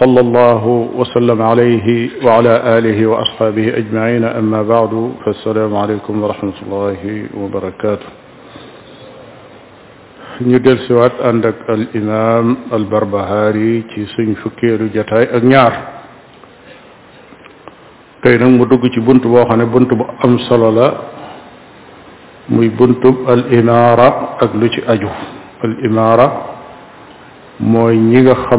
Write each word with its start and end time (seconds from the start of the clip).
صلى 0.00 0.20
الله 0.20 0.64
وسلم 1.00 1.42
عليه 1.42 1.86
وعلى 2.24 2.54
آله 2.78 3.06
وأصحابه 3.06 3.64
أجمعين 3.80 4.24
أما 4.24 4.62
بعد 4.62 5.12
فالسلام 5.24 5.76
عليكم 5.82 6.22
ورحمة 6.22 6.56
الله 6.66 7.02
وبركاته 7.40 8.06
نجل 10.40 10.78
سوات 10.88 11.12
عندك 11.28 11.54
الإمام 11.70 12.56
البربهاري 12.76 13.72
كي 13.88 14.02
فكير 14.44 14.78
جتاي 14.94 15.22
أجنار 15.40 15.74
tey 18.16 18.40
nag 18.42 18.48
mu 18.58 18.64
dugg 18.66 18.82
ci 18.90 18.98
bunt 19.06 19.22
boo 19.22 19.44
xam 19.46 19.58
ne 19.60 19.64
bunt 19.70 19.92
bu 19.92 20.06
am 20.24 20.36
الإمارة 20.40 20.66
la 20.76 20.86
muy 22.48 22.68
buntub 22.68 23.16
al 23.28 23.42
imaara 23.52 24.08
ak 28.50 28.58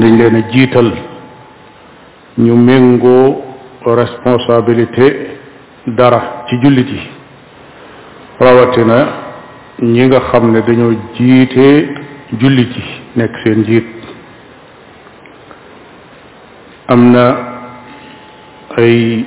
dañ 0.00 0.16
leen 0.18 0.44
jiital 0.52 0.90
ñu 2.38 2.54
méngoo 2.56 3.42
responsabilité 3.84 5.06
dara 5.86 6.44
ci 6.48 6.56
jullit 6.62 6.88
yi 6.90 7.00
rawatina 8.40 8.96
ñi 9.82 10.06
nga 10.06 10.20
xam 10.28 10.50
ne 10.52 10.60
dañoo 10.66 10.92
jiite 11.14 11.94
jullit 12.40 12.74
yi 12.76 12.84
nekk 13.16 13.32
seen 13.44 13.64
jiit 13.64 13.86
am 16.88 17.10
na 17.10 17.24
ay 18.78 19.24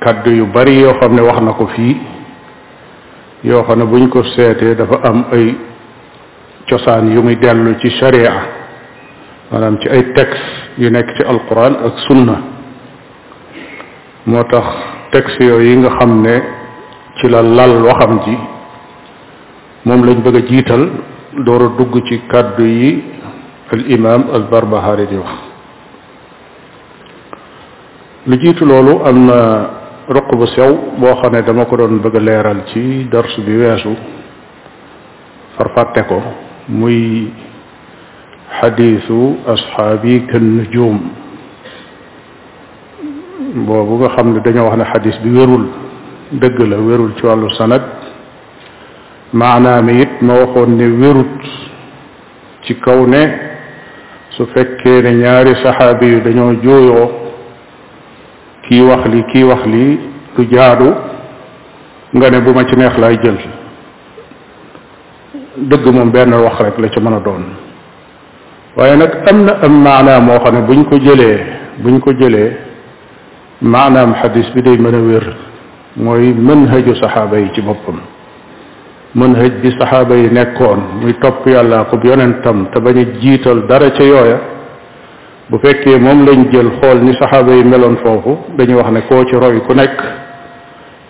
kàddu 0.00 0.30
yu 0.38 0.46
bari 0.46 0.78
yoo 0.80 0.94
xam 1.00 1.14
ne 1.14 1.20
wax 1.20 1.40
na 1.42 1.52
ko 1.52 1.66
fii 1.66 1.96
yoo 3.44 3.62
xam 3.64 3.78
ne 3.78 3.84
buñ 3.84 4.08
ko 4.08 4.22
seetee 4.24 4.74
dafa 4.74 4.96
am 5.04 5.24
ay 5.32 5.54
cosaan 6.70 7.12
yu 7.14 7.22
muy 7.22 7.36
dellu 7.36 7.76
ci 7.78 7.90
sharia 7.90 8.61
manam 9.52 9.76
ci 9.84 9.86
ay 9.92 10.02
texte 10.16 10.48
yu 10.80 10.88
nekk 10.88 11.12
ci 11.14 11.22
alquran 11.28 11.76
ak 11.76 11.94
sunna 12.08 12.36
moo 14.24 14.40
tax 14.48 14.66
texte 15.12 15.44
yooyu 15.44 15.68
yi 15.76 15.76
nga 15.76 15.90
xam 16.00 16.22
ne 16.24 16.34
ci 17.20 17.28
la 17.28 17.42
lal 17.44 17.84
waxam 17.84 18.20
ji 18.24 18.34
moom 19.84 20.02
lañ 20.08 20.18
bëgg 20.24 20.36
a 20.40 20.46
jiital 20.48 20.84
door 21.44 21.62
a 21.68 21.68
dugg 21.78 22.00
ci 22.08 22.16
kàddu 22.32 22.64
yi 22.64 23.04
al 23.72 23.82
imam 23.92 24.22
al 24.32 24.48
barbahari 24.50 25.06
di 25.06 25.16
wax 25.20 25.34
li 28.28 28.36
jiitu 28.40 28.64
loolu 28.64 29.04
am 29.04 29.16
na 29.28 29.38
roq 30.08 30.30
bu 30.36 30.46
sew 30.46 30.74
boo 30.96 31.14
xam 31.20 31.32
ne 31.32 31.42
dama 31.44 31.64
ko 31.68 31.76
doon 31.76 31.98
bëgg 32.00 32.16
a 32.16 32.20
leeral 32.20 32.60
ci 32.72 33.04
darsu 33.12 33.42
bi 33.44 33.56
weesu 33.60 33.92
farfàtte 35.56 36.06
ko 36.08 36.18
muy 36.68 36.96
xadiisu 38.60 39.20
asxaabi 39.54 40.14
kan 40.30 40.42
nujum 40.56 40.96
boobu 43.66 43.94
nga 44.00 44.08
xam 44.14 44.26
ne 44.34 44.40
dañoo 44.44 44.66
wax 44.68 44.76
ne 44.78 44.84
xadis 44.92 45.16
bi 45.24 45.30
wérul 45.38 45.64
dëgg 46.42 46.58
la 46.70 46.76
wérul 46.86 47.10
ci 47.16 47.24
wàllu 47.26 47.48
sanad 47.60 47.82
maanaam 49.40 49.88
it 50.02 50.12
ma 50.26 50.32
waxoon 50.40 50.70
ne 50.78 50.86
wérut 51.00 51.40
ci 52.64 52.72
kaw 52.84 53.00
ne 53.12 53.22
su 54.34 54.42
fekkee 54.54 55.02
ne 55.04 55.10
ñaari 55.22 55.52
saxaab 55.62 56.00
yu 56.12 56.20
dañoo 56.26 56.52
jooyoo 56.64 57.08
kii 58.66 58.82
wax 58.88 59.02
li 59.12 59.20
kii 59.32 59.44
wax 59.50 59.62
li 59.72 59.86
du 60.34 60.42
jaadu 60.54 60.88
nga 62.16 62.26
ne 62.30 62.38
bu 62.44 62.50
ma 62.54 62.64
ci 62.68 62.74
neex 62.76 62.94
laay 62.98 63.16
jël 63.22 63.38
dëgg 65.68 65.84
moom 65.94 66.10
benn 66.14 66.34
wax 66.44 66.56
rek 66.64 66.76
la 66.78 66.88
ci 66.88 67.00
mën 67.00 67.12
a 67.18 67.20
doon 67.20 67.44
waaye 68.76 68.96
nag 68.96 69.16
am 69.28 69.44
na 69.44 69.52
am 69.62 69.74
maanaa 69.84 70.20
moo 70.20 70.38
xam 70.40 70.54
ne 70.54 70.60
buñ 70.62 70.84
ko 70.88 70.96
jëlee 70.98 71.38
buñ 71.82 72.00
ko 72.00 72.12
jëlee 72.14 72.52
maanaam 73.60 74.14
xadis 74.22 74.48
bi 74.54 74.62
day 74.62 74.78
mën 74.78 74.94
a 74.94 74.98
wér 75.08 75.36
mooy 75.96 76.32
mën 76.32 76.40
manhaju 76.42 76.94
saxaaba 76.96 77.38
yi 77.38 77.50
ci 77.54 77.60
boppam 77.60 78.00
mën 79.14 79.28
manhaj 79.28 79.50
bi 79.60 79.70
saxaaba 79.78 80.14
yi 80.16 80.30
nekkoon 80.32 80.78
muy 81.02 81.12
topp 81.20 81.46
yàllaa 81.46 81.84
ko 81.84 81.98
yonentam 82.02 82.68
te 82.72 82.80
bañ 82.80 82.96
a 82.98 83.04
jiital 83.20 83.66
dara 83.66 83.90
ca 83.90 84.02
yooya 84.02 84.40
bu 85.50 85.58
fekkee 85.58 85.98
moom 85.98 86.24
lañ 86.26 86.50
jël 86.50 86.70
xool 86.80 87.02
ni 87.02 87.12
saxaaba 87.20 87.52
yi 87.54 87.64
meloon 87.64 87.96
foofu 87.96 88.38
dañuy 88.56 88.76
wax 88.76 88.90
ne 88.90 89.00
koo 89.06 89.24
ci 89.26 89.36
roy 89.36 89.60
ku 89.68 89.74
nekk 89.74 90.00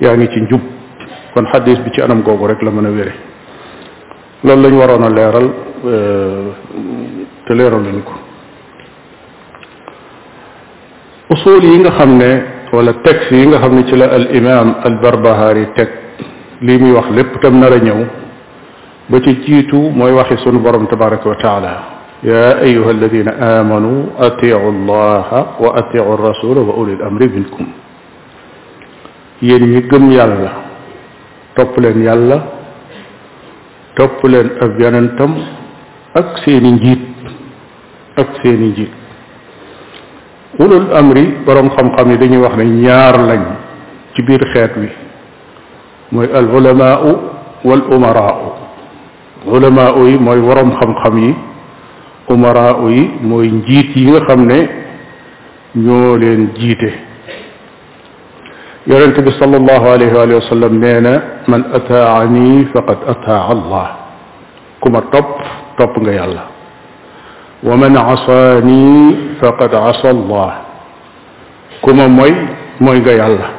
yaa 0.01 0.17
ngi 0.17 0.29
ci 0.35 0.41
njub 0.41 0.61
kon 1.33 1.47
xadis 1.53 1.79
bi 1.85 1.91
ci 1.93 2.01
anam 2.03 2.23
googu 2.23 2.45
rek 2.49 2.61
la 2.63 2.71
mën 2.73 2.87
a 2.87 2.91
wére 2.91 3.13
loolu 4.47 4.63
lañ 4.63 4.75
waroon 4.81 5.05
a 5.05 5.11
leeral 5.11 5.49
euh, 5.85 6.47
تليرون 7.49 7.83
لنكو 7.87 8.15
أصول 11.35 11.63
ينغ 11.73 11.87
خمنا 11.99 12.31
ولا 12.75 12.93
تكس 13.07 13.27
ينغ 13.43 13.53
خمنا 13.63 13.83
تلا 13.91 14.07
الإمام 14.19 14.69
البربهاري 14.89 15.65
تك 15.79 15.93
ليمي 16.67 16.91
وخ 16.97 17.07
لب 17.17 17.29
تم 17.43 17.55
نرنيو 17.61 18.01
بتي 19.11 19.33
جيتو 19.45 19.91
موي 19.99 20.13
وخي 20.19 20.37
سن 20.45 20.57
برم 20.65 20.85
تبارك 20.93 21.23
وتعالى 21.31 21.73
يا 22.33 22.49
أيها 22.69 22.91
الذين 22.97 23.29
آمنوا 23.59 23.99
أطيعوا 24.29 24.73
الله 24.77 25.27
وأطيعوا 25.65 26.15
الرسول 26.19 26.57
وأولي 26.67 26.93
الأمر 26.99 27.23
منكم 27.35 27.65
يني 29.49 29.79
جم 29.91 30.07
يالله 30.19 30.55
topulen 31.53 32.01
yalla 32.09 32.39
topulen 33.93 34.57
ak 34.65 34.73
yonentam 34.81 35.37
ak 36.17 36.41
seeni 36.41 36.71
njit 36.81 37.12
ak 38.17 38.29
seeni 38.41 38.77
jiit 38.77 38.93
ulul 40.61 40.89
amri 40.93 41.41
boroom 41.49 41.73
xam-xam 41.73 42.07
yi 42.13 42.17
dañuy 42.21 42.43
wax 42.45 42.55
ne 42.61 42.65
ñaar 42.85 43.17
lañ 43.29 43.43
ci 44.15 44.21
biir 44.23 44.43
xeet 44.53 44.73
wi 44.81 44.89
mooy 46.13 46.29
al 46.29 46.49
ulamaau 46.53 47.09
wal 47.65 47.83
umaraau 47.97 48.53
ulamaau 49.49 50.05
yi 50.09 50.17
mooy 50.21 50.41
boroom 50.45 50.71
xam-xam 50.79 51.15
yi 51.25 51.31
umaraau 52.29 52.89
yi 52.93 53.03
mooy 53.25 53.47
njiit 53.49 53.91
yi 53.97 54.05
nga 54.13 54.21
xam 54.29 54.41
ne 54.51 54.59
ñoo 55.85 56.13
leen 56.21 56.53
jiite 56.59 56.91
yonente 58.87 59.23
bi 59.25 59.31
sallallahu 59.41 59.87
alayhi 59.89 60.13
waalihi 60.15 60.39
wa 60.43 60.49
sallam 60.53 60.73
nee 60.85 60.99
na 61.01 61.13
man 61.49 61.63
ataani 61.79 62.67
faqad 62.77 62.99
ataa 63.13 63.49
allah 63.57 63.89
ku 64.85 64.91
ma 64.93 65.01
topp 65.09 65.39
topp 65.79 65.97
nga 66.03 66.13
yàlla 66.21 66.52
ومن 67.69 67.93
عصاني 67.97 68.89
فقد 69.41 69.75
عصى 69.75 70.11
الله 70.11 70.53
كما 71.87 72.07
موي 72.07 72.35
موي 72.81 72.99
غا 73.07 73.51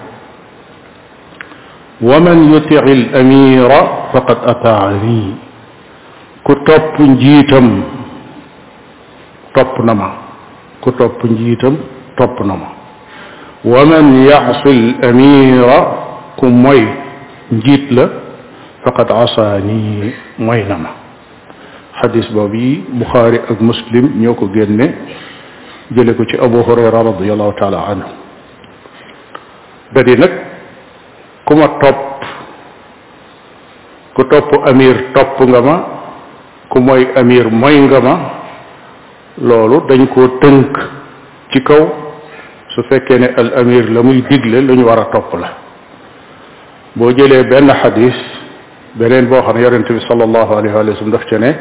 ومن 2.03 2.37
يطع 2.53 2.83
الامير 2.99 3.69
فقد 4.13 4.37
اطاعني 4.51 5.23
كتب 6.47 6.83
نجيتم 7.11 7.65
توب 9.55 9.71
نما 9.87 10.09
كتوب 10.85 11.11
نجيتم 11.31 11.73
توب 12.19 12.35
نما 12.49 12.69
ومن 13.65 14.03
يعص 14.29 14.63
الامير 14.67 15.67
كم 16.39 16.51
موي 16.65 16.83
نجيت 17.51 17.85
له 17.95 18.09
فقد 18.85 19.07
عصاني 19.11 19.93
موي 20.39 20.63
نما 20.63 20.91
xadis 22.01 22.25
boobu 22.33 22.55
yi 22.57 22.73
buxaari 22.99 23.39
ak 23.51 23.57
muslim 23.61 24.05
ñoo 24.21 24.33
ko 24.35 24.47
génne 24.53 24.85
jële 25.95 26.13
ko 26.15 26.25
ci 26.25 26.37
abu 26.41 26.57
hurayra 26.63 26.91
radiallahu 27.03 27.53
taala 27.59 27.79
anhu 27.91 28.09
dadi 29.93 30.17
nag 30.17 30.31
ku 31.45 31.53
ma 31.55 31.67
topp 31.81 31.99
ku 34.15 34.21
topp 34.25 34.49
amir 34.71 34.95
topp 35.13 35.37
nga 35.49 35.61
ma 35.61 35.75
ku 36.69 36.79
mooy 36.79 37.05
amir 37.15 37.49
mooy 37.49 37.77
nga 37.85 37.99
ma 38.01 38.15
loolu 39.37 39.85
dañ 39.89 40.07
koo 40.07 40.27
tënk 40.41 40.73
ci 41.51 41.61
kaw 41.63 41.83
su 42.73 42.81
fekkee 42.89 43.19
ne 43.19 43.27
al 43.37 43.49
amir 43.61 43.85
la 43.93 44.01
muy 44.01 44.23
digle 44.29 44.61
lu 44.61 44.73
ñu 44.75 44.85
war 44.85 44.99
a 44.99 45.05
topp 45.13 45.29
la 45.41 45.49
boo 46.95 47.11
jëlee 47.13 47.43
benn 47.49 47.69
xadis 47.81 48.15
beneen 48.95 49.27
boo 49.29 49.41
xam 49.45 49.55
ne 49.55 49.61
yonente 49.61 49.93
bi 49.93 49.99
sallallahu 50.09 50.51
alayhi 50.57 50.73
wa 50.75 50.95
sallam 50.97 51.11
daf 51.13 51.25
ca 51.29 51.37
ne 51.37 51.53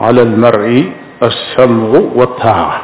على 0.00 0.22
المرء 0.22 0.92
السمع 1.22 1.90
والطاعة 2.18 2.78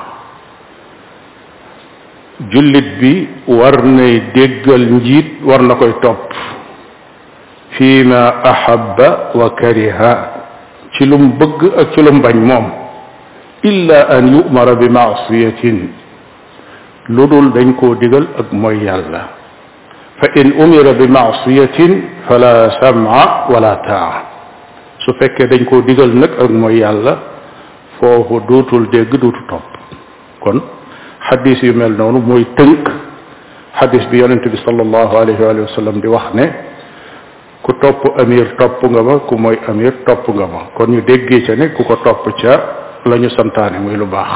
جلد 2.55 2.87
بي 3.01 3.13
ورنا 3.59 4.05
يدقل 4.37 4.83
نجيد 4.95 5.29
ورنا 5.49 5.75
كي 5.81 5.93
فيما 7.79 8.23
أحب 8.53 8.99
وكره 9.39 10.01
كلم 10.99 11.23
بق 11.39 11.59
كلم 11.95 12.17
بنمام 12.27 12.65
إلا 13.71 14.19
أن 14.19 14.25
يؤمر 14.37 14.69
بمعصية 14.81 15.63
لدول 17.17 17.47
دنكو 17.57 17.89
دقل 18.03 18.25
أقمي 18.41 18.87
الله 18.99 19.25
فإن 20.21 20.47
أمر 20.67 20.87
بمعصية 21.01 21.79
فلا 22.29 22.55
سمع 22.83 23.19
ولا 23.53 23.75
تَعَ 23.89 24.34
su 25.05 25.12
fekkee 25.21 25.47
dañ 25.47 25.62
koo 25.69 25.81
digal 25.83 26.11
nag 26.17 26.33
ak 26.41 26.51
mooy 26.51 26.81
yàlla 26.81 27.12
foofu 27.99 28.41
dootul 28.49 28.89
dégg 28.93 29.12
dootu 29.21 29.41
topp 29.51 29.71
kon 30.41 30.61
xadis 31.29 31.62
yu 31.62 31.75
mel 31.77 31.93
noonu 31.99 32.19
mooy 32.21 32.45
tënk 32.56 32.85
xadis 33.81 34.06
bi 34.11 34.19
yonente 34.23 34.49
bi 34.53 34.56
salallahu 34.65 35.15
alayhi 35.23 35.61
wa 35.69 35.77
sallam 35.77 36.01
di 36.01 36.09
wax 36.09 36.27
ne 36.35 36.45
ku 37.62 37.73
topp 37.83 38.03
amir 38.23 38.55
topp 38.59 38.81
nga 38.93 39.03
ma 39.03 39.15
ku 39.29 39.35
mooy 39.37 39.59
amir 39.69 39.93
topp 40.06 40.25
nga 40.35 40.47
ma 40.53 40.61
kon 40.77 40.87
ñu 40.91 41.01
déggee 41.09 41.45
ca 41.47 41.55
ne 41.56 41.67
ku 41.77 41.83
ko 41.89 41.97
topp 42.05 42.25
ca 42.41 42.53
la 43.05 43.17
ñu 43.17 43.29
santaane 43.31 43.79
muy 43.85 43.97
lu 43.97 44.06
baax 44.06 44.33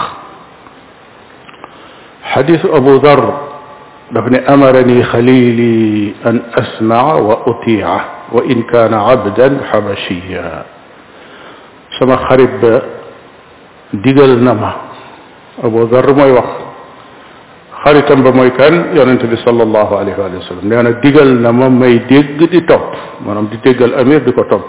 xadis 2.34 2.62
abu 2.78 2.98
dar 3.04 3.20
daf 4.10 4.26
ne 4.32 4.38
amarani 4.54 5.02
xalili 5.12 6.14
an 6.28 6.36
asmaa 6.62 7.16
wa 7.26 7.34
utiia 7.46 8.17
wa 8.32 8.42
in 8.44 8.62
kaana 8.68 9.00
abdan 9.12 9.60
xabashiya 9.72 10.64
sama 11.98 12.16
xarit 12.28 12.60
digal 14.04 14.36
na 14.38 14.76
Abu 15.64 15.88
Dar 15.88 16.04
mooy 16.14 16.32
wax 16.36 16.48
xaritam 17.84 18.22
ba 18.22 18.32
mooy 18.32 18.50
kan 18.52 18.92
yonente 18.94 19.24
bi 19.26 19.36
sallallahu 19.44 19.94
alayhi 19.96 20.20
wa 20.20 20.44
sallam 20.44 20.68
na 20.68 20.92
digal 21.02 21.26
na 21.40 21.52
ma 21.52 21.68
may 21.70 21.98
di 22.06 22.62
topp 22.68 23.24
maanaam 23.24 23.48
di 23.50 23.56
déggal 23.64 23.96
amir 24.00 24.20
di 24.24 24.32
ko 24.32 24.44
topp 24.44 24.66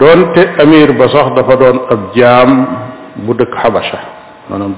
doonte 0.00 0.42
amir 0.62 0.92
ba 0.98 1.06
sax 1.08 1.30
dafa 1.38 1.56
doon 1.56 1.76
ab 1.94 2.00
jaam 2.16 2.50
bu 3.26 3.32
dëkk 3.34 3.54
xabasha 3.62 3.98
maanaam 4.50 4.74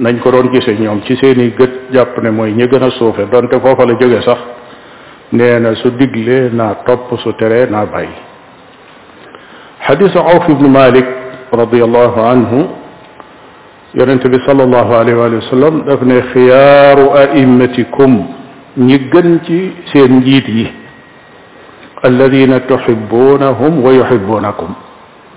nañ 0.00 0.20
ko 0.20 0.30
doon 0.30 0.52
gisee 0.52 0.76
ñoom 0.80 1.02
ci 1.04 1.16
seeni 1.16 1.50
gët 1.58 1.90
jàpp 1.92 2.18
ne 2.22 2.30
mooy 2.30 2.52
ñi 2.52 2.64
gën 2.68 2.82
a 2.84 2.90
suufe 2.90 3.26
doonte 3.30 3.60
foofa 3.60 3.84
sax 4.24 4.40
nee 5.32 5.58
na 5.58 5.74
su 5.76 5.90
digle 5.90 6.50
naa 6.52 6.74
topp 6.86 7.12
su 7.22 7.32
tere 7.32 7.66
naa 7.70 7.84
bàyyi 7.86 8.14
xadisu 9.86 10.18
awf 10.18 10.48
ibnu 10.48 10.68
malik 10.68 11.06
radiallahu 11.52 12.20
anhu 12.30 12.58
yonente 13.98 14.28
bi 14.28 14.38
salallahu 14.46 14.92
alayhi 15.00 15.18
wa 15.34 15.42
sallam 15.50 15.82
daf 15.88 16.02
ne 16.02 16.18
xiyaaru 16.32 17.06
a'immatikum 17.22 18.12
ñi 18.78 18.98
gën 19.12 19.30
ci 19.46 19.60
seen 19.92 20.16
njiit 20.18 20.48
yi 20.48 20.66
alladina 22.02 22.60
tuhibbunahum 22.60 23.84
wa 23.84 23.92
yuhibbunakum 23.98 24.74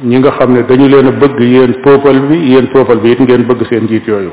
ñi 0.05 0.19
nga 0.19 0.31
xam 0.37 0.53
ne 0.53 0.61
dañu 0.69 0.87
leen 0.87 1.07
a 1.07 1.11
bëgg 1.11 1.39
yéen 1.39 1.73
peuple 1.83 2.19
bi 2.29 2.37
yéen 2.51 2.67
peuple 2.67 2.95
bi 3.01 3.11
it 3.11 3.19
ngeen 3.21 3.43
bëgg 3.49 3.65
seen 3.69 3.83
njiit 3.85 4.07
yooyu 4.07 4.31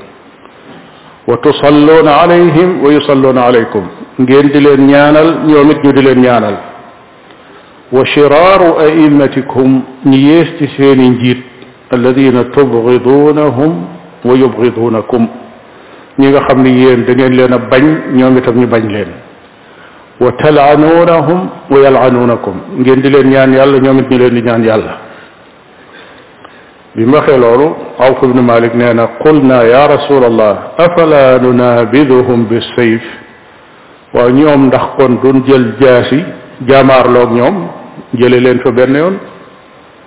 wa 1.26 1.36
tusalluna 1.36 2.12
alayhim 2.24 2.82
wa 2.84 2.92
yusalluna 2.92 3.40
alaykum 3.44 3.86
ngeen 4.18 4.46
di 4.52 4.60
leen 4.60 4.86
ñaanal 4.86 5.28
ñoom 5.46 5.70
it 5.70 5.82
ñu 5.84 5.92
di 5.92 6.02
leen 6.02 6.20
ñaanal 6.22 6.56
wa 7.92 8.04
shiraaru 8.06 8.78
a'immatikum 8.80 9.82
ñi 10.06 10.16
yees 10.18 10.48
ci 10.58 10.66
seen 10.76 11.00
i 11.02 11.08
njiit 11.10 11.42
alladina 11.92 12.44
tubridunahum 12.44 13.84
wa 14.24 14.34
yubridunakum 14.34 15.28
ñi 16.18 16.28
nga 16.28 16.40
xam 16.48 16.62
ne 16.62 16.68
yéen 16.70 17.04
da 17.04 17.12
ngeen 17.12 17.34
leen 17.36 17.52
a 17.52 17.58
bañ 17.58 17.84
ñoom 18.14 18.36
itam 18.38 18.56
ñu 18.56 18.66
bañ 18.66 18.88
leen 18.90 19.12
wa 20.18 20.32
talanunahum 20.32 21.48
wa 21.68 21.78
yalanunakum 21.78 22.54
ngeen 22.80 23.00
di 23.02 23.10
leen 23.10 23.28
ñaan 23.28 23.52
yàlla 23.52 23.78
ñoom 23.78 23.98
it 23.98 24.10
ñu 24.10 24.18
leen 24.18 24.34
di 24.34 24.42
ñaan 24.42 24.64
yàlla 24.64 24.94
bi 26.94 27.04
ma 27.04 27.20
xee 27.22 27.36
loolu 27.36 27.68
awf 27.98 28.22
ibnu 28.22 28.40
malik 28.42 28.72
nee 28.72 28.94
na 28.94 29.08
qulna 29.20 29.62
ya 29.68 29.86
rasul 29.88 30.24
allah 30.24 30.72
afala 30.78 31.38
nunabiduhum 31.38 32.46
bisayf 32.48 33.04
waaw 34.14 34.28
ñoom 34.30 34.66
ndax 34.66 34.86
kon 34.98 35.18
duñ 35.22 35.42
jël 35.46 35.74
jaasi 35.80 36.22
jaamaarloog 36.68 37.30
ñoom 37.32 37.56
jële 38.14 38.38
leen 38.40 38.60
fa 38.60 38.70
benn 38.70 38.94
yoon 38.94 39.16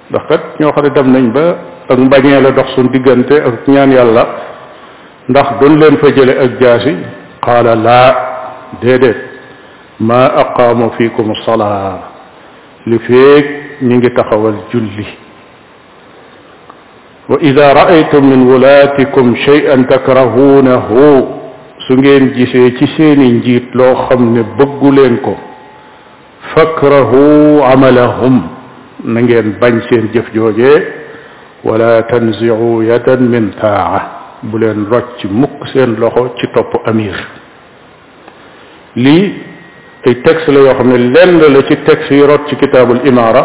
ndax 0.10 0.24
kat 0.30 0.42
ñoo 0.60 0.72
xam 0.72 0.86
ne 0.88 0.92
dem 0.94 1.12
nañ 1.12 1.34
ba 1.34 1.56
ak 1.90 1.98
mbañee 2.00 2.40
la 2.42 2.52
dox 2.52 2.68
suñ 2.76 2.88
diggante 2.92 3.32
ak 3.36 3.68
ñaan 3.68 3.92
yàlla 3.92 4.24
ndax 5.30 5.48
duñ 5.60 5.80
leen 5.80 5.98
fa 5.98 6.08
jële 6.16 6.32
ak 6.40 6.52
jaasi 6.62 6.96
qaala 7.46 7.76
laa 7.76 8.16
déedéet 8.82 9.18
ma 10.00 10.26
aqaamu 10.26 10.92
fiikum 10.98 11.34
salaa 11.46 12.00
li 12.86 13.00
feeg 13.00 13.46
ñi 13.82 13.96
ngi 13.98 14.14
taxawal 14.14 14.56
julli 14.72 15.06
wa 17.30 17.38
ida 17.42 17.74
raaytum 17.74 18.24
min 18.26 18.46
wulaatikum 18.48 19.36
shay'an 19.36 19.84
takrahuunahu 19.88 21.38
su 21.90 21.96
ngeen 21.98 22.34
gisee 22.36 22.72
ci 22.78 22.86
seeni 22.96 23.32
njiit 23.38 23.74
loo 23.80 23.96
xam 24.06 24.22
ne 24.34 24.42
bëggu 24.58 24.90
leen 24.98 25.16
ko 25.26 25.34
fakrahu 26.54 27.24
amalahum 27.72 28.36
na 29.14 29.20
ngeen 29.22 29.48
bañ 29.62 29.74
seen 29.90 30.06
jëf 30.14 30.28
joojee 30.34 30.78
wala 31.64 32.02
tanziu 32.10 32.82
yadan 32.90 33.22
min 33.32 33.46
taa 33.62 34.00
bu 34.50 34.58
leen 34.60 34.86
rocc 34.92 35.18
mukk 35.40 35.62
seen 35.74 35.96
loxo 36.02 36.30
ci 36.38 36.46
topp 36.54 36.72
amir 36.88 37.16
lii 38.96 39.26
ay 40.06 40.16
texte 40.24 40.52
la 40.52 40.60
yoo 40.60 40.76
xam 40.78 40.88
ne 40.94 40.98
lenn 40.98 41.40
la 41.54 41.60
ci 41.68 41.76
texte 41.88 42.14
yi 42.16 42.22
rot 42.22 42.46
ci 42.50 42.56
kitaabul 42.56 43.02
imaara 43.08 43.42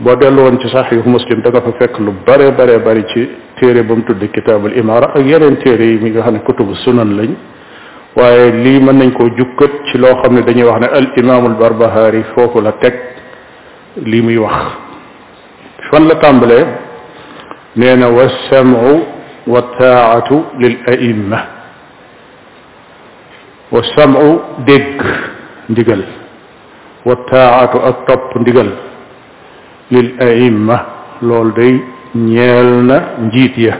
boo 0.00 0.14
dellu 0.16 0.42
woon 0.42 0.58
ci 0.60 0.68
sax 0.68 0.92
yu 0.92 1.00
muslim 1.06 1.40
da 1.42 1.48
nga 1.50 1.62
fa 1.62 1.72
fekk 1.80 1.98
lu 1.98 2.12
bare 2.26 2.52
bare 2.52 2.78
bari 2.84 3.04
ci 3.12 3.26
téere 3.60 3.82
ba 3.84 3.94
mu 3.94 4.02
tudd 4.02 4.20
kitaabul 4.32 4.76
imaara 4.76 5.12
ak 5.14 5.24
yeneen 5.24 5.56
téere 5.56 5.80
yi 5.84 5.98
mi 6.02 6.10
nga 6.10 6.20
xam 6.22 6.34
ne 6.34 6.40
kutubu 6.40 6.74
sunan 6.84 7.16
lañ 7.18 7.32
waaye 8.16 8.50
lii 8.64 8.78
mën 8.84 8.96
nañ 8.98 9.10
koo 9.16 9.28
jukkat 9.38 9.72
ci 9.88 9.98
loo 9.98 10.14
xam 10.22 10.34
ne 10.34 10.42
dañuy 10.46 10.68
wax 10.68 10.80
ne 10.80 10.88
al 10.98 11.06
imaamul 11.20 11.54
barbahaari 11.62 12.22
foofu 12.34 12.60
la 12.60 12.72
teg 12.82 12.94
lii 14.10 14.20
muy 14.22 14.36
wax 14.38 14.56
fan 15.90 16.04
la 16.08 16.14
tàmbalee 16.22 16.64
nee 17.76 17.94
na 17.96 18.06
wasamu 18.08 19.04
wa 19.52 19.60
taatu 19.78 20.44
lil 20.60 20.76
aimma 20.92 21.38
wasamu 23.72 24.38
dégg 24.66 24.98
ndigal 25.70 26.02
wa 27.06 27.14
taatu 27.32 27.76
ak 27.88 27.96
topp 28.06 28.36
ndigal 28.40 28.70
lil 29.90 30.10
aimma 30.28 30.76
loolu 31.22 31.52
day 31.56 31.74
ñeel 32.14 32.68
na 32.88 32.96
njiit 33.24 33.58
ya 33.58 33.74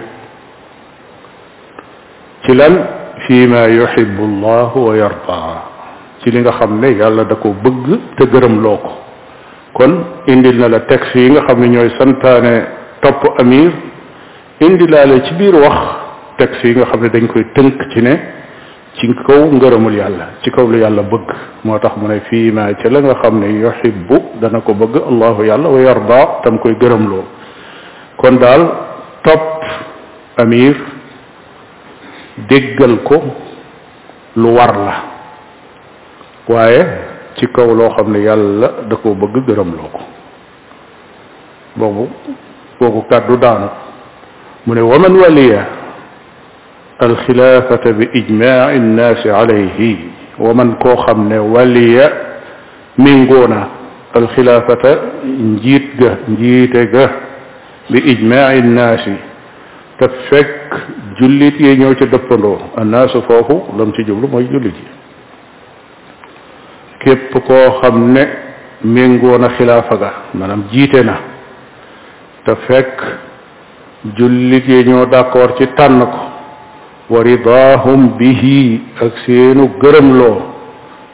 ci 2.45 2.53
lan 2.55 2.75
fi 3.27 3.45
ma 3.49 3.67
yuhibbu 3.69 4.23
llahu 4.41 4.79
wa 4.89 4.97
yardaa 4.97 5.55
ci 6.23 6.31
li 6.31 6.41
nga 6.41 6.53
xam 6.61 6.81
ne 6.81 6.93
yàlla 6.97 7.25
da 7.25 7.37
ko 7.37 7.53
bëgg 7.55 7.87
te 8.19 8.29
gërëm 8.33 8.61
loo 8.61 8.77
ko 8.83 8.93
kon 9.75 9.93
indil 10.27 10.59
na 10.61 10.69
la 10.69 10.81
texte 10.89 11.17
yi 11.19 11.31
nga 11.33 11.43
xam 11.49 11.61
ne 11.61 11.69
ñooy 11.69 11.91
santaane 11.99 12.55
topp 13.01 13.25
amir 13.41 13.71
indilaale 14.61 15.25
ci 15.25 15.35
biir 15.35 15.55
wax 15.55 15.79
texte 16.39 16.65
yi 16.67 16.75
nga 16.77 16.87
xam 16.87 17.01
ne 17.03 17.09
dañ 17.09 17.27
koy 17.27 17.45
tënk 17.55 17.81
ci 17.93 18.01
ne 18.03 18.15
ci 18.95 19.09
kaw 19.27 19.41
ngërëmul 19.57 19.95
yàlla 19.97 20.27
ci 20.43 20.51
kaw 20.51 20.67
lu 20.69 20.79
yàlla 20.79 21.03
bëgg 21.03 21.29
moo 21.65 21.79
tax 21.79 21.97
mu 21.97 22.09
ne 22.09 22.21
fii 22.29 22.51
ma 22.53 22.75
ci 22.77 22.89
la 22.91 23.01
nga 23.01 23.15
xam 23.23 23.39
ne 23.41 23.47
yuhibbu 23.53 24.39
dana 24.41 24.61
ko 24.61 24.75
bëgg 24.75 25.01
allahu 25.11 25.45
yàlla 25.45 25.69
wa 25.69 25.81
yardaa 25.81 26.41
tam 26.43 26.59
koy 26.59 26.77
gërëm 26.81 27.09
loo 27.09 27.25
kon 28.17 28.37
daal 28.39 28.63
topp 29.25 29.63
amir 30.41 30.75
déggal 32.49 32.95
ko 33.07 33.19
lu 34.37 34.49
war 34.59 34.73
la 34.75 34.95
waaye 36.49 36.83
ci 37.39 37.47
kaw 37.53 37.67
loo 37.69 37.91
xam 37.97 38.13
ne 38.13 38.19
yàlla 38.25 38.69
da 38.89 38.95
koo 38.97 39.15
bëgg 39.15 39.45
gërëm 39.47 39.71
loo 39.77 39.89
ko 39.93 40.01
boobu 41.79 42.05
boobu 42.81 43.01
kàddu 43.11 43.37
daanu 43.37 43.69
mu 44.67 44.75
ne 44.75 44.81
waman 44.83 45.15
waliya 45.19 45.63
alxilaafata 47.01 47.93
bi 47.93 48.09
ijmaaci 48.19 48.79
nnaasi 48.79 49.29
alayhi 49.31 49.91
waman 50.39 50.77
koo 50.83 50.97
xam 51.07 51.29
ne 51.29 51.39
waliya 51.39 52.07
mingoona 52.99 53.69
alxilaafata 54.15 54.99
njiit 55.25 55.87
ga 55.99 56.11
njiite 56.29 56.87
ga 56.93 57.07
bi 57.91 57.99
ijmaaci 57.99 58.61
nnaasi 58.63 59.17
te 59.99 60.07
fekk 60.29 60.73
jullit 61.19 61.55
yi 61.61 61.71
ñëw 61.79 61.93
ca 61.99 62.07
dëppandoo 62.07 62.57
annaasu 62.77 63.23
foofu 63.29 63.57
lam 63.79 63.93
ci 63.95 64.03
jublu 64.07 64.27
mooy 64.29 64.47
jullit 64.53 64.75
yi 64.83 64.87
képp 67.03 67.31
koo 67.47 67.81
xam 67.81 68.13
ne 68.13 68.25
méngoo 68.83 69.39
na 69.39 69.49
xilaafa 69.57 69.97
ga 69.97 70.11
maanaam 70.39 70.63
jiite 70.73 71.05
na 71.05 71.17
te 72.45 72.55
fekk 72.67 72.99
jullit 74.19 74.65
yi 74.69 74.85
ñoo 74.89 75.07
d'accord 75.07 75.57
ci 75.59 75.67
tànn 75.77 76.01
ko 76.01 76.21
wa 77.15 77.23
ridaahum 77.23 78.17
bihi 78.19 78.81
ak 79.05 79.13
seenu 79.27 79.69
gërëmloo 79.81 80.39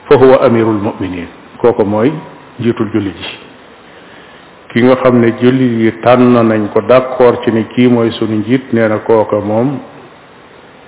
fa 0.09 0.17
huwa 0.19 0.41
amirul 0.47 0.81
muminin 0.87 1.29
kooku 1.61 1.85
mooy 1.85 2.13
jiitul 2.61 2.91
jullit 2.95 3.19
yi 3.25 3.39
ki 4.73 4.83
nga 4.85 4.95
xam 5.03 5.19
ne 5.21 5.31
jullit 5.43 5.83
yi 5.85 5.93
tànn 6.01 6.33
nañ 6.49 6.69
ko 6.73 6.81
d'accord 6.89 7.43
ci 7.45 7.51
ni 7.53 7.65
kii 7.75 7.89
mooy 7.89 8.11
sunu 8.13 8.35
njiit 8.39 8.73
nee 8.73 8.89
kooka 9.07 9.41
moom 9.43 9.81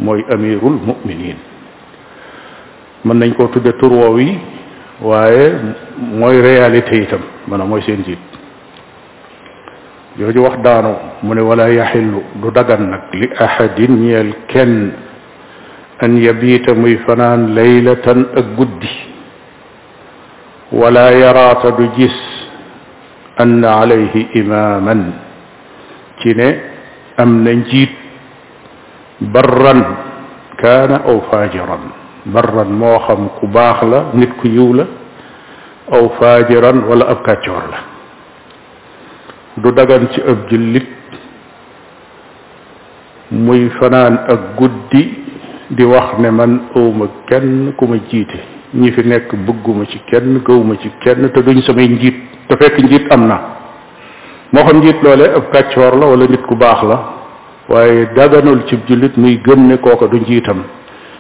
mooy 0.01 0.25
amirul 0.33 0.79
muminin 0.81 1.37
mën 3.05 3.19
nañ 3.19 3.33
koo 3.35 3.49
tudde 3.53 3.73
tur 3.77 3.93
woow 3.93 4.17
yi 4.19 4.39
waaye 5.03 5.53
mooy 6.19 6.41
réalité 6.41 7.03
itam 7.03 7.21
maanaam 7.49 7.69
mooy 7.69 7.83
seen 7.83 8.05
jiit 8.07 8.19
jooju 10.19 10.41
wax 10.43 10.57
daanu 10.65 10.95
mu 11.23 11.35
ne 11.35 11.41
wala 11.41 11.69
yaxillu 11.71 12.23
du 12.41 12.51
dagan 12.51 12.83
nag 12.93 13.05
li 13.21 13.29
ahadin 13.47 13.93
ñeel 14.03 14.33
kenn 14.49 14.93
an 16.01 16.13
yabiita 16.27 16.75
muy 16.75 16.97
fanaan 17.07 17.55
laylatan 17.55 18.21
ak 18.39 18.47
guddi 18.57 18.91
wala 20.73 21.07
yaraata 21.13 21.71
du 21.79 21.89
gis 21.97 22.17
ann 23.43 23.65
alayhi 23.65 24.29
imaman 24.41 25.03
ci 26.21 26.31
ne 26.39 26.49
am 27.19 27.43
na 27.43 27.53
njiit 27.53 28.02
barran 29.31 29.83
kaana 30.61 30.99
aw 31.11 31.17
faajiran 31.31 31.83
barran 32.35 32.71
moo 32.81 32.97
xam 33.07 33.29
ku 33.39 33.47
baax 33.47 33.79
la 33.91 33.99
nit 34.19 34.33
ku 34.41 34.49
yiw 34.57 34.71
la 34.79 34.85
aw 35.97 36.05
faajiran 36.19 36.83
wala 36.91 37.07
ab 37.15 37.19
kàccoor 37.27 37.65
la 37.73 37.79
du 39.63 39.71
dagan 39.79 40.09
ci 40.13 40.21
ab 40.31 40.39
jullit 40.51 40.89
muy 43.31 43.69
fanaan 43.79 44.15
ak 44.33 44.41
guddi 44.59 45.03
di 45.71 45.85
wax 45.85 46.19
ne 46.19 46.29
man 46.31 46.53
awma 46.75 47.07
kenn 47.29 47.73
ku 47.79 47.87
ma 47.87 47.97
jiite 48.11 48.39
ñi 48.75 48.91
fi 48.93 49.03
nekk 49.07 49.35
bëgguma 49.47 49.85
ci 49.87 49.99
kenn 50.11 50.41
gëwuma 50.45 50.77
ci 50.81 50.91
kenn 51.03 51.31
te 51.31 51.41
duñ 51.43 51.61
samay 51.63 51.89
njiit 51.89 52.17
te 52.49 52.55
fekk 52.61 52.79
njiit 52.79 53.07
am 53.13 53.27
na 53.27 53.39
moo 54.53 54.65
xam 54.65 54.79
njiit 54.79 54.99
loole 55.03 55.27
ab 55.37 55.45
kàccoor 55.53 55.93
la 56.01 56.07
wala 56.13 56.25
nit 56.27 56.43
ku 56.49 56.55
baax 56.57 56.83
la 56.91 56.99
waaye 57.69 58.07
daganul 58.15 58.63
ci 58.69 58.77
jullit 58.89 59.17
muy 59.17 59.37
gëm 59.39 59.67
ne 59.69 59.77
kooka 59.79 60.07
du 60.09 60.19
njiitam 60.21 60.65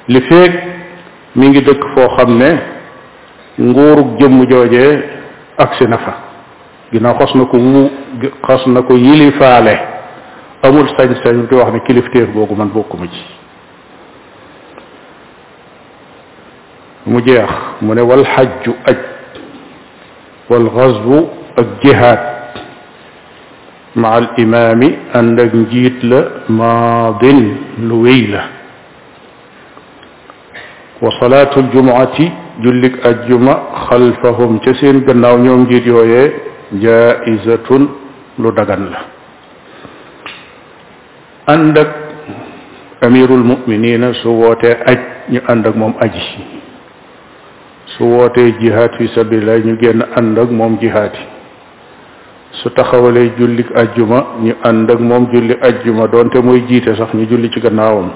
li 0.09 0.21
feeg 0.23 0.53
mi 1.37 1.49
ngi 1.49 1.61
dëkk 1.61 1.85
foo 1.95 2.09
xam 2.17 2.37
ne 2.39 2.51
nguurug 3.61 4.19
jëmm 4.21 4.47
joojee 4.51 4.99
agsi 5.59 5.85
na 5.87 5.99
fa 5.99 6.13
ginnaaw 6.93 7.15
xas 7.19 7.35
na 7.35 7.45
ko 7.45 7.59
mu 7.59 7.89
xas 8.47 8.67
na 8.67 8.83
ko 8.83 8.95
yilifaale 8.97 9.79
amul 10.63 10.87
sañ-sañ 10.97 11.49
di 11.49 11.55
wax 11.55 11.73
ne 11.73 11.81
kilifteef 11.81 12.29
boogu 12.35 12.55
man 12.57 12.69
bokkuma 12.69 13.07
ji 13.07 13.25
mu 17.07 17.21
jeex 17.25 17.51
mu 17.81 17.95
ne 17.95 18.01
wal 18.03 18.23
xajju 18.25 18.73
aj 18.87 18.97
wal 20.51 20.71
xasbu 20.71 21.29
ak 21.57 21.67
jihaad 21.83 22.33
مع 23.93 24.19
الإمام 24.19 24.81
أن 25.15 25.37
جيت 25.69 26.01
لماض 26.05 27.23
لويلة 27.79 28.43
وصلاة 31.03 31.53
الجمعة 31.57 32.17
جلك 32.65 32.95
الجمعة 33.07 33.59
خلفهم 33.91 34.59
جسين 34.65 34.97
قناو 35.07 35.39
نيوم 35.45 35.65
جيت 35.69 35.87
يوية 35.87 36.25
جائزة 36.85 37.69
لدغن 38.39 38.83
له 38.93 39.03
أنك 41.53 41.91
أمير 43.05 43.29
المؤمنين 43.35 44.13
سوات 44.25 44.65
أج 44.65 45.01
أنك 45.53 45.77
مم 45.77 45.93
أجي 46.01 46.25
سوات 47.99 48.39
جهاد 48.41 48.91
في 48.99 49.07
سبيل 49.17 49.39
الله 49.43 49.57
نيوم 49.69 50.03
أنك 50.19 50.49
مم 50.49 50.81
جهادي 50.81 51.25
su 52.61 52.69
taxawalee 52.73 53.33
jullik 53.39 53.71
ajjuma 53.77 54.37
ñu 54.43 54.53
ànd 54.69 54.91
ak 54.91 55.01
moom 55.01 55.29
julli 55.33 55.57
ajjuma 55.63 56.07
doonte 56.09 56.43
mooy 56.45 56.61
jiite 56.69 56.95
sax 56.97 57.15
ñu 57.15 57.25
julli 57.27 57.49
ci 57.51 57.61
gannaawam 57.61 58.11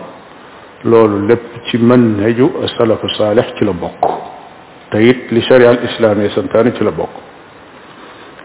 loolu 0.85 1.27
lépp 1.29 1.65
ci 1.69 1.79
manhaju 1.79 2.51
salafu 2.77 3.09
saalih 3.17 3.47
ci 3.59 3.65
la 3.65 3.73
bokk 3.73 4.01
te 4.91 4.99
it 5.01 5.31
li 5.31 5.41
sharia 5.41 5.71
al 5.71 5.81
islaami 5.85 6.29
santaane 6.35 6.75
ci 6.75 6.85
la 6.85 6.91
bokk 6.91 7.15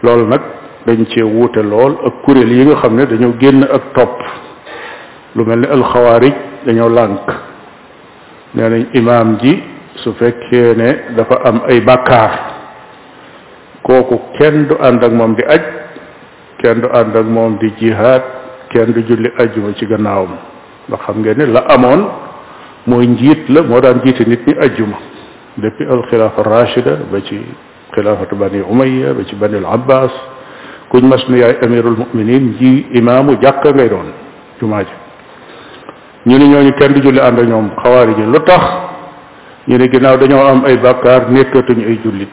loolu 0.02 0.26
nag 0.28 0.42
dañ 0.86 1.04
cee 1.10 1.22
wuute 1.22 1.60
lool 1.62 1.98
ak 2.06 2.14
kuréel 2.24 2.52
yi 2.52 2.64
nga 2.64 2.76
xam 2.80 2.96
ne 2.96 3.06
dañoo 3.06 3.34
génn 3.38 3.62
ak 3.64 3.92
topp 3.94 4.20
lu 5.36 5.44
mel 5.44 5.58
ni 5.60 5.66
alxawaarij 5.66 6.34
dañoo 6.66 6.88
lànk 6.88 7.26
nee 8.54 8.68
nañ 8.68 8.84
imaam 8.94 9.36
ji 9.42 9.62
su 9.96 10.12
fekkee 10.14 10.72
ne 10.74 11.02
dafa 11.16 11.36
am 11.44 11.60
ay 11.68 11.80
bàkkaar 11.80 12.32
kooku 13.82 14.20
kenn 14.40 14.66
du 14.68 14.74
ànd 14.80 15.04
ak 15.04 15.12
moom 15.12 15.34
di 15.36 15.42
aj 15.44 15.80
kenn 16.62 16.80
du 16.82 16.88
ànd 16.98 17.16
ak 17.20 17.26
moom 17.36 17.58
di 17.60 17.68
jihaad 17.78 18.22
kenn 18.72 18.94
du 18.94 19.02
julli 19.08 19.30
ajjuma 19.44 19.72
ci 19.78 19.86
gannaawam 19.90 20.34
ndax 20.88 21.00
xam 21.06 21.16
nga 21.20 21.34
ne 21.38 21.46
la 21.54 21.62
amoon 21.74 22.00
mooy 22.86 23.06
njiit 23.12 23.48
la 23.54 23.62
moo 23.68 23.80
daan 23.80 24.00
jiite 24.04 24.22
nit 24.30 24.46
ñi 24.46 24.54
ajjuma 24.66 24.98
depuis 25.62 25.88
al 25.94 26.02
xilaafa 26.10 26.42
rachida 26.50 26.92
ba 27.10 27.18
ci 27.26 27.36
xilaafatu 27.94 28.36
bani 28.36 28.60
umayya 28.72 29.12
ba 29.14 29.24
ci 29.24 29.34
bani 29.34 29.56
al 29.56 29.66
abbas 29.74 30.10
kuñ 30.90 31.04
mas 31.10 31.22
nu 31.28 31.36
yaay 31.42 31.56
amirul 31.64 31.96
muminin 32.02 32.54
ji 32.58 32.86
imaamu 32.94 33.34
jàkka 33.42 33.70
ngay 33.74 33.88
doon 33.88 34.08
jumaa 34.60 34.82
ji 34.84 34.94
ñu 36.28 36.38
ne 36.38 36.46
ñooñu 36.52 36.72
kenn 36.78 36.92
du 36.92 37.00
julli 37.02 37.20
ànd 37.20 37.38
ak 37.40 37.46
ñoom 37.48 37.70
xawaari 37.82 38.14
ji 38.14 38.22
lu 38.24 38.40
tax 38.42 38.64
ñu 39.68 39.76
ne 39.78 39.88
ginnaaw 39.90 40.16
dañoo 40.18 40.44
am 40.46 40.64
ay 40.64 40.76
bàkkaar 40.78 41.30
nekkatuñu 41.30 41.84
ay 41.88 41.98
jullit 42.04 42.32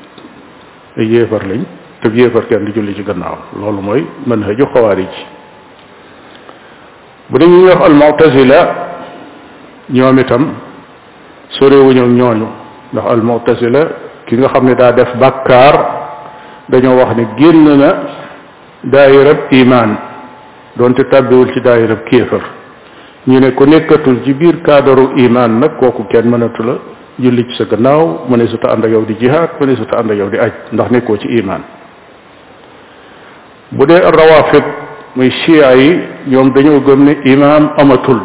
ay 0.98 1.06
yéefar 1.14 1.44
lañ 1.50 1.66
te 2.02 2.08
yéefar 2.10 2.48
kenn 2.48 2.64
di 2.66 2.72
julli 2.72 2.96
ci 2.96 3.04
gannaaw 3.04 3.38
loolu 3.60 3.82
mooy 3.82 4.06
mën 4.26 4.44
haju 4.44 4.66
xawaarij 4.74 5.14
bu 7.30 7.38
dañuy 7.38 7.64
wax 7.68 7.82
al 7.86 7.94
mu'tazila 7.94 8.60
ñoom 9.92 10.18
itam 10.20 10.44
sorewuñu 11.58 12.06
ñooñu 12.20 12.48
ndax 12.94 13.06
al 13.14 13.22
mu'tazila 13.22 13.82
ki 14.26 14.36
nga 14.38 14.48
xam 14.50 14.66
ne 14.66 14.76
daa 14.76 14.92
def 14.94 15.14
bàkkaar 15.16 15.76
dañoo 16.70 16.96
wax 16.96 17.16
ne 17.18 17.28
génn 17.38 17.78
na 17.80 17.90
daayirab 18.84 19.52
imaan 19.52 19.98
doonte 20.76 21.04
tàbbiwul 21.10 21.52
ci 21.52 21.60
daayirab 21.62 22.06
kéefar 22.06 22.44
ñu 23.28 23.40
ne 23.40 23.52
ku 23.54 23.66
nekkatul 23.66 24.24
ci 24.24 24.34
biir 24.34 24.62
kaadaru 24.62 25.14
imaan 25.18 25.60
nag 25.60 25.78
kooku 25.78 26.06
kenn 26.08 26.30
mënatula 26.30 26.72
la 26.72 26.80
julli 27.18 27.44
ci 27.50 27.56
sa 27.58 27.66
gannaaw 27.66 28.24
mëne 28.30 28.48
su 28.48 28.58
ta 28.58 28.70
ànd 28.72 28.86
ak 28.86 28.92
yow 28.92 29.04
di 29.04 29.16
jihaad 29.20 29.50
mëne 29.60 29.76
su 29.76 29.84
ta 29.86 29.98
ànd 30.00 30.12
ak 30.12 30.18
yow 30.18 30.30
di 30.30 30.38
aj 30.38 30.52
ndax 30.72 30.90
nekkoo 30.92 31.18
ci 31.18 31.28
imaan 31.28 31.64
bu 33.72 33.90
dee 33.90 34.02
rawafid 34.02 34.64
muy 35.16 35.30
chia 35.30 35.72
yi 35.78 35.90
ñoom 36.28 36.54
dañoo 36.54 36.80
gëm 36.82 37.00
ni 37.06 37.14
imaam 37.34 37.70
amatul 37.78 38.20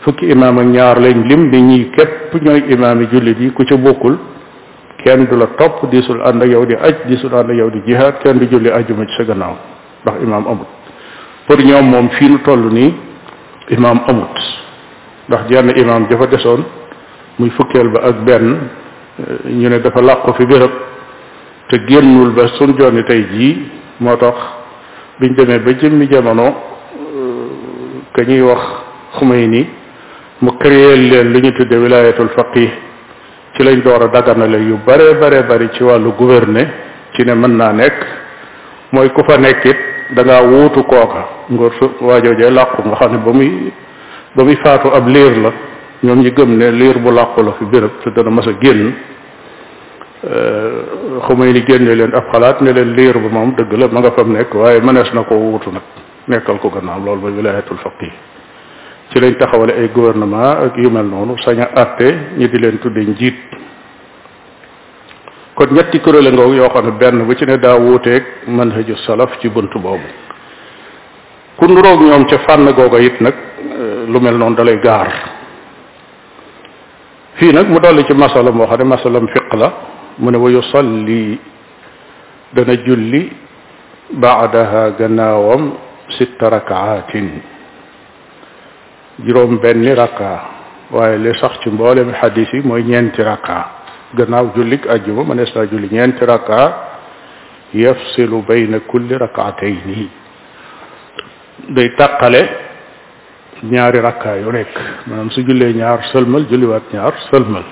fukki 0.00 0.26
imaam 0.30 0.58
ak 0.58 0.66
ñaar 0.66 0.96
lañ 1.00 1.26
lim 1.28 1.50
ni 1.50 1.60
ñii 1.62 1.90
képp 1.96 2.34
ñooy 2.44 2.62
imaam 2.70 3.02
jullit 3.12 3.38
yi 3.40 3.50
ku 3.50 3.64
ca 3.64 3.76
bokkul 3.76 4.16
kenn 5.04 5.26
du 5.26 5.36
la 5.36 5.46
topp 5.58 5.90
diisul 5.90 6.20
ànd 6.22 6.42
ak 6.42 6.48
yow 6.48 6.64
di 6.66 6.74
aj 6.74 6.94
diisul 7.08 7.34
ànd 7.34 7.50
ak 7.50 7.56
yow 7.56 7.70
di 7.70 7.80
jihaad 7.86 8.14
kenn 8.22 8.38
du 8.38 8.46
julli 8.46 8.70
ajuma 8.70 9.06
ci 9.06 9.14
sa 9.16 9.24
gannaaw 9.24 9.56
ndax 10.02 10.14
imaam 10.22 10.44
amut 10.46 10.68
pour 11.46 11.58
ñoom 11.60 11.86
moom 11.90 12.08
fii 12.10 12.28
nu 12.30 12.38
toll 12.38 12.62
nii 12.72 12.94
imaam 13.70 14.00
amut 14.06 14.34
ndax 15.28 15.40
jenn 15.50 15.72
imaam 15.76 16.06
dafa 16.08 16.26
desoon 16.26 16.62
muy 17.38 17.50
fukkeel 17.50 17.88
ba 17.88 18.00
ak 18.04 18.24
benn 18.24 18.58
ñu 19.50 19.68
ne 19.68 19.78
dafa 19.80 20.00
làq 20.00 20.36
fi 20.36 20.46
béréb 20.46 20.70
te 21.68 21.76
génnul 21.88 22.30
ba 22.30 22.46
sun 22.58 22.72
jonni 22.78 23.02
tey 23.04 23.26
jii 23.32 23.75
moo 24.00 24.16
tax 24.16 24.34
biñ 25.20 25.34
demee 25.34 25.58
ba 25.58 25.72
jëmmi 25.80 26.06
jamono 26.12 26.44
euh, 26.44 27.48
ka 28.14 28.20
ñuy 28.28 28.40
wax 28.42 28.62
nii 29.22 29.66
mu 30.42 30.50
créer 30.58 30.96
leen 30.98 31.32
li 31.32 31.40
ñu 31.42 31.52
tudde 31.54 31.76
wilayatul 31.80 32.28
faqih 32.36 32.70
ci 33.54 33.62
lañ 33.62 33.80
door 33.82 34.02
a 34.02 34.08
daganale 34.08 34.58
yu 34.58 34.78
bare 34.84 35.14
bare 35.18 35.42
bari 35.44 35.68
ci 35.72 35.82
wàllu 35.82 36.10
gouverner 36.14 36.68
ci 37.14 37.22
ne 37.24 37.34
mën 37.34 37.56
naa 37.56 37.72
nekk 37.72 38.04
mooy 38.92 39.10
ku 39.12 39.22
fa 39.24 39.38
nekk 39.38 39.64
it 39.64 39.76
da 40.14 40.22
ngaa 40.24 40.42
wuutu 40.42 40.82
kooka 40.84 41.26
ngor 41.50 41.72
su 41.78 41.90
waajoojee 42.00 42.50
làqu 42.50 42.82
nga 42.84 42.96
xam 42.96 43.12
ne 43.12 43.18
ba 43.18 43.32
muy 43.32 43.72
ba 44.36 44.42
muy 44.44 44.56
faatu 44.56 44.88
ab 44.92 45.06
liir 45.08 45.36
la 45.40 45.50
ñoom 46.02 46.20
ñi 46.20 46.30
gëm 46.32 46.54
ne 46.56 46.70
liir 46.72 46.98
bu 46.98 47.10
làqu 47.10 47.42
la 47.42 47.52
fi 47.52 47.64
béréb 47.64 47.90
te 48.04 48.10
dana 48.10 48.28
mas 48.30 48.46
a 48.46 48.52
génn 48.60 48.92
Euh, 50.24 51.20
Xumayni 51.28 51.60
génne 51.68 51.92
leen 51.94 52.14
ab 52.16 52.24
xalaat 52.32 52.60
ne 52.64 52.72
leen 52.72 52.94
liir 52.96 53.14
bi 53.20 53.28
moom 53.28 53.52
dëgg 53.54 53.72
la 53.76 53.86
ma 53.92 54.00
nga 54.00 54.10
fam 54.16 54.32
nekk 54.32 54.54
waaye 54.54 54.80
mënees 54.80 55.12
na 55.12 55.22
ko 55.28 55.34
wutu 55.36 55.70
nag 55.70 55.82
nekkal 56.26 56.56
ko 56.58 56.70
gannaaw 56.72 57.00
loolu 57.04 57.20
mooy 57.20 57.32
wilaayatul 57.36 57.76
faqih 57.84 58.12
ci 59.12 59.20
lañ 59.20 59.34
taxawale 59.36 59.74
ay 59.76 59.88
gouvernement 59.92 60.56
ak 60.64 60.76
yu 60.78 60.88
mel 60.90 61.04
noonu 61.04 61.36
sañ 61.44 61.60
a 61.60 61.68
àtte 61.82 62.08
ñi 62.38 62.48
di 62.48 62.58
leen 62.58 62.78
tudde 62.78 63.00
njiit 63.04 63.36
kon 65.54 65.66
ñetti 65.74 66.00
kuréel 66.00 66.32
ngoog 66.32 66.54
yoo 66.54 66.68
xam 66.70 66.86
ne 66.86 66.92
benn 66.92 67.22
bu 67.26 67.34
ci 67.34 67.44
ne 67.46 67.58
daa 67.58 67.76
wuuteeg 67.76 68.24
manhaju 68.48 68.96
salaf 68.96 69.36
ci 69.40 69.48
bunt 69.50 69.74
boobu 69.76 70.08
ku 71.58 71.66
nuroog 71.66 72.00
ñoom 72.00 72.24
ca 72.24 72.36
fànn 72.46 72.72
googa 72.74 72.98
it 73.00 73.20
nag 73.20 73.34
euh, 73.34 74.06
lu 74.08 74.18
mel 74.20 74.38
noonu 74.38 74.56
dalay 74.56 74.80
gaar 74.80 75.12
fii 77.34 77.52
nag 77.52 77.68
mu 77.68 77.78
dolli 77.80 78.02
ci 78.06 78.14
masalam 78.14 78.56
boo 78.58 78.64
xam 78.66 78.78
ne 78.78 78.84
masalam 78.84 79.28
fiq 79.28 79.52
la 79.52 79.70
mu 80.18 80.30
ne 80.30 80.36
wa 80.38 80.50
yusalli 80.50 81.38
dana 82.54 82.76
julli 82.86 83.22
baadaha 84.14 84.90
gannaawam 84.98 85.74
sitta 86.18 86.50
rakaatin 86.50 87.28
juróom 89.26 89.58
benni 89.62 89.92
rakka 89.94 90.30
waaye 90.90 91.18
li 91.18 91.32
sax 91.40 91.54
ci 91.62 91.68
mboolem 91.70 92.12
xadis 92.20 92.48
yi 92.52 92.60
mooy 92.64 92.82
ñeenti 92.82 93.22
rakka 93.22 93.56
gannaaw 94.16 94.46
jullik 94.56 94.86
ajjuma 94.88 95.22
mënees 95.24 95.52
naa 95.54 95.66
julli 95.70 95.88
ñeenti 95.92 96.24
rakka 96.26 96.58
yafsilu 97.74 98.42
bayna 98.48 98.80
kulli 98.88 99.18
rakaatayni 99.20 100.08
day 101.76 101.88
taqale 101.98 102.42
ñaari 103.70 104.00
rakka 104.00 104.36
yu 104.40 104.52
nekk 104.52 104.72
maanaam 105.06 105.30
su 105.30 105.40
jullee 105.44 105.72
ñaar 105.74 106.00
sëlmal 106.12 106.46
julliwaat 106.50 106.88
ñaar 106.94 107.12
sëlmal 107.30 107.66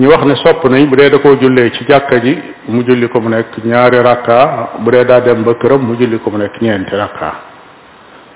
ñu 0.00 0.08
wax 0.08 0.24
ne 0.24 0.34
sopp 0.36 0.64
nañ 0.64 0.84
bu 0.88 0.96
dee 0.96 1.10
da 1.10 1.18
koo 1.18 1.36
jullee 1.38 1.70
ci 1.72 1.84
jàkka 1.86 2.18
ji 2.22 2.32
mu 2.68 2.82
julli 2.84 3.06
ko 3.08 3.20
mu 3.20 3.28
nekk 3.28 3.52
ñaari 3.64 3.98
rakka 4.02 4.70
bu 4.80 4.90
dee 4.90 5.04
daa 5.04 5.20
dem 5.20 5.42
ba 5.44 5.52
këram 5.54 5.82
mu 5.84 5.94
julli 5.94 6.18
ko 6.18 6.30
mu 6.30 6.38
nekk 6.38 6.56
ñeenti 6.60 6.96
rakka 6.96 7.30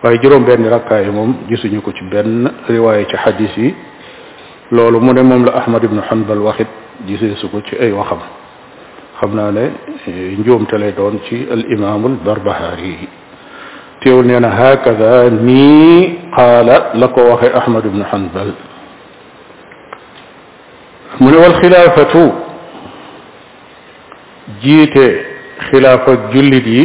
waaye 0.02 0.18
juróom 0.20 0.44
benn 0.44 0.68
rakka 0.68 1.00
yi 1.00 1.10
moom 1.10 1.32
gisuñu 1.48 1.80
ko 1.80 1.90
ci 1.94 2.04
benn 2.04 2.44
riwaaye 2.68 3.06
ci 3.08 3.16
xadis 3.16 3.56
yi 3.56 3.74
loolu 4.72 4.98
mu 5.00 5.12
ne 5.14 5.22
moom 5.22 5.44
la 5.46 5.52
ahmad 5.56 5.82
ibnu 5.84 6.02
hanbal 6.02 6.38
waxit 6.40 6.68
su 7.36 7.48
ko 7.48 7.62
ci 7.62 7.76
ay 7.80 7.92
waxam 7.92 8.18
xam 9.20 9.34
naa 9.34 9.50
ne 9.50 9.70
njuumte 10.36 10.74
lay 10.76 10.92
doon 10.92 11.18
ci 11.24 11.46
al 11.50 11.64
imaamul 11.66 12.18
barbahari 12.24 13.08
teewul 14.00 14.26
nee 14.26 14.38
na 14.40 14.50
hakada 14.50 15.30
nii 15.30 16.28
qaala 16.36 16.90
la 16.92 17.08
ko 17.08 17.20
waxe 17.32 17.48
ahmad 17.56 17.84
ibnu 17.86 18.04
hanbal 18.04 18.52
من 21.20 21.34
هو 21.34 21.44
الخلافة 21.46 22.14
جيت 24.62 24.96
خلافة 25.72 26.14
جلدي 26.34 26.82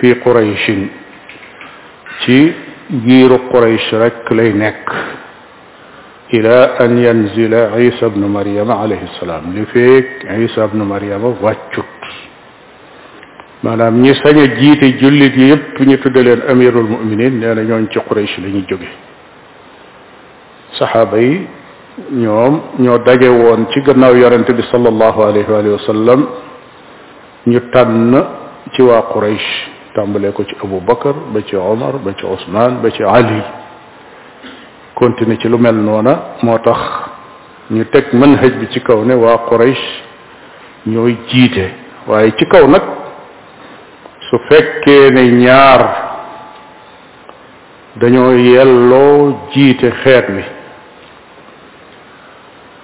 في 0.00 0.08
قريش 0.26 0.66
تي 2.26 2.40
جير 3.06 3.30
قريش 3.52 3.86
رك 3.94 4.26
لينك 4.32 4.84
إلى 6.34 6.56
أن 6.80 6.92
ينزل 6.98 7.54
عيسى 7.54 8.06
بن 8.08 8.22
مريم 8.26 8.70
عليه 8.72 9.02
السلام 9.14 9.42
لفيك 9.56 10.10
عيسى 10.26 10.62
بن 10.74 10.78
مريم 10.82 11.22
واتشك 11.40 11.94
manam 13.64 13.98
ñi 14.04 14.12
saña 14.22 14.44
جيت 14.46 14.82
julit 15.00 15.34
yépp 15.36 15.80
ñi 15.86 15.96
أمير 16.50 16.80
المؤمنين 16.80 17.32
mu'minin 17.34 17.40
neena 17.40 17.62
ñoon 17.62 17.88
ci 17.90 17.98
quraysh 17.98 18.36
صحابي 20.78 21.46
ñoom 22.12 22.60
ñoo 22.78 22.98
daje 22.98 23.28
woon 23.28 23.68
ci 23.72 23.80
gannaaw 23.80 24.14
yonente 24.14 24.52
bi 24.52 24.62
sallallahu 24.70 25.22
alayhi 25.22 25.46
wa 25.68 25.78
sallam 25.86 26.26
ñu 27.46 27.60
tànn 27.72 28.12
ci 28.72 28.82
waa 28.82 29.02
Quraysh 29.12 29.94
tàmbalee 29.94 30.32
ko 30.32 30.44
ci 30.44 30.54
Abu 30.62 30.80
Bakar 30.80 31.14
ba 31.32 31.40
ci 31.46 31.56
Omar 31.56 31.96
ba 32.04 32.12
ci 32.14 32.24
Ousmane 32.26 32.80
ba 32.82 32.90
ci 32.90 33.02
Ali 33.02 33.42
continuer 34.94 35.38
ci 35.38 35.48
lu 35.48 35.56
mel 35.56 35.74
noona 35.74 36.36
moo 36.42 36.58
tax 36.58 36.78
ñu 37.70 37.88
teg 37.88 38.12
manhaj 38.12 38.52
bi 38.58 38.68
ci 38.70 38.80
kaw 38.80 39.02
ne 39.02 39.14
waa 39.14 39.46
Quraysh 39.48 40.02
ñooy 40.84 41.16
jiite 41.28 41.70
waaye 42.06 42.32
ci 42.36 42.44
kaw 42.44 42.66
nag 42.68 42.82
su 44.28 44.36
fekkee 44.50 45.10
ne 45.12 45.30
ñaar 45.32 45.80
dañoo 47.96 48.32
yelloo 48.36 49.48
jiite 49.50 49.88
xeet 50.04 50.28
wi 50.28 50.42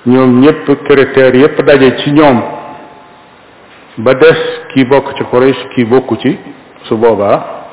ñoom 0.06 0.40
ñëpp 0.40 0.66
critères 0.84 1.34
yëpp 1.34 1.58
daje 1.62 1.96
ci 1.98 2.10
ñoom 2.12 2.42
ba 3.98 4.14
des 4.14 4.38
kii 4.74 4.84
bokk 4.86 5.14
ci 5.16 5.24
Quraysh 5.24 5.66
kii 5.74 5.84
bokku 5.84 6.16
ci 6.16 6.38
su 6.88 6.96
boobaa 6.96 7.68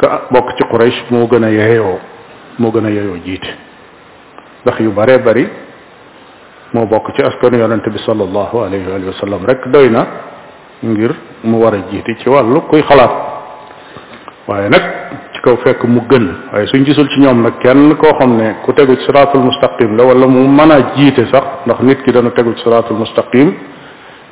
ka 0.00 0.28
bokk 0.30 0.56
ci 0.56 0.64
Quraysh 0.70 1.04
moo 1.10 1.26
gën 1.28 1.44
a 1.44 1.48
yeyoo 1.50 1.98
moo 2.58 2.70
gën 2.72 2.86
a 2.86 2.90
yeyoo 2.90 3.16
jiit 3.24 3.42
ndax 4.64 4.80
yu 4.80 4.90
baree 4.92 5.18
bari 5.18 5.48
moo 6.72 6.86
bokk 6.86 7.12
ci 7.14 7.22
askanu 7.22 7.58
yonente 7.58 7.90
bi 7.90 7.98
sallallahu 7.98 8.58
alayhi 8.60 9.06
wa 9.06 9.14
sallam 9.20 9.44
rek 9.44 9.68
doy 9.70 9.90
na 9.90 10.06
ngir 10.82 11.14
mu 11.44 11.58
war 11.60 11.74
a 11.74 11.78
jiite 11.90 12.16
ci 12.22 12.28
wàllu 12.30 12.62
kuy 12.70 12.82
xalaat 12.82 13.12
waaye 14.46 14.68
nag 14.70 14.82
kaw 15.46 15.54
fekk 15.62 15.86
mu 15.86 16.02
gën 16.10 16.26
waaye 16.52 16.66
suñ 16.66 16.82
gisul 16.84 17.08
ci 17.08 17.20
ñoom 17.20 17.40
nag 17.42 17.58
kenn 17.62 17.96
koo 17.96 18.10
xam 18.18 18.36
ne 18.36 18.56
ku 18.64 18.72
tegu 18.72 18.96
ci 18.96 19.04
siratul 19.06 19.40
mustaqim 19.42 19.96
la 19.96 20.04
wala 20.04 20.26
mu 20.26 20.42
mën 20.48 20.70
a 20.72 20.78
jiite 20.96 21.22
sax 21.30 21.62
ndax 21.66 21.78
nit 21.86 22.02
ki 22.02 22.10
dana 22.12 22.30
tegu 22.30 22.52
ci 22.54 22.62
siratul 22.62 22.96
mustaqim 22.98 23.54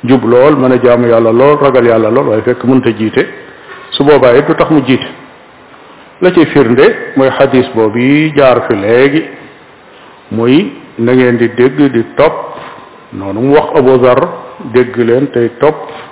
jub 0.03 0.23
lool 0.25 0.57
mën 0.59 0.73
a 0.73 0.77
jaamu 0.83 1.07
yàlla 1.07 1.31
lool 1.31 1.55
ragal 1.61 1.85
yàlla 1.87 2.09
lool 2.11 2.27
waaye 2.27 2.41
fekk 2.41 2.63
mënta 2.65 2.91
jiite 2.99 3.23
su 3.91 4.03
boobaa 4.03 4.35
it 4.35 4.45
du 4.47 4.55
tax 4.55 4.69
mu 4.71 4.81
jiite 4.83 5.07
la 6.19 6.31
ci 6.33 6.45
firnde 6.47 6.85
mooy 7.15 7.29
xadis 7.29 7.69
boobu 7.75 8.05
jaar 8.35 8.65
fi 8.67 8.75
léegi 8.75 9.23
muy 10.31 10.73
na 10.97 11.13
ngeen 11.13 11.37
di 11.37 11.47
dégg 11.55 11.79
di 11.95 12.03
topp 12.15 12.33
noonu 13.13 13.39
mu 13.39 13.53
wax 13.53 13.67
zar 14.03 14.19
dégg 14.75 14.97
leen 14.97 15.31
tey 15.31 15.47
topp 15.59 16.04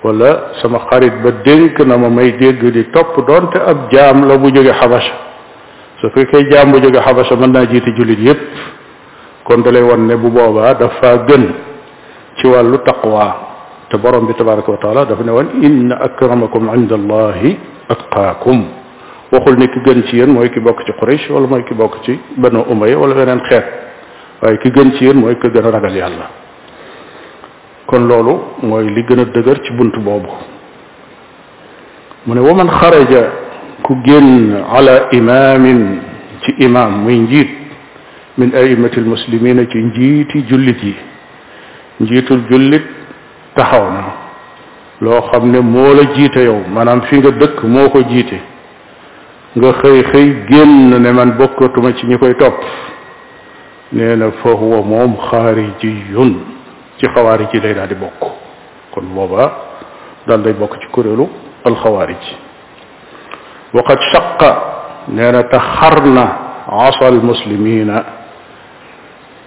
wala 0.00 0.56
sama 0.64 0.80
xarit 0.88 1.12
ba 1.20 1.30
dénk 1.44 1.76
na 1.84 1.96
ma 2.00 2.08
may 2.08 2.32
dégg 2.40 2.60
di 2.72 2.84
topp 2.92 3.16
doonte 3.28 3.60
ab 3.60 3.90
jaam 3.92 4.24
la 4.24 4.36
bu 4.38 4.48
jóge 4.48 4.72
xabasa 4.72 5.12
su 6.00 6.08
fekkee 6.14 6.48
jaam 6.50 6.72
bu 6.72 6.80
jóge 6.80 7.00
xabasa 7.00 7.36
man 7.36 7.52
naa 7.52 7.66
jiite 7.68 7.92
jullit 7.98 8.18
yépp 8.18 8.40
kon 9.44 9.60
da 9.62 9.70
lay 9.70 9.82
ne 9.98 10.16
bu 10.16 10.30
boobaa 10.30 10.72
dafa 10.74 11.14
gën 11.28 11.44
ci 12.36 12.46
wàllu 12.46 12.78
taqwa 12.78 13.26
te 13.90 13.96
borom 13.98 14.24
bi 14.26 14.34
tabaraka 14.34 14.70
wa 14.70 14.78
taala 14.78 15.04
dafa 15.04 15.22
ne 15.22 15.30
woon 15.32 15.50
inna 15.60 15.96
akramakum 16.00 16.72
inda 16.74 16.94
allahi 16.96 17.58
atqaakum 17.90 18.64
waxul 19.32 19.54
ne 19.58 19.68
ki 19.68 19.80
gën 19.84 20.02
ci 20.08 20.16
yéen 20.16 20.32
mooy 20.32 20.48
ki 20.50 20.60
bokk 20.60 20.80
ci 20.86 20.92
Quraysh 20.98 21.28
wala 21.30 21.46
mooy 21.46 21.64
ki 21.68 21.74
bokk 21.74 22.00
ci 22.08 22.18
Banu 22.36 22.64
Umayya 22.72 22.96
wala 22.98 23.14
weneen 23.14 23.40
xeet 23.48 23.66
waaye 24.42 24.56
ki 24.64 24.70
gën 24.70 24.96
ci 24.96 25.04
yéen 25.04 25.20
mooy 25.20 25.36
ki 25.36 25.48
gën 25.48 25.62
ragal 25.68 25.92
yàlla 25.94 26.39
kon 27.90 28.06
loolu 28.08 28.34
mooy 28.62 28.86
li 28.94 29.02
gën 29.08 29.20
a 29.20 29.24
dëgër 29.34 29.58
ci 29.64 29.72
bunt 29.76 29.96
boobu 30.04 30.30
mu 32.24 32.34
ne 32.34 32.40
waman 32.40 32.70
xaraja 32.78 33.22
ku 33.84 33.94
génn 34.06 34.30
ala 34.76 34.94
imaamin 35.18 35.80
ci 36.42 36.50
imaam 36.66 36.92
muy 37.02 37.18
njiit 37.26 37.50
min 38.38 38.50
aimati 38.60 39.00
lmuslimina 39.00 39.62
ci 39.70 39.78
njiiti 39.88 40.38
jullit 40.48 40.80
yi 40.86 40.94
njiitul 42.02 42.40
jullit 42.50 42.84
taxaw 43.56 43.86
na 43.96 44.04
loo 45.04 45.20
xam 45.32 45.50
ne 45.50 45.58
moo 45.60 45.92
la 45.98 46.04
jiite 46.14 46.36
yow 46.48 46.58
maanaam 46.74 47.00
fi 47.08 47.16
nga 47.18 47.30
dëkk 47.30 47.58
moo 47.74 47.88
ko 47.90 48.00
jiite 48.10 48.38
nga 49.58 49.70
xëy 49.82 49.98
xëy 50.10 50.26
génn 50.48 50.94
ne 51.04 51.12
man 51.12 51.30
bokkatuma 51.38 51.90
ci 51.96 52.06
ñi 52.06 52.16
koy 52.18 52.34
topp 52.34 52.54
nee 53.92 54.14
na 54.16 54.30
fa 54.42 54.50
huwa 54.60 54.80
moom 54.82 55.12
xaarijiyun 55.28 56.59
ci 57.00 57.06
xawaarij 57.14 57.48
yi 57.52 57.60
lay 57.60 57.74
daal 57.74 57.86
di 57.88 57.94
bokk 57.94 58.20
kon 58.92 59.02
booba 59.14 59.44
daal 60.26 60.42
day 60.42 60.52
bokk 60.52 60.74
ci 60.82 60.86
kuréelu 60.92 61.26
alxawaarij 61.64 62.24
waqad 63.72 63.98
shaqa 64.12 64.50
nee 65.08 65.32
na 65.32 65.42
te 65.44 65.56
xar 65.58 65.96
na 66.16 66.26
asal 66.88 67.16
muslimina 67.22 67.98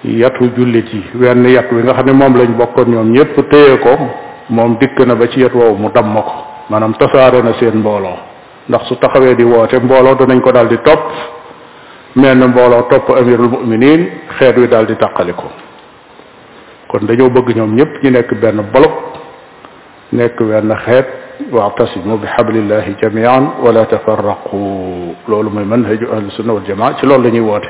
yatu 0.04 0.50
jullit 0.58 0.88
yi 0.94 1.02
wenn 1.20 1.46
yat 1.48 1.70
wi 1.72 1.84
nga 1.84 1.94
xam 1.94 2.06
ne 2.08 2.14
moom 2.14 2.34
lañ 2.42 2.52
bokkoon 2.58 2.90
ñoom 2.94 3.12
ñëpp 3.14 3.36
téye 3.52 3.78
ko 3.80 3.94
moom 4.50 4.78
dikk 4.80 4.98
na 5.08 5.14
ba 5.16 5.28
ci 5.28 5.40
yat 5.42 5.54
woowu 5.54 5.78
mu 5.78 5.90
damm 5.94 6.16
ko 6.16 6.34
maanaam 6.70 6.94
tasaare 6.96 7.42
na 7.44 7.54
seen 7.60 7.78
mbooloo 7.80 8.18
ndax 8.70 8.84
su 8.88 8.96
taxawee 8.96 9.36
di 9.36 9.44
woote 9.44 9.78
mbooloo 9.80 10.16
danañ 10.16 10.42
ko 10.42 10.52
daal 10.52 10.68
di 10.68 10.78
topp 10.84 11.06
mel 12.16 12.38
na 12.38 12.48
mbooloo 12.48 12.88
topp 12.90 13.10
amirul 13.12 13.50
muminin 13.50 14.10
xeet 14.40 14.58
wi 14.58 14.68
daal 14.68 14.86
di 14.86 14.96
tàqali 14.96 15.34
ko 15.34 15.52
kon 16.94 17.08
dañoo 17.08 17.30
bëgg 17.30 17.50
ñoom 17.58 17.74
ñëpp 17.76 17.94
ñu 18.04 18.10
nekk 18.12 18.34
benn 18.42 18.62
bloc 18.72 18.94
nekk 20.14 20.38
benn 20.44 20.74
xeet 20.86 21.06
واعتصموا 21.52 22.18
بحبل 22.18 22.58
الله 22.58 22.96
جميعا 23.04 23.40
tafarraqu 23.90 24.54
loolu 25.28 25.50
لولو 25.50 25.50
موي 25.50 25.64
منهج 25.66 26.00
sunna 26.38 26.54
wal 26.54 26.62
jamaa 26.68 26.94
ci 27.00 27.06
lolou 27.08 27.24
lañuy 27.24 27.40
wote 27.42 27.70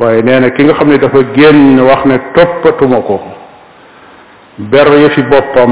waye 0.00 0.20
neena 0.22 0.50
ki 0.50 0.64
nga 0.64 0.74
xamne 0.74 0.98
dafa 0.98 1.18
genn 1.34 1.80
wax 1.80 2.04
ne 2.06 2.16
topatuma 2.34 3.00
ko 3.00 3.20
ber 4.58 4.86
ya 5.00 5.08
fi 5.10 5.22
bopam 5.22 5.70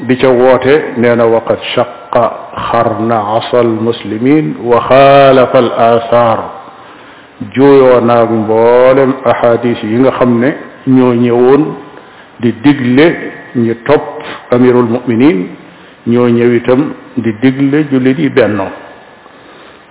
di 0.00 0.16
ca 0.18 0.28
wote 0.28 0.94
neena 0.98 1.24
waqat 1.26 1.60
shaqqa 1.74 2.26
kharna 2.72 3.22
asal 3.38 3.68
muslimin 3.68 4.56
wa 4.64 4.80
khalafa 4.88 5.58
al 5.58 5.70
athar 5.78 6.38
juyo 7.54 8.00
naag 8.00 8.30
mbolem 8.32 9.12
ahadith 9.24 9.80
yi 9.84 9.96
nga 10.02 10.10
xamne 10.18 10.50
ñoo 10.86 11.14
ñewoon 11.14 11.83
di 12.44 12.52
digle 12.60 13.06
ñu 13.56 13.74
top 13.88 14.04
amirul 14.52 14.84
mu'minin 14.92 15.38
ñoo 16.12 16.28
ñëw 16.28 16.52
itam 16.60 16.92
di 17.16 17.32
digle 17.40 17.88
jullit 17.90 18.18
yi 18.18 18.28
benno 18.28 18.68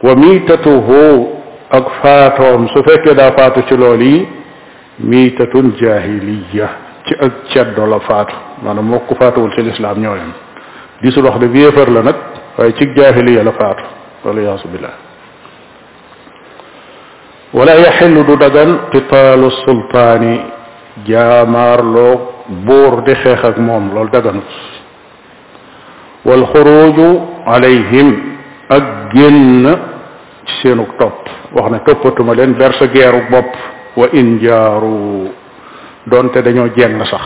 wa 0.06 0.14
miitatuhu 0.16 1.02
ak 1.74 1.86
faatoom 2.02 2.68
su 2.70 2.84
fekkee 2.86 3.16
daa 3.18 3.34
faatu 3.34 3.66
ci 3.66 3.76
lool 3.76 4.02
yi 4.02 4.28
miitatun 5.00 5.74
jahiliya 5.82 6.68
ci 7.10 7.14
ak 7.18 7.50
ceddo 7.50 7.86
la 7.90 7.98
faatu 8.06 8.36
maanaam 8.62 8.86
moo 8.86 9.00
ku 9.10 9.16
faatuwul 9.18 9.50
ci 9.58 9.62
lislaam 9.66 9.98
ñooyam 10.00 10.32
di 11.02 11.10
su 11.12 11.24
wax 11.26 11.40
de 11.42 11.50
yéefar 11.58 11.90
la 11.90 12.02
nag 12.04 12.18
waaye 12.58 12.74
ci 12.78 12.86
jahiliya 12.96 13.44
la 13.44 13.52
faatu 13.58 13.84
waliyaasu 14.26 14.68
billah 14.70 14.94
wala 17.54 17.74
yaxillu 17.80 18.22
du 18.24 18.38
dagan 18.38 18.90
qitaalu 18.94 19.50
sultaani 19.66 20.36
jaamaarloog 21.10 22.33
buur 22.50 23.04
di 23.08 23.14
xeex 23.24 23.40
ak 23.44 23.56
moom 23.60 23.96
loolu 23.96 24.12
daganut 24.12 24.48
wal 26.28 26.44
xuruju 26.52 27.08
alayhim 27.48 28.08
ak 28.68 29.16
génn 29.16 29.64
ci 30.48 30.54
seenug 30.68 30.92
topp 31.00 31.16
wax 31.56 31.68
ne 31.72 31.80
toppatuma 31.88 32.36
leen 32.36 32.56
bersa 32.60 32.88
geeru 32.92 33.24
bopp 33.32 33.52
wa 33.96 34.08
in 34.12 34.40
jaaru 34.44 35.32
donte 36.08 36.40
dañoo 36.44 36.68
jeng 36.76 37.00
sax 37.08 37.24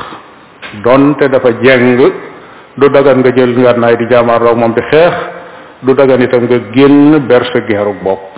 te 1.18 1.26
dafa 1.30 1.50
jeng 1.66 1.98
du 2.78 2.86
dagan 2.94 3.22
nga 3.26 3.32
jël 3.34 3.58
ngànnaay 3.58 3.98
di 3.98 4.06
jaamaarloo 4.06 4.54
moom 4.56 4.74
di 4.78 4.82
xeex 4.92 5.16
du 5.82 5.94
dagan 5.98 6.22
itam 6.22 6.46
nga 6.46 6.60
génn 6.76 7.26
bersa 7.28 7.60
geeru 7.68 7.94
bopp 8.06 8.38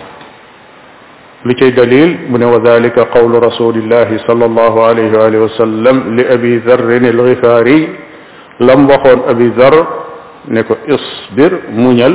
لكي 1.48 1.70
دليل 1.70 2.10
من 2.28 2.42
وذلك 2.44 2.96
قول 3.16 3.32
رسول 3.44 3.74
الله 3.76 4.08
صلى 4.28 4.44
الله 4.44 4.72
عليه 4.88 5.08
وآله 5.18 5.38
وسلم 5.40 5.96
لأبي 6.20 6.54
ذر 6.68 6.90
الغفاري 7.14 7.80
لم 8.68 8.80
وخون 8.90 9.18
أبي 9.32 9.46
ذر 9.58 9.74
نكو 10.56 10.74
اصبر 10.96 11.52
منيل 11.82 12.14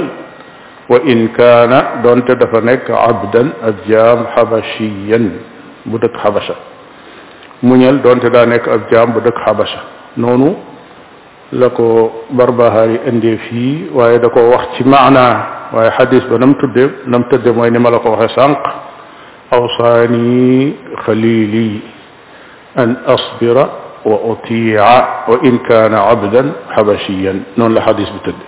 وإن 0.91 1.17
كان 1.39 1.71
دون 2.05 2.19
تدفنك 2.25 2.85
عبدا 3.05 3.43
أجام 3.71 4.19
حبشيا 4.33 5.19
بدك 5.91 6.15
حبشا 6.23 6.55
منيل 7.67 7.95
دون 8.05 8.17
تدفنك 8.21 8.63
أجام 8.77 9.07
بدك 9.17 9.37
حبشا 9.45 9.81
نونو 10.23 10.49
لكو 11.53 11.87
برباهاري 12.37 12.97
اندي 13.09 13.33
في 13.45 13.65
ويدكو 13.97 14.41
وقت 14.55 14.75
معنا 14.93 15.27
وحديث 15.73 16.23
بنم 16.31 16.51
تدب 16.61 16.89
نم 17.11 17.21
تدب 17.31 17.57
وينما 17.57 17.89
أوصاني 19.59 20.73
خليلي 21.05 21.71
أن 22.77 22.89
أصبر 23.07 23.57
وأطيع 24.05 24.85
وإن 25.29 25.57
كان 25.57 25.93
عبدا 25.93 26.43
حبشيا 26.69 27.33
نون 27.57 27.77
الحديث 27.77 28.09
بتد 28.09 28.39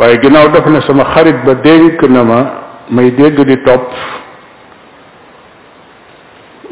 ويجينا 0.00 0.44
ودفنا 0.44 0.80
سما 0.80 1.04
خارج 1.04 1.34
بديك 1.34 2.04
نما 2.04 2.40
ما 2.90 3.02
يديك 3.02 3.32
دي 3.40 3.56
توب 3.66 3.80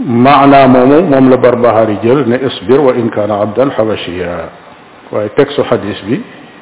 معنى 0.08 0.66
مومو 0.74 1.00
مملا 1.14 1.36
بربها 1.36 1.84
رجل 1.84 2.18
نأصبر 2.28 2.80
وإن 2.80 3.08
كان 3.08 3.30
عبدا 3.30 3.70
حبشيا 3.70 4.48
ويتكسو 5.12 5.64
حديث 5.64 5.98
بي 6.00 6.20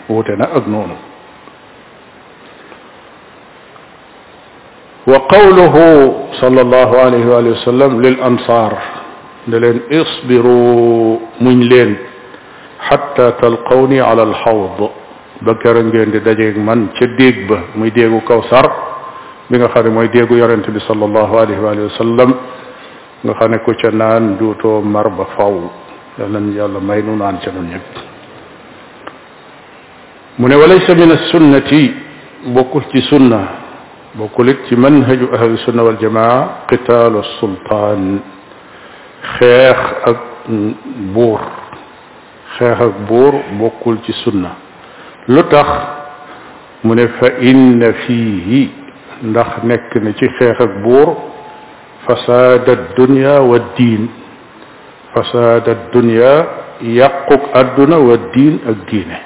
وتنا 0.09 0.57
أجنونه 0.57 0.97
وقوله 5.07 5.77
صلى 6.39 6.61
الله 6.61 6.91
عليه 6.99 7.25
وآله 7.27 7.51
وسلم 7.51 8.03
للأنصار 8.03 8.73
لين 9.49 9.81
اصبروا 10.01 11.19
من 11.45 11.59
لين 11.71 11.93
حتى 12.89 13.27
تلقوني 13.43 13.99
على 14.01 14.23
الحوض 14.23 14.79
بكرن 15.47 15.91
جين 15.95 16.11
دي 16.15 16.19
دجيك 16.27 16.55
من 16.69 16.81
تديك 16.95 17.39
به 17.51 17.61
مي 17.79 17.91
كوسر 17.91 18.21
كوثر 18.27 18.67
بيغا 19.51 19.69
خاني 19.75 19.91
موي 19.97 20.07
ديغو 20.15 20.35
يرنت 20.43 20.69
بي 20.75 20.79
صلى 20.91 21.05
الله 21.09 21.29
عليه 21.41 21.59
وآله 21.65 21.83
وسلم 21.91 22.31
nga 23.25 23.35
xane 23.39 23.57
ko 23.65 23.71
ca 23.81 23.87
naan 23.95 24.35
duutoo 24.39 24.83
mar 24.95 25.07
ba 25.17 25.25
faw 25.39 25.55
yàllan 26.19 26.47
yàlla 26.59 26.81
may 26.83 27.03
وليس 30.63 30.87
من 30.91 31.11
السنة 31.19 31.71
nun 32.55 32.83
سنة 33.11 33.43
بوكوليت 34.15 34.73
منهج 34.75 35.21
اهل 35.35 35.51
السنه 35.55 35.83
والجماعه 35.83 36.51
قتال 36.73 37.17
السلطان 37.27 38.19
خيخ 39.39 39.81
اك 40.05 40.21
بور 41.15 41.41
خيخ 42.59 42.81
اك 42.83 42.95
بور 43.09 43.41
بوكول 43.53 43.99
تي 44.07 44.13
سنه 44.13 44.51
لوتاخ 45.29 45.69
من 46.85 47.09
فان 47.09 47.93
فيه 48.07 48.69
ندخ 49.25 49.65
نيك 49.65 49.97
ني 49.97 50.13
تي 50.13 50.29
خيخ 50.41 50.59
بور 50.85 51.09
فساد 52.09 52.69
الدنيا 52.71 53.39
والدين 53.39 54.09
فساد 55.17 55.69
الدنيا 55.69 56.35
يقق 56.83 57.43
الدنيا 57.59 57.97
والدين 57.97 58.55
اك 58.71 58.77
دينه 58.93 59.19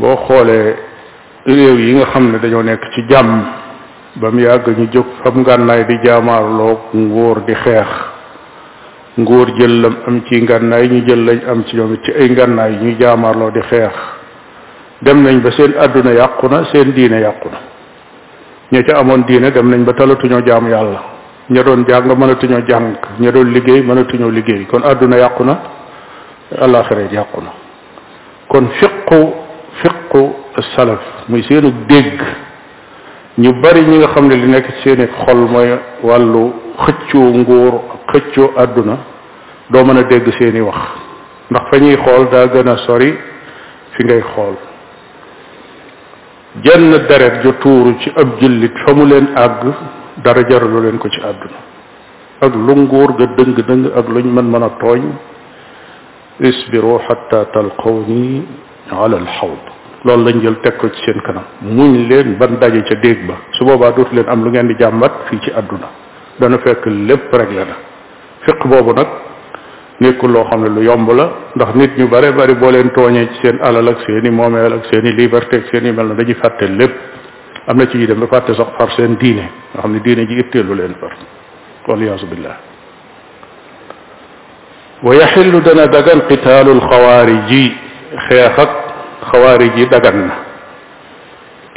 بو 0.00 0.14
خوله 0.16 0.76
réew 1.46 1.78
yi 1.78 1.94
nga 1.94 2.06
xam 2.12 2.32
ne 2.32 2.38
dañoo 2.40 2.62
nekk 2.62 2.90
ci 2.92 3.04
jàmm 3.08 3.44
ba 4.16 4.30
mu 4.30 4.40
yàgg 4.40 4.66
ñu 4.76 4.88
jóg 4.92 5.06
fam 5.22 5.40
ngànnaay 5.42 5.84
di 5.86 5.94
jaamaarloog 6.04 6.78
nguur 6.92 7.44
di 7.46 7.54
xeex 7.54 7.86
nguur 9.20 9.50
jël 9.58 9.80
lam 9.80 9.96
am 10.06 10.22
ci 10.26 10.40
ngànnaay 10.42 10.88
ñu 10.88 11.06
jël 11.06 11.24
lañ 11.24 11.40
am 11.46 11.62
ci 11.64 11.76
ñoom 11.76 11.96
ci 12.02 12.10
ay 12.18 12.30
ngànnaay 12.30 12.72
ñu 12.82 12.96
jaamaarloo 12.98 13.50
di 13.52 13.60
xeex 13.70 13.94
dem 15.02 15.22
nañ 15.22 15.40
ba 15.40 15.50
seen 15.52 15.72
àdduna 15.78 16.12
yàqu 16.14 16.48
na 16.48 16.64
seen 16.72 16.90
diine 16.92 17.20
yàqu 17.20 17.48
na 17.48 17.58
ña 18.72 18.82
ca 18.82 18.98
amoon 18.98 19.22
diine 19.28 19.50
dem 19.52 19.68
nañ 19.70 19.84
ba 19.84 19.92
talatuñoo 19.92 20.42
jaam 20.44 20.68
yàlla 20.68 21.02
ña 21.48 21.62
doon 21.62 21.84
jàng 21.86 22.08
mënatuñoo 22.08 22.66
jàng 22.68 22.92
ña 23.20 23.30
doon 23.30 23.52
liggéey 23.54 23.82
mënatuñoo 23.82 24.30
liggéey 24.30 24.66
kon 24.66 24.82
àdduna 24.82 25.16
yàqu 25.16 25.44
na 25.44 25.58
alaxiret 26.58 27.12
yàqu 27.12 27.38
na 27.40 27.50
kon 28.48 28.66
fiqu 28.80 29.45
fiqu 29.80 30.22
salaf 30.74 31.02
muy 31.30 31.42
seenu 31.48 31.70
dégg 31.90 32.18
ñu 33.42 33.50
bari 33.62 33.82
ñi 33.88 33.96
nga 33.98 34.08
xam 34.14 34.26
ne 34.28 34.36
li 34.36 34.48
nekk 34.54 34.66
ci 34.80 34.90
xol 35.24 35.40
mooy 35.52 35.68
wàllu 36.08 36.44
xëccoo 36.84 37.26
nguur 37.40 37.74
xëccoo 38.12 38.46
àdduna 38.62 38.96
doo 39.72 39.84
mën 39.84 39.96
a 39.98 40.02
dégg 40.12 40.26
seeni 40.38 40.60
wax 40.68 40.80
ndax 41.50 41.64
fa 41.70 41.76
ñuy 41.82 41.96
xool 42.04 42.24
daa 42.32 42.46
gën 42.54 42.68
a 42.68 42.76
sori 42.86 43.10
fi 43.94 44.02
ngay 44.04 44.22
xool 44.34 44.54
jenn 46.64 46.90
deret 47.08 47.34
ju 47.42 47.52
tuuru 47.62 47.98
ci 48.00 48.10
ab 48.20 48.28
jullit 48.40 48.74
fa 48.84 48.94
mu 48.94 49.04
leen 49.04 49.26
àgg 49.44 49.62
dara 50.24 50.42
jaralu 50.50 50.80
leen 50.82 50.98
ko 50.98 51.08
ci 51.08 51.20
àdduna 51.20 51.60
ak 52.40 52.52
lu 52.54 52.74
nguur 52.76 53.10
ga 53.18 53.26
dëng-dëng 53.36 53.84
ak 53.98 54.08
luñ 54.08 54.24
mën 54.32 54.44
mën 54.48 54.62
a 54.62 54.70
tooñ 54.80 55.02
isbiru 56.40 56.98
xatta 57.08 57.44
talqaw 57.52 57.94
nii 58.08 58.42
على 58.92 59.16
الحوض 59.22 59.58
لول 60.04 60.22
لا 60.24 60.30
نجيل 60.36 60.54
تكو 60.64 60.86
سي 60.94 61.00
سين 61.06 61.18
كانام 61.26 61.46
موغن 61.76 61.94
لين 62.10 62.26
بان 62.40 62.52
داجي 62.62 62.80
تي 62.88 62.94
ديك 63.04 63.18
با 63.28 63.36
سو 63.58 63.64
بوبا 63.68 63.90
دوت 63.98 64.10
لين 64.14 64.26
ام 64.32 64.40
لو 64.46 64.50
نين 64.56 64.66
دي 64.70 64.74
جامات 64.80 65.12
في 65.30 65.36
تي 65.42 65.50
ادونا 65.58 65.88
دا 66.40 66.46
نا 66.52 66.56
فك 66.62 66.84
ليب 67.08 67.32
رك 67.38 67.50
لا 67.56 67.66
فق 68.44 68.60
بوبو 68.72 68.92
نك 68.98 69.08
نيكو 70.02 70.26
لو 70.34 70.44
خا 70.48 70.56
نلو 70.62 70.80
يومبو 70.90 71.12
لا 71.18 71.24
داخ 71.60 71.70
نيت 71.78 71.92
ني 72.00 72.06
باري 72.12 72.30
باري 72.38 72.54
بولين 72.62 72.88
توغني 72.96 73.22
سي 73.32 73.38
سين 73.42 73.56
علال 73.66 73.88
اك 73.88 73.98
سيني 74.06 74.30
مومال 74.40 74.72
اك 74.78 74.84
سيني 74.92 75.10
ليبرتي 75.18 75.56
سيني 75.72 75.90
مال 75.98 76.14
داجي 76.18 76.34
فاتي 76.42 76.66
ليب 76.78 76.92
امنا 77.70 77.84
سي 77.90 78.06
ديم 78.10 78.26
فاتي 78.32 78.52
سوخ 78.60 78.68
فار 78.78 78.88
سين 78.96 79.12
دين 79.22 79.38
خا 79.74 79.80
خني 79.82 79.98
دين 80.06 80.20
جي 80.30 80.34
ايتيلو 80.40 80.74
لين 80.80 80.94
فار 81.02 81.12
قول 81.86 82.00
يا 82.08 82.14
بالله 82.30 82.54
ويحل 85.06 85.54
دنا 85.66 85.84
دغن 85.94 86.18
قتال 86.30 86.66
الخوارجي 86.76 87.66
خياخ 88.26 88.56
خوارجي 89.22 89.84
دغنا 89.84 90.34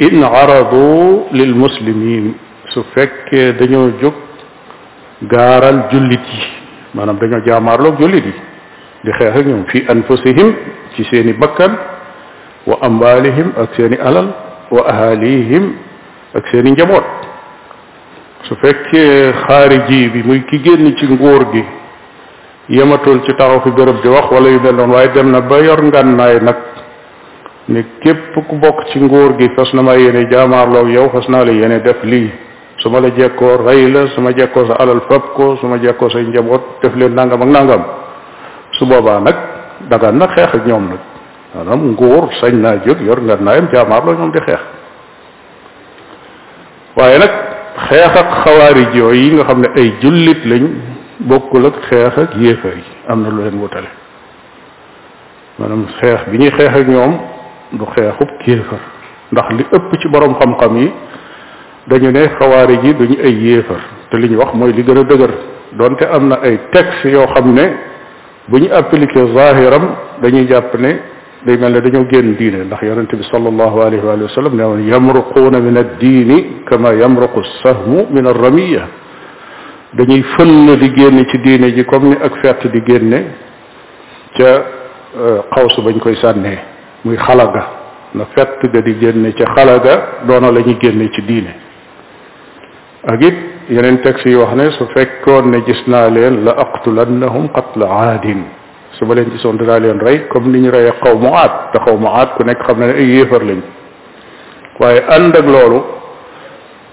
ان 0.06 0.24
عرضوا 0.24 1.22
للمسلمين 1.32 2.24
سفك 2.74 3.34
دانيو 3.34 3.90
جوك 4.02 4.14
غارال 5.32 5.76
جوليتي 5.92 6.40
مانام 6.94 7.16
دانيو 7.18 7.38
جامارلو 7.46 7.90
جوليتي 8.00 8.32
دي 9.04 9.10
خياخ 9.18 9.34
في 9.70 9.78
انفسهم 9.92 10.48
في 10.96 11.00
سيني 11.10 11.32
بكر 11.32 11.70
واموالهم 12.66 13.52
اكسيني 13.56 13.96
علل 14.02 14.28
واهاليهم 14.70 15.64
اكسيني 16.36 16.70
جمور 16.74 17.04
سفك 18.48 18.88
خارجي 19.46 20.02
بي 20.08 20.22
موي 20.22 20.38
كي 20.48 20.58
ген 20.64 20.98
سي 21.00 21.06
نغور 21.06 21.42
yëmatul 22.70 23.18
ci 23.26 23.32
taxaw 23.34 23.60
fi 23.64 23.70
bërëb 23.74 23.98
di 24.02 24.08
wax 24.08 24.30
wala 24.30 24.48
yu 24.48 24.60
mel 24.62 24.74
noonu 24.78 24.92
waaye 24.94 25.08
dem 25.12 25.30
na 25.32 25.40
ba 25.42 25.58
yor 25.58 25.82
ngànnaay 25.82 26.38
nag 26.40 26.58
ne 27.68 27.82
képp 28.02 28.34
ku 28.48 28.56
bokk 28.56 28.86
ci 28.90 29.00
nguur 29.00 29.34
gi 29.38 29.48
fas 29.56 29.72
na 29.74 29.82
ma 29.82 29.94
yéene 29.98 30.28
jaamaarloog 30.30 30.88
yow 30.88 31.10
fas 31.10 31.26
naa 31.28 31.44
la 31.44 31.52
yeneen 31.52 31.82
def 31.82 32.02
lii 32.02 32.30
su 32.78 32.88
ma 32.88 33.00
la 33.00 33.10
jekkoo 33.10 33.56
rey 33.66 33.90
la 33.90 34.06
su 34.14 34.20
ma 34.20 34.30
jekkoo 34.32 34.66
sa 34.66 34.74
alal 34.78 35.00
fab 35.08 35.34
ko 35.34 35.56
su 35.56 35.66
ma 35.66 35.78
jekkoo 35.82 36.10
say 36.10 36.22
njaboot 36.22 36.80
def 36.82 36.94
leen 36.94 37.12
nangam 37.14 37.42
ak 37.42 37.48
nangam 37.48 37.84
su 38.78 38.86
boobaa 38.86 39.20
nag 39.20 39.36
dagan 39.90 40.16
na 40.18 40.26
xeex 40.28 40.54
ak 40.54 40.66
ñoom 40.66 40.88
nag 40.90 41.00
maanaam 41.54 41.90
nguur 41.90 42.28
sañ 42.40 42.54
naa 42.54 42.78
jóg 42.86 43.00
yor 43.02 43.20
ngànnaayam 43.20 43.68
jaamaarloog 43.72 44.18
ñoom 44.18 44.32
di 44.32 44.40
xeex 44.46 44.60
waaye 46.96 47.18
nag 47.18 47.32
xeex 47.88 48.14
ak 48.22 48.30
xawaarij 48.44 48.94
yooyu 48.94 49.20
yi 49.22 49.30
nga 49.32 49.44
xam 49.44 49.60
ne 49.60 49.68
ay 49.76 49.92
jullit 50.00 50.44
lañ 50.46 50.64
bokkul 51.26 51.66
ak 51.68 51.76
xeex 51.88 52.14
ak 52.16 52.30
yéefar 52.40 52.72
yi 52.76 52.84
am 53.08 53.22
na 53.22 53.28
lu 53.28 53.44
leen 53.44 53.60
wutale 53.60 53.88
maanaam 55.58 55.86
xeex 56.00 56.20
bi 56.32 56.36
ñuy 56.38 56.50
xeex 56.50 56.72
ak 56.80 56.88
ñoom 56.88 57.12
du 57.72 57.84
xeexub 57.94 58.28
kéefar 58.44 58.78
ndax 59.32 59.48
li 59.58 59.64
ëpp 59.76 59.90
ci 60.00 60.08
borom 60.08 60.34
xam-xam 60.38 60.76
yi 60.76 60.88
dañu 61.88 62.10
ne 62.12 62.28
xawaari 62.38 62.78
ji 62.84 62.94
duñu 62.94 63.16
ay 63.24 63.34
yéefar 63.44 63.80
te 64.10 64.16
li 64.16 64.28
ñu 64.30 64.36
wax 64.38 64.54
mooy 64.54 64.72
li 64.72 64.82
gën 64.82 64.98
a 64.98 65.02
dëgër 65.04 65.30
donte 65.72 66.02
am 66.08 66.28
na 66.28 66.36
ay 66.42 66.58
texte 66.72 67.04
yoo 67.08 67.26
xam 67.34 67.52
ne 67.52 67.66
bu 68.48 68.58
ñu 68.60 68.68
appliqué 68.72 69.24
zahiram 69.34 69.96
dañuy 70.22 70.46
jàpp 70.48 70.74
ne 70.78 71.00
day 71.44 71.56
mel 71.56 71.72
ne 71.72 71.80
dañoo 71.80 72.08
génn 72.10 72.34
diine 72.36 72.64
ndax 72.64 72.82
yonente 72.82 73.16
bi 73.16 73.22
sal 73.30 73.46
allahu 73.46 73.80
alayhi 73.80 74.02
wa 74.04 74.28
sallam 74.28 74.54
ne 74.56 74.64
woon 74.64 74.82
yamruquuna 74.88 75.60
min 75.60 75.76
addiini 75.76 76.64
kama 76.66 76.92
yamruqu 76.94 77.42
sahmu 77.62 78.06
min 78.10 78.26
arramiya 78.26 78.86
dañuy 79.92 80.22
na 80.38 80.74
di 80.76 80.92
génn 80.92 81.24
ci 81.26 81.40
diine 81.40 81.72
ji 81.72 81.84
comme 81.84 82.08
ni 82.10 82.16
ak 82.20 82.38
fett 82.40 82.64
di 82.68 82.80
génne 82.84 83.34
ca 84.34 84.64
euh, 85.16 85.42
xawsu 85.50 85.82
bañ 85.82 85.98
koy 85.98 86.14
sànnee 86.16 86.58
muy 87.02 87.16
xalaga 87.16 87.66
na 88.12 88.24
fett 88.32 88.68
ga 88.70 88.80
di 88.80 88.96
génne 88.98 89.32
ca 89.32 89.44
xalaga 89.54 90.22
doona 90.26 90.50
la 90.52 90.60
ñuy 90.60 90.76
génne 90.80 91.10
ci 91.10 91.22
diine 91.24 91.54
ak 93.04 93.20
it 93.20 93.34
yeneen 93.68 93.98
texte 94.00 94.28
yi 94.28 94.36
wax 94.36 94.52
ne 94.54 94.70
su 94.70 94.86
fekkoon 94.94 95.48
ne 95.50 95.60
gis 95.64 95.82
naa 95.86 96.08
leen 96.08 96.44
la 96.44 96.52
aqtulannahum 96.52 97.48
qatla 97.50 97.88
aadin 98.12 98.44
su 98.92 99.04
ma 99.04 99.14
leen 99.14 99.30
gisoon 99.30 99.56
dinaa 99.56 99.80
leen 99.80 99.98
rey 99.98 100.28
comme 100.28 100.52
ni 100.52 100.60
ñu 100.60 100.70
reyee 100.70 100.92
xaw 101.02 101.18
mu 101.18 101.34
aat 101.34 101.72
te 101.72 101.80
xaw 101.84 101.96
mu 101.98 102.06
aat 102.06 102.36
ku 102.36 102.44
nekk 102.44 102.62
xam 102.64 102.78
ne 102.78 102.86
ne 102.86 102.92
ay 102.92 103.06
yéefar 103.08 103.42
lañ 103.42 103.58
waaye 104.78 105.02
ànd 105.08 105.34
ak 105.34 105.46
loolu 105.46 105.98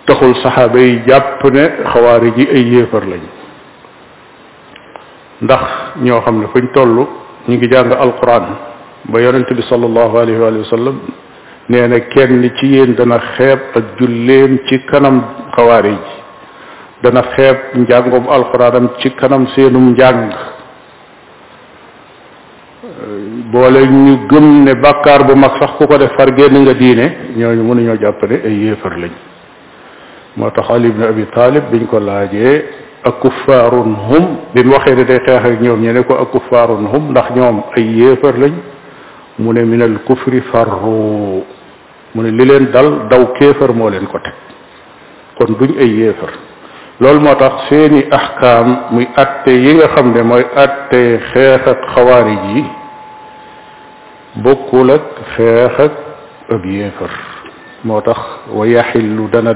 taxul 0.08 0.34
saxaaba 0.41 0.80
yi 0.80 0.93
jàpp 1.08 1.43
ne 1.54 1.63
xawaari 1.93 2.32
ji 2.38 2.46
ay 2.56 2.63
yéefar 2.74 3.04
lañ 3.06 3.22
ndax 5.41 5.63
ñoo 6.06 6.22
xam 6.26 6.39
ne 6.41 6.48
fuñ 6.48 6.67
tollu 6.74 7.04
ñu 7.48 7.56
ngi 7.56 7.67
jàng 7.72 7.91
alquran 7.91 8.43
ba 9.10 9.20
yonente 9.22 9.54
bi 9.54 9.62
sallallahu 9.70 10.15
alayhi 10.17 10.39
wa 10.39 10.63
sallam 10.70 10.98
nee 11.67 11.88
na 11.88 12.00
kenn 12.08 12.50
ci 12.58 12.65
yéen 12.67 12.96
dana 12.96 13.20
xeeb 13.36 13.60
ak 13.76 13.84
julleem 14.00 14.60
ci 14.70 14.80
kanam 14.86 15.22
xawaari 15.56 15.91
ji 15.91 16.15
dana 17.04 17.22
xeeb 17.36 17.58
njàngum 17.76 18.28
alquranam 18.30 18.88
ci 19.00 19.10
kanam 19.13 19.46
seenum 19.56 19.91
njàng 19.91 20.32
boole 23.52 23.82
ñu 23.88 24.28
gëm 24.30 24.63
ne 24.65 24.74
bàkkaar 24.74 25.26
bu 25.26 25.36
mag 25.36 25.52
sax 25.60 25.72
ku 25.78 25.86
ko 25.86 25.98
def 25.98 26.15
far 26.15 26.34
génn 26.34 26.62
nga 26.62 26.74
diine 26.74 27.06
ñooñu 27.36 27.63
mënuñoo 27.67 27.98
jàpp 28.00 28.24
ne 28.24 28.36
ay 28.46 28.56
yéefar 28.63 28.98
lañ 28.98 29.12
moo 30.38 30.50
tax 30.52 30.69
ali 30.69 30.89
ibn 30.89 31.02
abi 31.04 31.26
talib 31.36 31.63
biñ 31.71 31.88
ko 31.91 32.00
laajee 32.00 32.56
akuffaarun 33.10 33.89
hum 34.08 34.26
bi 34.54 34.62
mu 34.63 34.73
waxee 34.73 34.93
ne 34.95 35.04
day 35.06 35.17
xeex 35.26 35.41
ak 35.47 35.62
ñoom 35.62 35.80
ñu 35.84 35.91
ne 35.93 36.04
ko 36.04 36.13
akuffaarun 36.23 36.86
hum 36.91 37.04
ndax 37.12 37.28
ñoom 37.36 37.63
ay 37.78 37.86
yéefar 38.00 38.36
lañ 38.38 38.54
mu 39.41 39.54
ne 39.54 39.63
min 39.65 39.97
kufri 40.08 40.41
farru 40.52 41.41
mu 42.13 42.21
ne 42.21 42.30
li 42.32 42.45
leen 42.45 42.69
dal 42.71 43.08
daw 43.10 43.23
kéefar 43.39 43.73
moo 43.73 43.89
leen 43.89 44.06
ko 44.08 44.17
teg 44.19 44.36
kon 45.39 45.58
duñ 45.60 45.73
ay 45.82 45.89
yéefar 46.00 46.30
loolu 47.00 47.19
moo 47.19 47.36
tax 47.36 47.54
seeni 47.69 48.06
ahkaam 48.12 48.67
muy 48.91 49.08
atte 49.17 49.50
yi 49.52 49.73
nga 49.73 49.88
xam 49.95 50.13
ne 50.13 50.21
mooy 50.23 50.45
atte 50.63 51.02
xeex 51.34 51.65
ak 51.73 51.82
xawaarij 51.95 52.43
yi 52.54 52.63
bokkul 54.43 54.89
ak 54.91 55.02
xeex 55.36 55.80
ak 55.86 55.93
ab 56.54 56.65
yéefar 56.65 57.12
موتخ 57.91 58.19
ويحل 58.60 59.17
دنا 59.36 59.52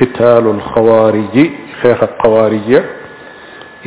قتال 0.00 0.44
الخوارج 0.56 1.34
شيخ 1.82 1.98
القوارج 2.10 2.70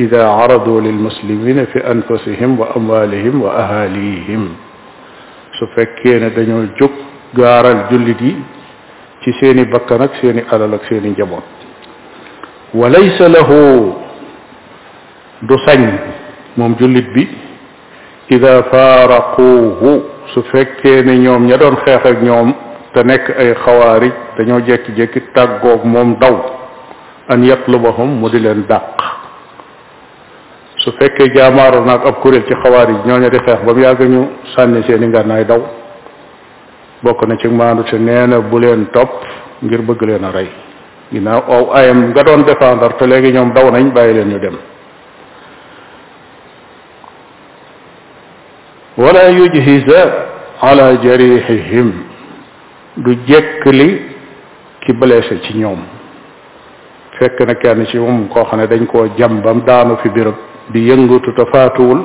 اذا 0.04 0.22
عرضوا 0.38 0.80
للمسلمين 0.86 1.58
في 1.72 1.78
انفسهم 1.94 2.50
واموالهم 2.60 3.34
واهاليهم 3.42 4.42
سو 5.58 5.64
فكينا 5.74 6.28
دانيو 6.36 6.60
جوك 6.80 6.94
غارال 7.38 7.78
جوليدي 7.90 8.30
سي 9.22 9.30
سيني 9.40 9.62
بكرك 9.74 10.10
سيني 10.22 10.40
علالك 10.52 10.82
سيني 10.90 11.14
وليس 12.80 13.18
له 13.36 13.50
دو 15.50 15.56
من 16.58 16.70
جلد 16.80 17.06
بي 17.16 17.24
اذا 18.36 18.54
فارقوه 18.72 19.82
su 20.34 20.40
fekkee 20.52 21.02
ne 21.06 21.14
ñoom 21.24 21.42
ña 21.50 21.56
te 22.94 23.02
nekk 23.02 23.30
ay 23.38 23.50
xawaarij 23.58 24.14
dañoo 24.38 24.60
jekki-jekki 24.66 25.20
tàggoog 25.34 25.84
moom 25.84 26.18
daw 26.18 26.34
an 27.28 27.42
yatlubahum 27.42 28.08
mu 28.20 28.28
di 28.30 28.38
leen 28.38 28.64
dàq 28.70 28.86
su 30.76 30.92
fekkee 30.98 31.28
jaamaaroo 31.34 31.84
naag 31.84 32.04
ab 32.06 32.14
kuréel 32.22 32.44
ci 32.46 32.54
xawaarij 32.54 32.98
ñooñu 33.04 33.30
di 33.30 33.38
xeex 33.46 33.60
ba 33.66 33.72
mu 33.74 33.80
yàgg 33.80 34.00
ñu 34.02 34.22
sànni 34.54 34.82
seen 34.86 35.02
i 35.02 35.06
ngànnaay 35.06 35.44
daw 35.44 35.62
bokk 37.02 37.26
na 37.26 37.36
ci 37.36 37.48
maandu 37.48 37.82
te 37.82 37.98
nee 37.98 38.38
bu 38.50 38.58
leen 38.58 38.86
topp 38.92 39.10
ngir 39.60 39.82
bëgg 39.82 40.02
leen 40.02 40.24
a 40.24 40.30
rey 40.30 40.48
ginnaaw 41.12 41.42
aw 41.48 41.64
ayam 41.74 41.98
nga 42.08 42.22
doon 42.22 42.44
défendre 42.44 42.94
te 42.98 43.06
léegi 43.06 43.32
ñoom 43.32 43.52
daw 43.52 43.70
nañ 43.70 43.92
bàyyi 43.92 44.14
leen 44.14 44.28
ñu 44.28 44.38
dem 44.38 44.56
wala 48.96 49.28
yujhisa 49.30 50.00
ala 50.62 50.94
jarihihim 51.02 52.13
du 52.96 53.14
jekk 53.26 53.64
li 53.72 54.00
ki 54.84 54.92
blessé 54.92 55.40
ci 55.42 55.56
ñoom 55.58 55.80
fekk 57.18 57.40
na 57.46 57.54
kenn 57.54 57.86
ci 57.86 57.98
moom 57.98 58.28
koo 58.28 58.44
xam 58.44 58.60
ne 58.60 58.66
dañ 58.66 58.86
koo 58.86 59.06
jam 59.16 59.40
bam 59.40 59.62
daanu 59.66 59.96
fi 59.96 60.08
birab 60.10 60.34
di 60.70 60.80
yëngatu 60.88 61.34
te 61.34 61.44
faatuwul 61.52 62.00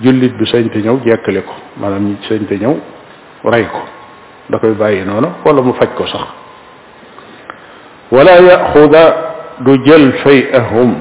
jullit 0.00 0.32
bi 0.36 0.46
sañ 0.46 0.68
te 0.70 0.78
ñëw 0.78 0.98
jekkali 1.04 1.42
ko 1.42 1.52
maanaam 1.80 2.16
sañ 2.28 2.46
te 2.48 2.56
ñëw 2.58 2.76
rey 3.44 3.64
ko 3.66 3.82
da 4.50 4.58
koy 4.58 4.72
bàyyi 4.72 5.04
noonu 5.04 5.28
walla 5.44 5.62
mu 5.62 5.72
faj 5.74 5.90
ko 5.94 6.06
sax 6.06 6.26
wala 8.10 8.40
yaxuda 8.40 9.34
du 9.60 9.76
jël 9.84 10.12
fay'ahum 10.24 10.94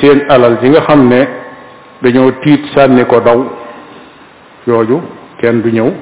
seen 0.00 0.24
alal 0.30 0.56
ji 0.62 0.68
nga 0.70 0.80
xam 0.80 1.08
ne 1.08 1.24
dañoo 2.02 2.30
tiit 2.42 2.64
sànni 2.74 3.04
ko 3.04 3.20
daw 3.20 3.44
yooyu 4.66 5.02
kenn 5.42 5.60
du 5.60 5.70
ñëw 5.72 5.92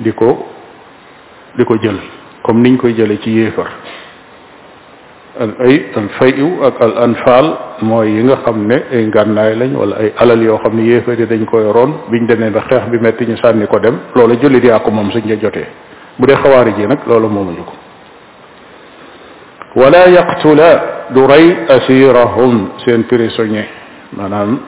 di 0.00 0.12
ko 0.14 0.46
di 1.58 1.62
ko 1.64 1.76
jël 1.82 1.96
comme 2.42 2.62
niñ 2.62 2.76
koy 2.78 2.94
jëlee 2.94 3.18
ci 3.20 3.30
yéefar 3.30 3.68
al 5.40 5.54
ay 5.60 5.84
al 5.94 6.08
fayu 6.18 6.64
ak 6.64 6.74
al 6.80 6.94
anfal 6.98 7.46
mooy 7.82 8.10
yi 8.16 8.22
nga 8.22 8.36
xam 8.44 8.66
ne 8.68 8.76
ay 8.92 9.04
ngànnaay 9.06 9.54
lañ 9.56 9.74
wala 9.76 9.96
ay 9.96 10.12
alal 10.16 10.42
yoo 10.44 10.58
xam 10.58 10.76
ne 10.76 10.82
yéefar 10.82 11.14
yi 11.18 11.26
dañ 11.26 11.44
koy 11.44 11.64
roon 11.72 11.92
biñ 12.08 12.26
demee 12.26 12.50
ba 12.50 12.62
xeex 12.70 12.88
bi 12.90 12.98
metti 12.98 13.26
ñu 13.26 13.36
sànni 13.36 13.66
ko 13.66 13.78
dem 13.78 13.96
loolu 14.14 14.34
jullit 14.40 14.60
di 14.62 14.68
ko 14.82 14.90
moom 14.90 15.10
suñ 15.10 15.28
la 15.28 15.36
jotee 15.36 15.66
bu 16.18 16.26
dee 16.26 16.36
xawaari 16.36 16.72
ji 16.76 16.86
nag 16.86 16.98
loola 17.06 17.28
moomuñu 17.28 17.64
ko 17.64 17.74
wala 19.80 20.08
yaqtula 20.08 21.06
du 21.10 21.26
rey 21.26 21.56
asirahum 21.68 22.70
seen 22.84 23.04
prisonnier 23.04 23.66
maanaam 24.12 24.58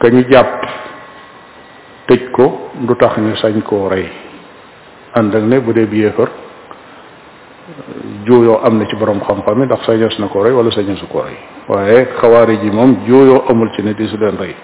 ka 0.00 0.08
ñu 0.08 0.22
jàpp 0.30 0.62
tëj 2.06 2.30
ko 2.32 2.68
du 2.80 2.94
tax 2.96 3.18
ñu 3.18 3.36
sañ 3.36 3.60
koo 3.62 3.88
rey 3.88 4.08
ànd 5.14 5.34
ak 5.36 5.42
ne 5.44 5.58
bu 5.60 5.72
dee 5.74 5.84
bi 5.86 5.98
yéefar 6.02 6.28
juuyoo 8.26 8.58
am 8.64 8.78
na 8.78 8.84
ci 8.86 8.96
boroom 8.96 9.20
xam-xam 9.20 9.58
yi 9.60 9.66
ndax 9.66 9.84
sañees 9.86 10.18
na 10.18 10.26
ko 10.28 10.42
rey 10.42 10.52
wala 10.52 10.70
sañeesu 10.70 11.06
ko 11.06 11.22
rey 11.24 11.36
waaye 11.68 12.06
xawaari 12.20 12.56
ji 12.62 12.70
moom 12.70 12.96
juuyoo 13.06 13.44
amul 13.50 13.70
ci 13.76 13.82
ne 13.82 13.94
di 13.94 14.06
su 14.08 14.16
leen 14.16 14.36
rey 14.40 14.54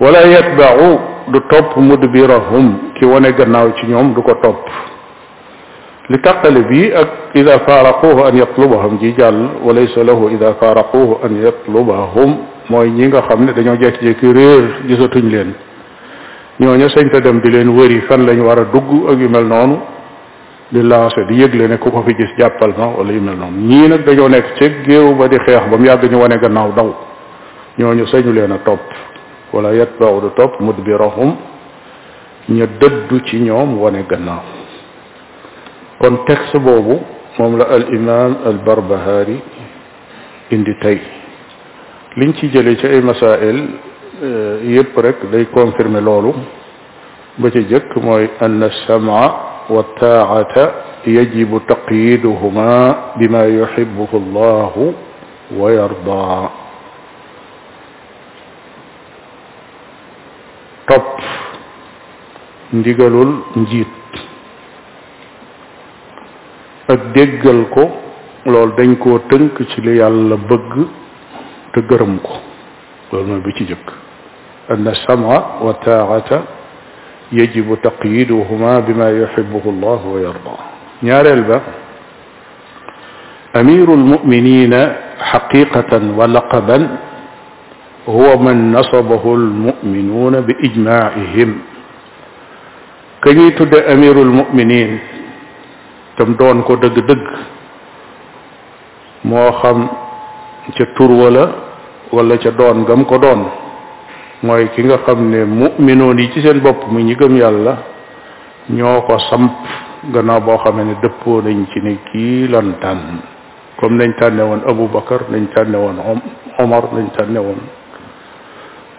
wala 0.00 0.20
yatba'u 0.26 0.98
du 1.28 1.38
topp 1.48 1.76
mudbirahum 1.76 2.92
ki 2.98 3.04
wane 3.04 3.32
gannaaw 3.36 3.72
ci 3.76 3.86
ñoom 3.86 4.14
du 4.14 4.22
ko 4.22 4.34
topp 4.42 4.68
li 6.08 6.18
tàqale 6.20 6.62
bii 6.68 6.92
ak 6.92 7.08
ida 7.34 7.58
faaraquhu 7.60 8.22
an 8.24 8.36
yatlubahum 8.36 8.98
ji 8.98 9.14
jàll 9.18 9.36
walaysa 9.62 10.02
lahu 10.04 10.28
ida 10.32 10.54
faaraquhu 10.54 11.18
an 11.22 11.36
yatlubahum 11.42 12.38
mooy 12.68 12.90
ñi 12.90 13.06
nga 13.08 13.22
xam 13.28 13.44
ne 13.44 13.52
dañoo 13.52 13.76
jekki-jekki 13.76 14.32
réer 14.32 14.64
gisatuñ 14.86 15.28
leen 15.30 15.52
ñooñu 16.60 16.88
sañ 16.88 17.08
te 17.10 17.20
dem 17.20 17.40
di 17.40 17.50
leen 17.50 17.68
wëri 17.70 18.00
fan 18.02 18.24
lañu 18.24 18.44
war 18.46 18.58
a 18.60 18.64
dugg 18.64 19.10
ak 19.10 19.18
yu 19.18 19.28
mel 19.28 19.44
noonu 19.46 19.76
di 20.70 20.82
lancé 20.82 21.24
di 21.26 21.34
yëgle 21.42 21.66
ne 21.66 21.78
ku 21.78 21.90
ko 21.90 22.02
fi 22.06 22.14
gis 22.14 22.30
jàppal 22.38 22.74
ma 22.76 22.86
wala 22.96 23.12
yu 23.12 23.20
mel 23.20 23.36
noonu 23.36 23.58
ñii 23.66 23.88
nag 23.88 24.04
dañoo 24.04 24.28
nekk 24.28 24.54
ci 24.58 24.70
géew 24.86 25.14
ba 25.14 25.26
di 25.26 25.36
xeex 25.36 25.68
ba 25.68 25.76
mu 25.76 25.84
yàgg 25.84 26.04
ñu 26.10 26.16
wane 26.18 26.38
gannaaw 26.38 26.72
daw 26.72 26.94
ñooñu 27.78 28.06
sañu 28.06 28.32
leen 28.32 28.52
a 28.52 28.58
topp 28.58 28.82
wala 29.52 29.72
yatba'u 29.74 30.20
du 30.20 30.30
topp 30.36 30.60
mudbirahum 30.60 31.34
ña 32.48 32.66
dëddu 32.78 33.20
ci 33.26 33.38
ñoom 33.40 33.76
wane 33.80 34.06
gannaaw 34.08 34.42
kon 35.98 36.24
texte 36.24 36.58
boobu 36.60 37.00
moom 37.38 37.58
la 37.58 37.64
al 37.64 37.86
imam 37.92 38.36
al 38.46 38.58
barbahari 38.64 39.42
indi 40.52 40.76
tey 40.78 41.00
liñ 42.14 42.32
ci 42.34 42.48
jële 42.48 42.76
ci 42.76 42.86
ay 42.86 43.00
masail 43.02 43.70
yépp 44.62 44.96
rek 44.98 45.18
day 45.30 45.46
confirmer 45.52 46.00
loolu 46.02 46.32
ba 47.38 47.50
ci 47.50 47.60
jëkk 47.68 47.90
mooy 48.04 48.28
ann 48.40 48.62
alsama 48.62 49.20
wa 49.68 49.82
taata 49.98 50.64
yajibu 51.04 51.60
taqyiduhuma 51.68 52.66
bima 53.18 53.44
yuhibuhu 53.46 54.14
allahu 54.22 54.94
wa 55.58 55.72
yarda 55.72 56.50
topp 60.86 61.18
ndigalul 62.72 63.34
njiit 63.56 64.10
ak 66.92 67.00
déggal 67.14 67.64
ko 67.74 67.84
loolu 68.46 68.72
dañ 68.78 68.94
koo 68.98 69.18
tënk 69.30 69.58
ci 69.70 69.80
li 69.80 69.98
yàlla 69.98 70.36
bëgg 70.36 70.86
te 71.72 71.80
gërëm 71.88 72.18
ko 72.22 72.53
loolu 73.12 73.26
mooy 73.42 74.02
أن 74.70 74.88
السمع 74.88 75.46
والطاعة 75.60 76.30
يجب 77.32 77.68
تقييدهما 77.84 78.78
بما 78.80 79.08
يحبه 79.22 79.60
الله 79.66 80.00
ويرضاه 80.12 80.62
يا 81.02 81.20
با 81.22 81.60
أمير 83.60 83.86
المؤمنين 83.94 84.72
حقيقة 85.20 85.92
ولقبا 86.16 86.78
هو 88.08 88.28
من 88.40 88.72
نصبه 88.72 89.24
المؤمنون 89.34 90.34
بإجماعهم 90.40 91.50
كنيت 93.24 93.58
تد 93.62 93.74
أمير 93.94 94.22
المؤمنين 94.22 94.90
تم 96.18 96.34
كو 96.62 96.74
دق 96.74 96.96
دق 97.04 97.22
مو 99.28 99.44
خم 99.60 99.80
ولا 101.00 101.63
wala 102.14 102.38
ca 102.38 102.50
doon 102.54 102.86
gam 102.86 103.02
ko 103.10 103.18
doon 103.18 103.40
mooy 104.46 104.70
ki 104.74 104.86
nga 104.86 105.02
xam 105.02 105.20
ne 105.34 105.42
mu'minoon 105.44 106.16
yi 106.22 106.30
ci 106.32 106.38
seen 106.42 106.62
bopp 106.62 106.86
mu 106.90 107.02
ñi 107.02 107.16
gëm 107.18 107.34
yàlla 107.36 107.74
ñoo 108.70 109.02
ko 109.04 109.18
samp 109.28 109.52
gannaaw 110.14 110.40
boo 110.46 110.58
xamee 110.62 110.84
ne 110.86 110.94
dëppoo 111.02 111.42
nañ 111.42 111.64
ci 111.72 111.78
ne 111.82 111.94
kii 112.12 112.46
lan 112.48 112.78
tànn 112.80 113.18
comme 113.80 113.98
nañ 113.98 114.14
tànne 114.20 114.42
woon 114.42 114.62
Abu 114.70 114.86
Bakar 114.88 115.26
nañ 115.30 115.46
tànne 115.54 115.76
woon 115.78 115.98
Omar 116.58 116.84
nañ 116.94 117.08
tànne 117.18 117.38
woon 117.40 117.60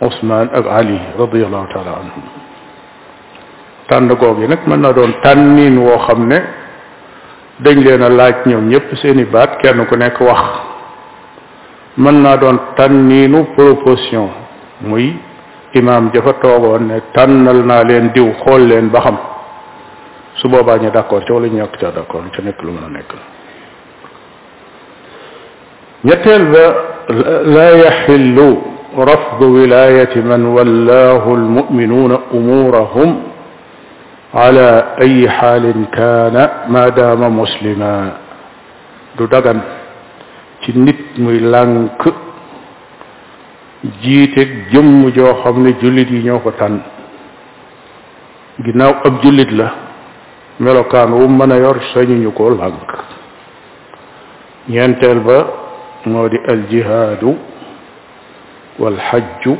Ousmane 0.02 0.50
ak 0.52 0.66
Ali 0.70 1.00
radiallahu 1.20 1.68
taala 1.74 2.04
mën 4.02 4.80
na 4.82 4.92
doon 4.94 5.12
tànniin 5.24 5.78
woo 5.78 5.98
xam 6.08 6.28
ne 6.28 6.40
dañ 7.60 7.76
leen 7.86 8.04
a 8.04 8.10
laaj 8.10 8.36
ñoom 8.46 8.68
ñëpp 8.70 8.96
seeni 9.02 9.24
baat 9.26 9.58
kenn 9.62 9.86
ku 9.86 9.96
nekk 9.96 10.20
wax 10.20 10.75
mën 11.98 12.16
naa 12.22 12.38
doon 12.38 12.58
tànniinu 12.76 13.56
proposition 13.56 14.28
muy 14.82 15.14
imaam 15.74 16.10
jafa 16.14 16.34
toogoon 16.42 16.84
ne 16.90 16.98
tànnal 17.16 17.64
naa 17.66 17.84
leen 17.90 18.12
diw 18.14 18.30
xool 18.44 18.64
leen 18.70 18.90
ba 18.92 19.00
xam 19.02 19.18
su 20.40 20.50
boobaa 20.50 20.78
ñu 20.78 20.92
d'accord 20.92 21.24
ca 21.26 21.34
wala 21.34 21.48
ñu 21.48 21.58
ñàkk 21.58 21.76
ca 21.80 21.92
d'accord 21.92 22.26
ca 22.36 22.42
nekk 22.44 22.62
lu 22.64 22.72
mën 22.72 22.84
a 22.86 22.90
nekk 22.92 23.12
ñetteel 26.06 26.44
ba 26.54 26.64
laa 27.56 27.72
yaxillu 27.86 28.48
rafdu 28.98 29.46
wilayati 29.56 30.20
man 30.20 30.46
wallahu 30.56 31.30
almuminuuna 31.40 32.16
umuurahum 32.34 33.12
ala 34.34 34.96
ayi 35.00 35.28
xaalin 35.28 35.88
kaana 35.96 36.50
maadaama 36.68 37.30
muslima 37.30 37.92
du 39.18 39.28
dagan 39.28 39.62
ci 40.66 40.72
nit 40.84 40.98
muy 41.24 41.40
lànk 41.54 42.02
jiiteeg 44.02 44.50
jëmm 44.72 45.04
joo 45.16 45.34
xam 45.44 45.56
ne 45.64 45.70
jullit 45.82 46.10
yi 46.14 46.22
ñoo 46.28 46.40
ko 46.46 46.52
tànn 46.60 46.80
ginnaaw 48.64 48.94
ab 49.08 49.14
jullit 49.24 49.52
la 49.60 49.68
melokaan 50.64 51.12
wu 51.18 51.26
mën 51.38 51.52
a 51.52 51.58
yor 51.64 51.78
sañuñu 51.94 52.32
ko 52.38 52.50
lànk 52.50 52.90
ñeenteel 54.74 55.20
ba 55.28 55.38
moo 56.12 56.28
di 56.30 56.38
al 56.52 56.62
jihaadu 56.70 57.32
wal 58.82 58.98
xajju 59.10 59.52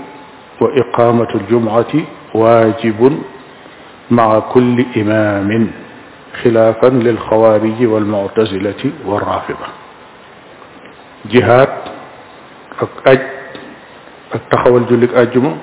wa 0.62 0.68
iqaamatu 0.82 1.36
ljumcati 1.48 2.00
waajibun 2.34 3.16
maa 4.10 4.42
kulli 4.52 4.84
imaamin 5.00 5.66
khilaafan 6.40 6.96
lil 7.06 7.18
xawaariji 7.28 7.86
wal 7.86 8.06
jihaad 11.32 11.74
ak 12.76 12.92
aj 13.10 13.18
ak 14.36 14.42
taxawal 14.52 14.84
jullik 14.90 15.14
ajjuma 15.16 15.58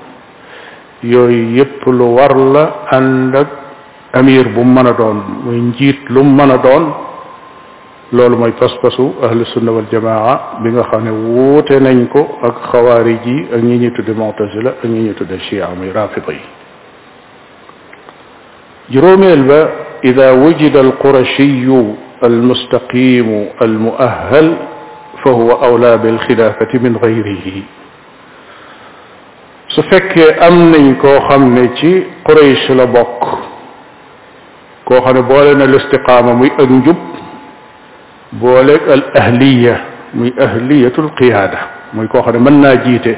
yooyu 1.05 1.57
yépp 1.59 1.83
lu 1.87 2.15
war 2.17 2.33
la 2.37 2.65
ànd 2.97 3.35
ak 3.37 3.49
amir 4.17 4.49
bu 4.51 4.65
mën 4.65 4.87
a 4.87 4.93
doon 4.97 5.19
muy 5.45 5.61
njiit 5.71 6.09
lu 6.09 6.25
mën 6.25 6.51
a 6.51 6.59
doon 6.59 6.85
loolu 8.13 8.37
mooy 8.39 8.53
pas-pasu 8.59 9.15
ahlu 9.23 9.45
sunna 9.55 9.71
wal 9.73 9.87
jamaa 9.93 10.61
bi 10.63 10.71
nga 10.73 10.83
xam 10.91 11.05
ne 11.05 11.11
wuute 11.11 11.77
nañ 11.81 12.09
ko 12.13 12.39
ak 12.43 12.73
xawaarij 12.73 13.23
yi 13.27 13.39
ak 13.55 13.61
ñi 13.63 13.77
ñu 13.83 13.91
tudde 13.93 14.13
mu'tazila 14.17 14.71
ak 14.83 14.89
ñi 14.89 15.01
ñu 15.09 15.15
tudde 15.15 15.39
chia 15.49 15.69
muy 15.79 15.91
rafida 15.91 16.33
yi 16.33 16.45
جروميل 18.93 19.43
با 19.49 19.61
إذا 20.05 20.29
وجد 20.43 20.75
القرشي 20.77 21.67
المستقيم 22.29 23.29
المؤهل 23.63 24.47
فهو 25.25 25.51
أولى 25.65 25.97
بالxilaafati 26.03 26.79
min 26.83 26.99
gayrihi 26.99 27.63
su 29.73 29.81
fekkee 29.87 30.35
am 30.43 30.71
nañ 30.73 30.95
koo 31.01 31.19
xam 31.29 31.55
ne 31.55 31.65
ci 31.79 31.93
quraish 32.27 32.67
la 32.77 32.87
bokk 32.87 33.21
koo 34.85 35.01
xam 35.05 35.15
ne 35.17 35.23
boole 35.23 35.55
na 35.55 35.65
listiqaama 35.67 36.35
muy 36.35 36.51
ak 36.63 36.71
njub 36.71 36.99
boole 38.43 38.75
al 38.95 39.03
ahliya 39.23 39.75
muy 40.15 40.33
ahliyatul 40.47 41.11
qiyaada 41.19 41.59
muy 41.95 42.09
koo 42.09 42.23
xam 42.23 42.33
ne 42.35 42.41
mën 42.51 42.59
naa 42.63 42.77
jiite 42.85 43.15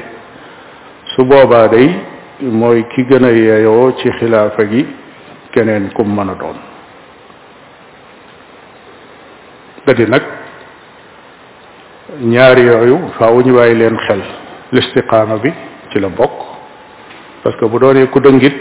su 1.15 1.25
boobaa 1.25 1.67
day 1.71 1.87
mooy 2.41 2.83
ki 2.95 3.01
gën 3.09 3.23
a 3.25 3.31
yeeyoo 3.31 3.91
ci 3.97 4.09
xilaafa 4.19 4.63
gi 4.71 4.85
keneen 5.53 5.89
kum 5.93 6.15
mën 6.19 6.29
a 6.29 6.35
doon 6.39 6.57
da 9.85 9.93
di 9.93 10.05
nag 10.05 10.23
ñaar 12.21 12.57
yooyu 12.59 12.97
faaw 13.17 13.41
ñu 13.41 13.53
bàyyi 13.55 13.75
leen 13.75 13.97
xel 14.07 14.21
listiqaama 14.71 15.37
bi 15.43 15.51
ci 15.91 15.99
la 15.99 16.07
bokk 16.07 16.31
parce 17.43 17.55
que 17.59 17.65
bu 17.65 17.77
doonee 17.79 18.07
ku 18.09 18.19
dëngit 18.19 18.53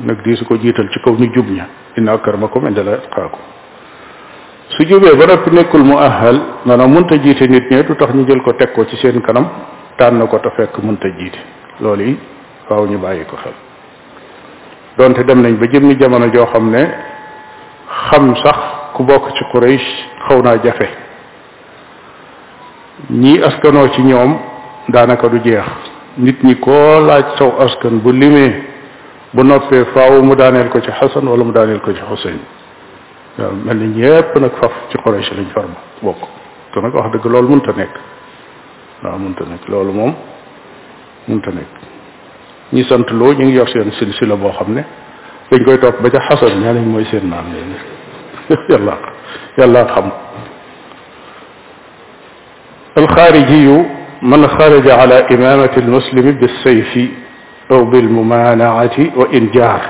nag 0.00 0.22
di 0.22 0.36
su 0.36 0.44
ko 0.44 0.56
jiital 0.56 0.88
ci 0.90 1.00
kaw 1.00 1.12
ñu 1.14 1.30
jub 1.34 1.48
ña 1.50 1.66
inna 1.96 2.12
akramakum 2.12 2.66
inda 2.66 2.82
la 2.82 2.92
atqaakum 2.94 3.40
su 4.68 4.84
jubee 4.86 5.14
ba 5.16 5.26
noppi 5.26 5.50
nekkul 5.50 5.84
mu 5.84 5.96
ahal 5.98 6.40
maanaam 6.64 6.92
mënta 6.92 7.16
jiite 7.20 7.42
nit 7.48 7.70
ñe 7.70 7.82
du 7.82 7.94
tax 7.94 8.14
ñu 8.14 8.24
jël 8.26 8.40
ko 8.42 8.52
teg 8.52 8.72
ko 8.72 8.84
ci 8.86 8.96
seen 8.96 9.20
kanam 9.20 9.46
tànn 9.96 10.26
ko 10.26 10.38
te 10.38 10.48
fekk 10.56 10.78
mënta 10.82 11.08
jiite 11.18 11.38
loolu 11.80 12.02
yi 12.04 12.18
faaw 12.68 12.86
ñu 12.86 12.98
bàyyi 12.98 13.24
ko 13.24 13.36
xel 13.36 13.52
donte 14.96 15.24
dem 15.26 15.40
nañ 15.42 15.54
ba 15.56 15.66
jëmmi 15.66 15.96
jamono 15.98 16.26
joo 16.32 16.46
xam 16.46 16.70
ne 16.70 16.84
xam 18.10 18.34
sax 18.36 18.58
ku 18.94 19.02
bokk 19.04 19.32
ci 19.34 19.44
Quraysh 19.52 20.06
xaw 20.28 20.40
naa 20.42 20.56
jafe 20.62 21.06
ñii 23.10 23.40
askanoo 23.42 23.88
ci 23.94 24.02
ñoom 24.02 24.36
daanaka 24.88 25.28
du 25.28 25.38
jeex 25.44 25.64
nit 26.18 26.42
ñi 26.42 26.54
koo 26.58 27.00
laaj 27.06 27.36
sow 27.38 27.54
askan 27.60 28.00
bu 28.02 28.10
limee 28.12 28.52
bu 29.32 29.42
noppee 29.44 29.84
faaw 29.94 30.20
mu 30.22 30.34
daaneel 30.34 30.68
ko 30.68 30.80
ci 30.80 30.90
xasan 30.90 31.26
wala 31.26 31.44
mu 31.44 31.52
daaneel 31.52 31.80
ko 31.80 31.92
ci 31.92 32.00
xuseyn 32.08 32.38
waaw 33.38 33.52
mel 33.64 33.76
ni 33.76 34.02
ñépp 34.02 34.36
nag 34.40 34.50
faf 34.60 34.72
ci 34.90 34.98
Quraysh 34.98 35.30
lañ 35.30 35.46
far 35.54 35.64
bokk 36.02 36.18
te 36.72 36.80
nag 36.80 36.94
wax 36.94 37.12
dëgg 37.12 37.24
loolu 37.26 37.48
mënta 37.48 37.72
nekk 37.76 37.94
waaw 39.02 39.18
mënta 39.18 39.44
nekk 39.48 39.68
loolu 39.68 39.92
moom 39.92 40.14
mënta 41.28 41.50
nekk 41.50 41.72
ñi 42.72 42.84
sant 42.84 43.06
loo 43.12 43.32
ñu 43.32 43.44
ngi 43.44 43.52
yor 43.54 43.68
seen 43.68 43.92
si 43.96 44.26
la 44.26 44.34
boo 44.36 44.52
xam 44.52 44.74
ne 44.74 44.84
dañ 45.50 45.64
koy 45.64 45.78
topp 45.78 46.00
ba 46.02 46.10
ca 46.10 46.18
xasan 46.30 46.60
ñaa 46.60 46.72
nañ 46.72 46.84
mooy 46.86 47.04
seen 47.06 47.26
maam 47.28 47.46
yàlla 48.68 48.96
yàlla 49.56 49.86
xam 49.94 50.10
الخارجي 53.02 53.68
من 54.22 54.42
خرج 54.58 54.86
على 55.00 55.16
إمامة 55.34 55.72
المسلم 55.82 56.26
بالسيف 56.40 56.92
أو 57.72 57.80
بالممانعة 57.90 58.96
وإن 59.18 59.44
جار 59.56 59.80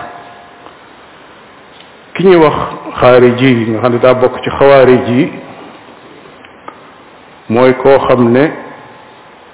كني 2.17 2.37
وخ 2.37 2.57
خارجي 3.01 3.55
نحن 3.75 3.93
دابك 4.07 4.37
خوارجي 4.59 5.25
موي 7.51 7.73
كو 7.73 7.99
خمنا 8.09 8.45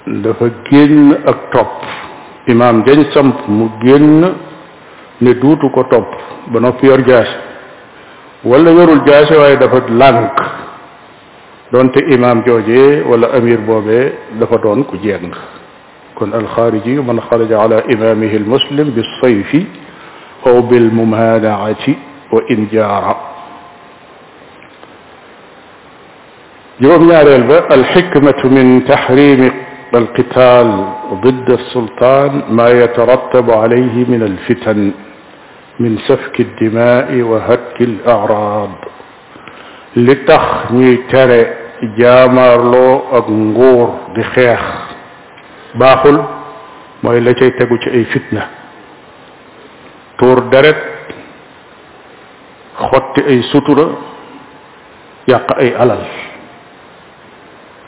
دفا 0.07 0.46
جن 0.72 1.14
اكتوب 1.32 1.70
إمام 2.52 2.76
جن 2.88 3.00
سمت 3.14 3.40
مجن 3.48 4.34
ندوتو 5.22 5.66
كتوب 5.76 6.07
بنا 6.52 6.70
فيور 6.70 7.00
جاس 7.00 7.30
ولا 8.44 8.70
يرو 8.70 8.92
الجاس 8.92 9.32
واي 9.32 9.57
لانك 9.88 10.38
donte 11.72 11.96
imam 12.14 12.42
jooje 12.46 13.02
wala 13.08 13.28
amir 13.38 13.58
boobee 13.66 14.12
dafa 14.40 14.56
doon 14.62 14.84
ku 14.84 14.96
jeng 15.02 15.32
kon 16.18 16.32
al 16.32 16.46
khariji 16.54 16.94
man 17.00 17.20
kharaja 17.28 17.56
ala 17.62 17.78
imamihi 17.94 18.36
al 18.42 18.48
muslim 18.54 18.86
bis 18.96 19.06
sayfi 19.20 19.60
aw 20.48 20.56
bil 20.70 20.88
mumadaati 20.98 21.94
wa 22.32 22.40
in 22.54 22.68
jaara 22.72 23.14
juróom 26.80 27.04
ñaareel 27.10 27.44
ba 27.48 27.58
al 27.74 27.84
xikmatu 27.94 28.46
min 28.50 28.84
tahrimi 28.86 29.48
al 29.92 30.06
qital 30.18 30.68
ضد 31.24 31.48
السلطان 31.50 32.32
ما 32.58 32.68
يترتب 32.70 33.50
عليه 33.50 33.94
من 34.12 34.22
الفتن 34.22 34.92
من 35.80 35.98
سفك 36.08 36.36
الدماء 36.40 37.10
وهتك 37.22 37.78
الأعراض 37.80 38.72
li 39.97 40.16
tax 40.26 40.70
ñuy 40.72 40.99
tere 41.09 41.40
jaamaarloo 41.99 42.95
ak 43.16 43.26
nguur 43.28 43.88
di 44.14 44.22
xeex 44.34 44.62
baaxul 45.74 46.18
mooy 47.03 47.20
la 47.20 47.34
cay 47.34 47.51
tegu 47.59 47.78
ci 47.78 47.88
ay 47.90 48.05
fitna 48.11 48.42
tuur 50.18 50.51
deret 50.51 50.76
xotti 52.78 53.20
ay 53.22 53.40
sutura 53.53 53.84
yàq 55.26 55.47
ay 55.62 55.72
alal 55.78 56.03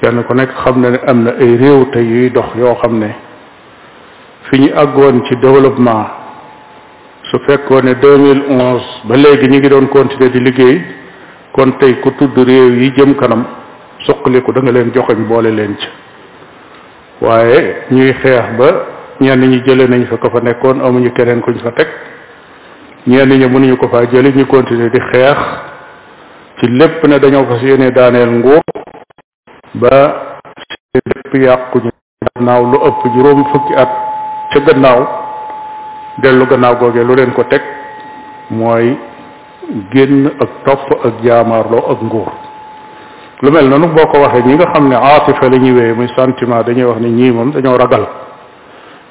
kenn 0.00 0.22
ko 0.26 0.34
nekk 0.34 0.50
xam 0.64 0.76
na 0.80 0.88
ne 0.90 0.98
am 1.10 1.24
na 1.26 1.30
ay 1.42 1.56
réew 1.58 1.84
te 1.92 1.98
yuy 2.06 2.30
dox 2.30 2.48
yoo 2.56 2.74
xam 2.82 2.98
ne 3.02 3.10
fi 4.48 4.58
ñu 4.60 4.70
àggoon 4.82 5.24
ci 5.26 5.34
développement 5.42 6.06
su 7.30 7.36
fekkoon 7.46 7.82
ne 7.84 7.94
deux 7.94 8.18
mille 8.18 8.44
ba 9.04 9.16
léegi 9.16 9.48
ñu 9.50 9.58
ngi 9.58 9.68
doon 9.68 9.86
continuer 9.90 10.30
di 10.30 10.40
liggéey 10.40 10.82
kon 11.56 11.80
tey 11.80 11.96
ku 12.04 12.12
tudd 12.20 12.36
réew 12.36 12.76
yi 12.76 12.92
jëm 12.92 13.16
kanam 13.16 13.48
suqaliku 14.04 14.52
da 14.52 14.60
nga 14.60 14.72
leen 14.72 14.92
joxoñ 14.92 15.24
boole 15.26 15.50
leen 15.50 15.74
ca 15.80 15.88
waaye 17.20 17.88
ñuy 17.90 18.12
xeex 18.12 18.46
ba 18.60 18.68
ñenn 19.20 19.48
ñi 19.50 19.62
jële 19.64 19.88
nañ 19.88 20.04
fa 20.06 20.16
ko 20.20 20.28
fa 20.30 20.40
nekkoon 20.44 20.84
amuñu 20.84 21.10
keneen 21.16 21.40
kuñ 21.40 21.56
fa 21.64 21.72
teg 21.72 21.88
ñenn 23.06 23.32
ñi 23.40 23.48
mënuñu 23.48 23.76
ko 23.76 23.88
faa 23.88 24.04
jële 24.12 24.32
ñu 24.36 24.46
continuer 24.46 24.90
di 24.90 25.00
xeex 25.12 25.38
ci 26.60 26.66
lépp 26.68 27.04
ne 27.08 27.18
dañoo 27.18 27.46
fa 27.48 27.58
si 27.58 27.66
yéene 27.66 27.90
daaneel 27.90 28.30
nguur 28.38 28.60
ba 29.80 30.38
si 30.68 30.76
lépp 31.14 31.34
yàqu 31.42 31.78
ñu 31.84 31.90
gannaaw 32.36 32.62
lu 32.70 32.78
ëpp 32.86 33.00
juróomi 33.14 33.44
fukki 33.52 33.72
at 33.74 33.90
ca 34.52 34.60
gannaaw 34.60 35.00
dellu 36.22 36.44
gannaaw 36.46 36.76
googee 36.76 37.04
lu 37.04 37.14
leen 37.14 37.32
ko 37.32 37.44
teg 37.48 37.62
mooy 38.50 38.98
génn 39.94 40.30
ak 40.38 40.50
topp 40.64 40.88
ak 41.04 41.14
jaamaarloo 41.24 41.82
ak 41.90 42.00
nguur 42.02 42.30
lu 43.42 43.48
mel 43.50 43.68
na 43.68 43.78
nu 43.78 43.86
boo 43.88 44.06
ko 44.08 44.22
waxee 44.22 44.42
ñi 44.46 44.54
nga 44.54 44.70
xam 44.74 44.88
ne 44.88 44.94
aatifa 44.96 45.50
la 45.50 45.58
ñuy 45.58 45.92
muy 45.92 46.08
sentiment 46.16 46.62
dañuy 46.66 46.84
wax 46.84 46.98
ni 47.00 47.10
ñii 47.10 47.30
moom 47.32 47.50
dañoo 47.52 47.76
ragal 47.76 48.06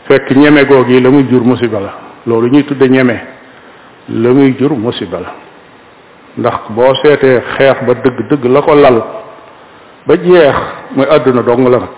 fekk 0.08 0.32
ñeme 0.36 0.66
goog 0.66 0.88
yi 0.90 1.02
la 1.02 1.10
muy 1.10 1.24
jur 1.30 1.44
musiba 1.44 1.80
la 1.80 1.92
loolu 2.26 2.48
ñuy 2.50 2.64
tudde 2.64 2.90
ñeme 2.90 3.20
la 4.10 4.30
muy 4.32 4.56
jur 4.60 4.72
musiba 4.78 5.20
la 5.20 5.34
ndax 6.38 6.60
boo 6.70 6.94
seetee 7.04 7.42
xeex 7.58 7.76
ba 7.86 7.94
dëgg 7.94 8.28
dëgg 8.30 8.46
la 8.46 8.62
ko 8.62 8.74
lal 8.76 9.04
ba 10.08 10.16
jeex 10.16 10.56
muy 10.96 11.06
àdduna 11.10 11.42
dong 11.42 11.68
la 11.68 11.80
nag 11.80 11.90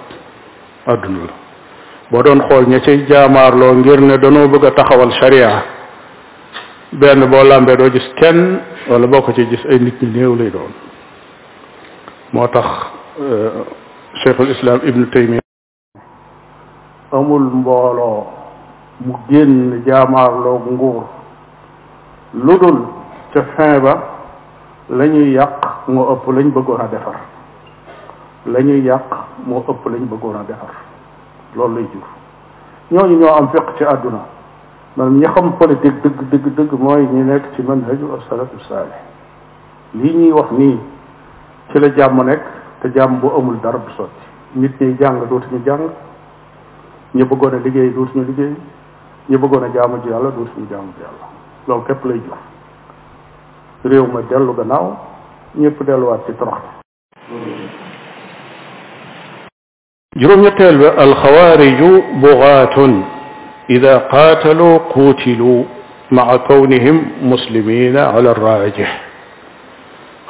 àdduna 0.87 1.19
la 1.29 1.33
boo 2.11 2.23
doon 2.23 2.41
xool 2.49 2.67
ña 2.67 2.79
ci 2.81 3.05
jaamaarloo 3.07 3.73
ngir 3.75 4.01
ne 4.01 4.17
danoo 4.17 4.47
bëgg 4.47 4.65
a 4.65 4.71
taxawal 4.71 5.11
sharia 5.21 5.76
benn 6.99 7.21
boo 7.31 7.43
làmbee 7.43 7.75
doo 7.77 7.89
gis 7.93 8.07
kenn 8.21 8.59
wala 8.89 9.07
boo 9.07 9.21
ko 9.21 9.31
ci 9.33 9.43
gis 9.49 9.65
ay 9.69 9.79
nit 9.79 10.01
ñu 10.01 10.07
néew 10.09 10.35
lay 10.37 10.49
doon 10.49 10.71
moo 12.33 12.47
tax 12.47 12.65
eh, 13.21 13.61
cheikhul 14.23 14.49
islam 14.51 14.79
ibnu 14.89 15.05
taymiya 15.13 15.41
amul 17.11 17.43
mbooloo 17.61 18.27
mu 19.05 19.13
génn 19.29 19.83
jaamaarloog 19.85 20.63
nguur 20.71 21.03
lu 22.33 22.57
dul 22.61 22.79
ca 23.33 23.41
fin 23.55 23.79
ba 23.83 23.93
la 24.89 25.05
ñuy 25.07 25.31
yàq 25.37 25.87
moo 25.87 26.07
ëpp 26.13 26.25
lañ 26.35 26.47
bëggoon 26.55 26.81
a 26.81 26.87
defar 26.87 27.17
la 28.45 28.59
ñuy 28.61 28.81
yàq 28.81 29.09
moo 29.45 29.61
ëpp 29.69 29.85
lañ 29.85 30.03
bëggoon 30.11 30.35
a 30.41 30.43
defar 30.49 30.73
loolu 31.55 31.75
lay 31.75 31.85
jur 31.93 32.07
ñooñu 32.91 33.19
ñoo 33.19 33.33
am 33.35 33.47
fiq 33.51 33.77
ci 33.77 33.83
àdduna 33.83 34.36
man 34.97 35.19
ñi 35.19 35.27
xam 35.35 35.53
politique 35.59 36.01
dëgg 36.09 36.31
dëgg 36.31 36.47
dëgg 36.57 36.71
mooy 36.73 37.03
ñi 37.05 37.21
nekk 37.23 37.45
ci 37.55 37.61
man 37.61 37.83
haju 37.85 38.17
asalatu 38.17 38.57
saalih 38.67 38.97
lii 39.93 40.09
ñuy 40.13 40.31
wax 40.31 40.49
nii 40.57 40.77
ci 41.69 41.79
la 41.79 41.89
jàmm 41.97 42.19
nekk 42.25 42.41
te 42.81 42.87
jàmm 42.95 43.19
bu 43.21 43.29
amul 43.29 43.59
dara 43.61 43.77
bu 43.77 43.91
sotti 43.97 44.25
nit 44.55 44.73
ñi 44.79 44.95
jàng 44.99 45.21
dootuñu 45.29 45.61
jàng 45.65 45.87
ñi 47.13 47.23
bëggoon 47.23 47.53
a 47.55 47.59
liggéey 47.63 47.89
dootuñu 47.93 48.25
liggéey 48.25 48.55
ñi 49.29 49.37
bëggoon 49.37 49.63
a 49.65 49.69
jaamu 49.71 49.97
ji 50.03 50.09
yàlla 50.09 50.29
dootuñu 50.31 50.65
jaamu 50.69 50.91
ji 50.97 51.01
yàlla 51.05 51.25
loolu 51.67 51.83
képp 51.85 52.05
lay 52.05 52.19
jox 52.27 52.41
réew 53.83 54.07
ma 54.13 54.21
dellu 54.27 54.53
gannaaw 54.55 54.95
ñëpp 55.57 55.83
delluwaat 55.85 56.25
ci 56.25 56.33
torox 56.33 56.63
juróom 60.15 60.41
ñetteel 60.41 60.77
ba 60.79 60.89
al 61.03 61.13
xawaariju 61.21 61.89
bugaatun 62.21 63.16
إذا 63.69 63.97
قاتلوا 63.97 64.77
قوتلوا 64.77 65.63
مع 66.11 66.35
كونهم 66.35 66.95
مسلمين 67.21 67.97
على 67.97 68.29
الراجح 68.31 68.99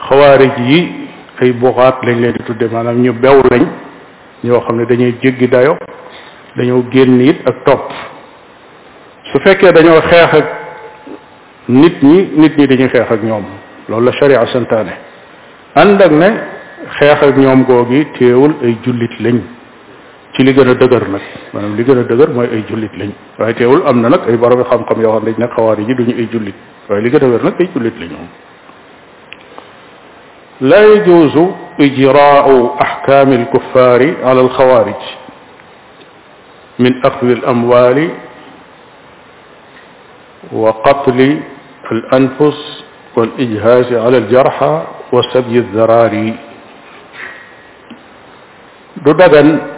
خوارجي 0.07 0.81
أي 1.41 1.51
بغات 1.61 1.97
لن 2.07 2.19
يتدى 2.25 2.67
مانام 2.73 2.97
نيو 2.97 3.13
بيو 3.21 3.41
لن 3.53 3.63
نيو 4.43 4.57
خمنا 4.65 4.83
دنيو 4.89 5.11
جيجي 5.23 5.45
دايو 5.53 5.77
دنيو 6.57 6.83
جيل 6.93 7.09
نيت 7.13 7.35
التوب 7.49 7.83
سفاكة 9.33 9.69
دنيو 9.69 10.01
خيخك 10.01 10.47
نيت 11.69 11.97
ني 12.03 12.17
نيت 12.41 12.53
ني 12.59 12.65
دنيو 12.65 12.89
خيخك 12.89 13.19
نيوم 13.23 13.45
لولا 13.89 14.09
الشريعة 14.09 14.45
سنتاني 14.53 14.93
عندك 15.81 16.11
ني 16.21 16.29
خيخك 16.97 17.33
نيوم 17.37 17.59
قوغي 17.69 18.01
تيول 18.17 18.51
أي 18.65 18.73
جلت 18.85 19.13
لن 19.21 19.56
ci 20.37 20.43
li 20.45 20.53
gën 20.53 20.69
a 20.69 20.75
dëgër 20.77 21.05
nag 21.09 21.23
maanaam 21.53 21.73
li 21.75 21.83
gën 21.83 21.97
a 21.97 22.03
dëgër 22.05 22.29
mooy 22.29 22.45
ay 22.53 22.61
jullit 22.69 22.93
lañ 23.01 23.11
waaye 23.39 23.53
teewul 23.57 23.81
am 23.89 24.01
na 24.01 24.09
nag 24.09 24.21
ay 24.29 24.37
borom 24.37 24.61
xam-xam 24.69 25.01
yoo 25.01 25.11
xam 25.17 25.25
ne 25.25 25.33
nag 25.37 25.49
xawaar 25.55 25.79
yi 25.81 25.95
duñu 25.97 26.13
ay 26.17 26.27
jullit 26.31 26.57
waaye 26.89 27.01
li 27.01 27.09
gën 27.09 27.23
a 27.25 27.27
wér 27.27 27.43
nag 27.43 27.55
ay 27.59 27.69
jullit 27.73 27.97
lañ 27.99 28.09
moom 28.15 28.29
لا 30.61 30.81
يجوز 30.93 31.35
إجراء 31.79 32.47
أحكام 32.81 33.29
الكفار 33.33 34.01
على 34.25 34.41
الخوارج 34.41 35.01
من 36.79 37.05
أخذ 37.05 37.27
الأموال 37.29 38.09
وقتل 40.53 41.19
الأنفس 41.91 42.59
والإجهاز 43.15 43.93
على 43.93 44.17
الجرحى 44.17 44.73
وسبي 45.13 45.57
الذراري 45.57 46.33
du 49.05 49.13
dagan 49.13 49.76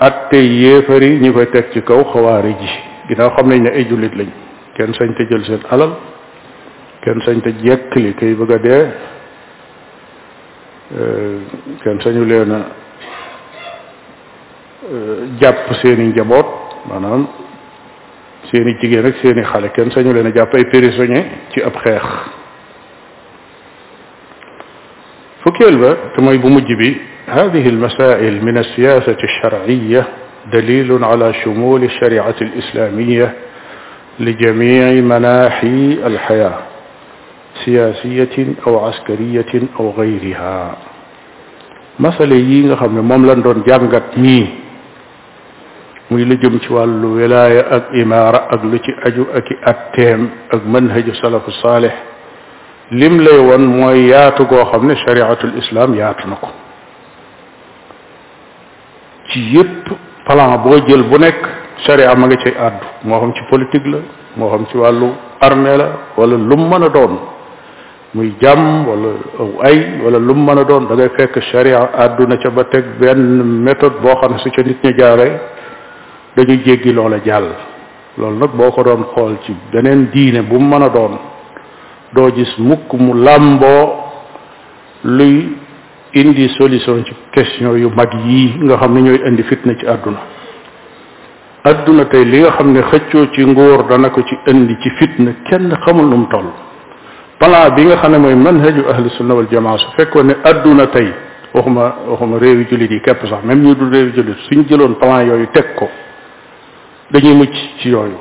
at 0.00 0.30
yéefar 0.32 1.02
yi 1.02 1.18
ñi 1.20 1.32
koy 1.32 1.46
teg 1.50 1.70
ci 1.72 1.80
kaw 1.82 2.02
xawaari 2.12 2.54
ji 2.60 2.68
ginnaaw 3.08 3.30
xam 3.36 3.48
nañ 3.48 3.62
ne 3.62 3.70
ay 3.70 3.84
jullit 3.88 4.14
lañ 4.14 4.28
kenn 4.76 4.92
sañ 4.98 5.14
te 5.14 5.24
jël 5.30 5.44
seen 5.46 5.60
alal 5.70 5.92
kenn 7.02 7.18
sañ 7.26 7.40
te 7.42 7.50
jekkli 7.62 8.12
kay 8.18 8.34
bëgg 8.34 8.60
dee 8.62 8.82
euh, 10.98 11.38
kenn 11.84 12.00
sañu 12.00 12.24
leen 12.24 12.50
a 12.52 12.60
euh, 14.94 15.18
jàpp 15.40 15.72
seeni 15.82 16.08
njaboot 16.12 16.46
maanaam 16.88 17.26
seeni 18.50 18.74
jigéen 18.80 19.06
ak 19.06 19.14
seeni 19.22 19.42
xale 19.44 19.68
kenn 19.76 19.88
sañu 19.94 20.12
leen 20.12 20.26
a 20.26 20.30
jàpp 20.34 20.54
ay 20.54 20.64
prisonnier 20.64 21.24
ci 21.52 21.60
ab 21.62 21.74
xeex 21.84 22.02
fukkeel 25.42 25.78
ba 25.78 25.90
te 26.16 26.20
bu 26.42 26.48
mujj 26.50 26.72
bi 26.78 27.00
هذه 27.28 27.68
المسائل 27.68 28.44
من 28.44 28.58
السياسة 28.58 29.16
الشرعية 29.24 30.06
دليل 30.52 31.04
على 31.04 31.32
شمول 31.44 31.84
الشريعة 31.84 32.34
الإسلامية 32.42 33.32
لجميع 34.20 34.90
مناحي 35.00 35.98
الحياة 36.06 36.54
سياسية 37.64 38.46
أو 38.66 38.78
عسكرية 38.86 39.62
أو 39.80 39.90
غيرها 39.90 40.76
مثلا 42.00 42.34
يجينا 42.34 42.76
خمي 42.76 43.00
مملن 43.00 43.42
دون 43.42 43.62
جامعات 43.66 44.18
مي 44.18 44.48
ويلجم 46.10 46.58
توال 46.58 47.04
ولاية 47.04 47.60
أك 47.76 47.82
إمارة 48.02 48.48
أك 48.52 48.64
لتي 48.64 48.92
أجو 49.06 49.24
أك 49.34 49.48
أتهم 49.64 50.28
أك 50.52 50.60
منهج 50.66 51.12
سلف 51.12 51.48
الصالح 51.48 51.94
لم 52.92 53.20
لي 53.20 53.38
ون 53.38 53.64
موياتك 53.66 54.52
وخمي 54.52 54.96
شريعة 54.96 55.38
الإسلام 55.44 55.94
ياتنكم 55.94 56.48
ci 59.30 59.38
yépp 59.54 59.88
plan 60.24 60.58
boo 60.62 60.76
jël 60.86 61.02
bu 61.04 61.18
nekk 61.18 61.40
charia 61.86 62.14
ma 62.14 62.26
ngi 62.26 62.36
cay 62.36 62.54
àddu 62.56 62.86
moo 63.04 63.18
xam 63.20 63.32
ci 63.34 63.42
politique 63.50 63.86
la 63.86 63.98
moo 64.36 64.48
xam 64.50 64.66
ci 64.70 64.76
wàllu 64.76 65.08
armée 65.40 65.76
la 65.76 65.86
wala 66.16 66.36
lu 66.36 66.56
mu 66.56 66.66
mën 66.68 66.82
a 66.84 66.88
doon 66.88 67.18
muy 68.14 68.34
jàmm 68.40 68.86
wala 68.88 69.10
aw 69.40 69.48
ay 69.64 69.78
wala 70.02 70.18
lu 70.18 70.34
mu 70.34 70.42
mën 70.52 70.58
a 70.58 70.64
doon 70.64 70.84
da 70.88 70.94
ngay 70.94 71.10
fekk 71.16 71.38
charia 71.50 71.90
àddu 71.98 72.26
na 72.26 72.36
ca 72.36 72.50
ba 72.50 72.64
teg 72.64 72.84
benn 73.00 73.42
méthode 73.66 74.00
boo 74.02 74.16
xam 74.20 74.32
ne 74.32 74.38
su 74.38 74.50
ca 74.50 74.62
nit 74.62 74.82
ñi 74.82 74.92
jaaree 74.98 75.32
dañuy 76.36 76.60
jéggi 76.64 76.92
loola 76.92 77.16
jàll 77.24 77.48
loolu 78.18 78.38
nag 78.38 78.50
boo 78.54 78.70
ko 78.72 78.82
doon 78.82 79.04
xool 79.14 79.36
ci 79.44 79.54
beneen 79.72 80.10
diine 80.12 80.42
bu 80.42 80.58
mu 80.58 80.68
mën 80.76 80.82
a 80.82 80.88
doon 80.88 81.14
doo 82.12 82.30
gis 82.34 82.54
mukk 82.58 82.92
mu 82.94 83.14
làmboo 83.14 84.02
luy 85.04 85.63
indi 86.16 86.48
solution 86.50 87.04
ci 87.04 87.12
question 87.32 87.76
yu 87.76 87.90
mag 87.90 88.08
yi 88.24 88.56
nga 88.62 88.76
xam 88.78 88.92
ne 88.94 89.00
ñooy 89.02 89.20
indi 89.26 89.42
fitna 89.42 89.74
ci 89.76 89.84
àdduna 89.86 90.18
àdduna 91.64 92.04
tey 92.06 92.24
li 92.24 92.38
nga 92.38 92.52
xam 92.52 92.70
ne 92.72 92.80
xëccoo 92.82 93.30
ci 93.32 93.44
nguur 93.44 93.84
dana 93.88 94.10
ko 94.10 94.22
ci 94.22 94.36
indi 94.46 94.76
ci 94.80 94.90
fitna 94.90 95.32
kenn 95.44 95.76
xamul 95.84 96.06
nu 96.06 96.16
mu 96.16 96.26
toll 96.28 96.50
plan 97.38 97.74
bi 97.74 97.82
nga 97.86 97.96
xam 97.96 98.12
ne 98.12 98.18
mooy 98.18 98.34
manhaju 98.36 98.84
ahli 98.92 99.08
sunna 99.10 99.34
wal 99.34 99.48
jamaa 99.50 99.76
su 99.76 99.88
fekkoon 99.96 100.26
ne 100.26 100.34
àdduna 100.44 100.86
tey 100.86 101.12
waxuma 101.52 101.96
waxuma 102.08 102.38
réewi 102.38 102.64
julit 102.70 102.90
yi 102.92 103.00
képp 103.00 103.26
sax 103.26 103.42
même 103.42 103.62
ñu 103.64 103.74
dul 103.74 103.90
réewi 103.90 104.12
julit 104.14 104.36
suñ 104.48 104.62
jëloon 104.68 104.94
plan 105.00 105.24
yooyu 105.26 105.48
teg 105.52 105.74
ko 105.74 105.88
dañuy 107.10 107.34
mucc 107.34 107.52
ci 107.80 107.88
yooyu 107.88 108.14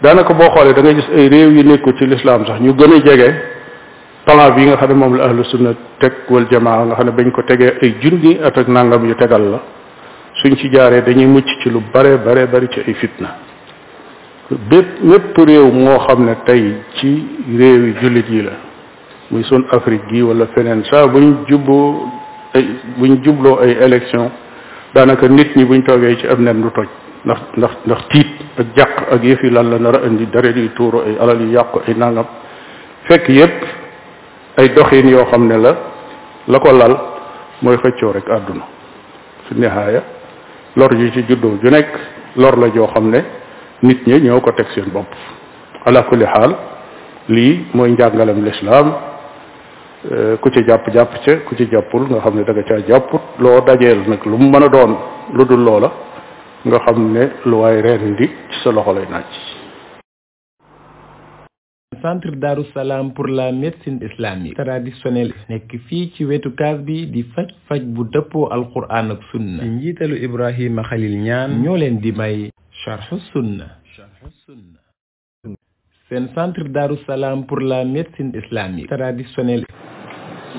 daanaka 0.00 0.32
boo 0.32 0.48
xoolee 0.50 0.74
da 0.74 0.80
nga 0.82 0.94
gis 0.94 1.08
ay 1.12 1.26
réew 1.28 1.50
yi 1.56 1.64
nekku 1.64 1.92
ci 1.98 2.06
lislaam 2.06 2.46
sax 2.46 2.60
ñu 2.60 2.72
gën 2.74 2.92
a 2.94 3.00
jege 3.04 3.51
plan 4.24 4.54
bi 4.54 4.62
nga 4.66 4.76
xam 4.78 4.88
ne 4.90 4.94
moom 4.94 5.14
la 5.18 5.24
ahlu 5.24 5.42
sunna 5.44 5.74
teg 5.98 6.12
wal 6.30 6.46
jamaa 6.50 6.84
nga 6.86 6.94
xam 6.94 7.06
ne 7.06 7.12
bañ 7.12 7.30
ko 7.32 7.42
tegee 7.42 7.74
ay 7.82 7.94
junni 8.00 8.38
at 8.42 8.56
ak 8.58 8.68
nangam 8.68 9.04
yu 9.04 9.14
tegal 9.14 9.42
la 9.50 9.58
suñ 10.42 10.54
ci 10.56 10.68
jaaree 10.72 11.02
dañuy 11.02 11.26
mucc 11.26 11.46
ci 11.62 11.70
lu 11.70 11.80
bare 11.92 12.16
bare 12.18 12.46
bari 12.46 12.68
ci 12.70 12.80
ay 12.86 12.94
fitna 12.94 13.28
bépp 14.68 15.02
mépp 15.02 15.36
réew 15.36 15.70
moo 15.72 15.98
xam 16.06 16.24
ne 16.24 16.34
tey 16.44 16.76
ci 16.94 17.10
réewi 17.58 17.94
jullit 18.00 18.28
yi 18.28 18.42
la 18.42 18.52
muy 19.30 19.42
sun 19.44 19.64
afrique 19.70 20.06
gi 20.08 20.22
wala 20.22 20.46
feneen 20.54 20.84
saa 20.84 21.06
buñ 21.06 21.44
jubboo 21.48 22.06
ay 22.54 22.66
buñ 22.98 23.22
jubloo 23.24 23.58
ay 23.60 23.76
élection 23.80 24.30
daanaka 24.94 25.28
nit 25.28 25.56
ñi 25.56 25.64
buñ 25.64 25.82
toogee 25.82 26.16
ci 26.18 26.26
ab 26.28 26.38
nen 26.38 26.60
du 26.60 26.70
toj 26.70 26.86
ndax 27.24 27.38
ndax 27.56 27.72
ndax 27.86 28.06
tiit 28.08 28.28
ak 28.58 28.66
jàq 28.76 28.94
ak 29.12 29.22
yëfi 29.24 29.50
lan 29.50 29.68
la 29.70 29.78
nar 29.78 29.96
a 30.02 30.06
indi 30.06 30.26
dara 30.30 30.52
di 30.52 30.70
tuuru 30.76 31.00
ay 31.06 31.16
alal 31.20 31.40
yu 31.40 31.50
yàqu 31.52 31.80
ay 31.88 31.94
nangam 31.96 32.26
fekk 33.08 33.28
yépp 33.28 33.80
ay 34.56 34.68
doxin 34.74 35.08
yoo 35.08 35.24
xam 35.30 35.48
ne 35.48 35.56
la 35.56 35.72
la 36.48 36.58
ko 36.60 36.72
lal 36.72 36.96
mooy 37.62 37.76
xëccoo 37.76 38.12
rek 38.12 38.28
àdduna 38.28 38.64
su 39.48 39.54
nihaaya 39.54 40.02
lor 40.76 40.92
ji 40.96 41.10
ci 41.12 41.22
juddoo 41.28 41.58
ju 41.62 41.70
nekk 41.70 41.88
lor 42.36 42.56
la 42.58 42.68
joo 42.70 42.86
xam 42.92 43.10
ne 43.10 43.20
nit 43.82 44.06
ñi 44.06 44.20
ñoo 44.20 44.40
ko 44.40 44.52
teg 44.52 44.66
seen 44.74 44.90
bopp 44.92 45.08
ala 45.86 46.02
xaal 46.04 46.56
lii 47.28 47.66
mooy 47.74 47.90
njàngalem 47.92 48.44
lislaam 48.44 48.92
euh, 50.10 50.36
ku 50.38 50.50
ci 50.50 50.62
jàpp-jàpp 50.66 51.22
ci 51.24 51.30
ku 51.48 51.54
ci 51.54 51.66
jàppul 51.70 52.02
nga 52.10 52.20
xam 52.20 52.34
ne 52.36 52.44
da 52.44 52.62
caa 52.62 52.80
jàpput 52.86 53.22
loo 53.38 53.60
dajeel 53.60 54.02
nag 54.08 54.20
lu 54.26 54.36
mën 54.36 54.62
a 54.62 54.68
doon 54.68 54.96
lu 55.32 55.44
dul 55.44 55.64
loola 55.64 55.90
nga 56.64 56.78
xam 56.80 57.12
ne 57.12 57.30
lu 57.46 57.56
waay 57.60 57.80
reen 57.80 58.14
di 58.16 58.26
ci 58.50 58.60
sa 58.62 58.70
loxo 58.70 58.92
lay 58.92 59.06
naaj 59.08 59.51
centre 62.02 62.34
Darusalam 62.36 63.14
pour 63.14 63.28
la 63.30 63.52
médecine 63.54 64.00
islamique 64.02 64.58
traditionnelle 64.58 65.30
nek 65.48 65.70
fi 65.86 66.00
ci 66.16 66.24
wetu 66.26 66.50
kaas 66.58 66.80
bi 66.86 66.96
di 67.14 67.22
faj 67.32 67.48
faj 67.70 67.82
bu 67.94 68.02
deppo 68.14 68.48
alquran 68.52 69.12
ak 69.14 69.22
sunna 69.30 69.62
ci 69.62 69.94
Ibrahim 69.94 70.22
Ibrahima 70.28 70.82
Khalil 70.90 71.14
Niane 71.22 71.62
ñoo 71.62 71.76
leen 71.78 72.00
di 72.02 72.12
may 72.12 72.50
sunna 73.32 73.68
centre 76.34 76.66
Darusalam 76.78 77.46
pour 77.46 77.60
la 77.62 77.84
médecine 77.84 78.34
islamique 78.42 78.88
traditionnelle 78.90 79.64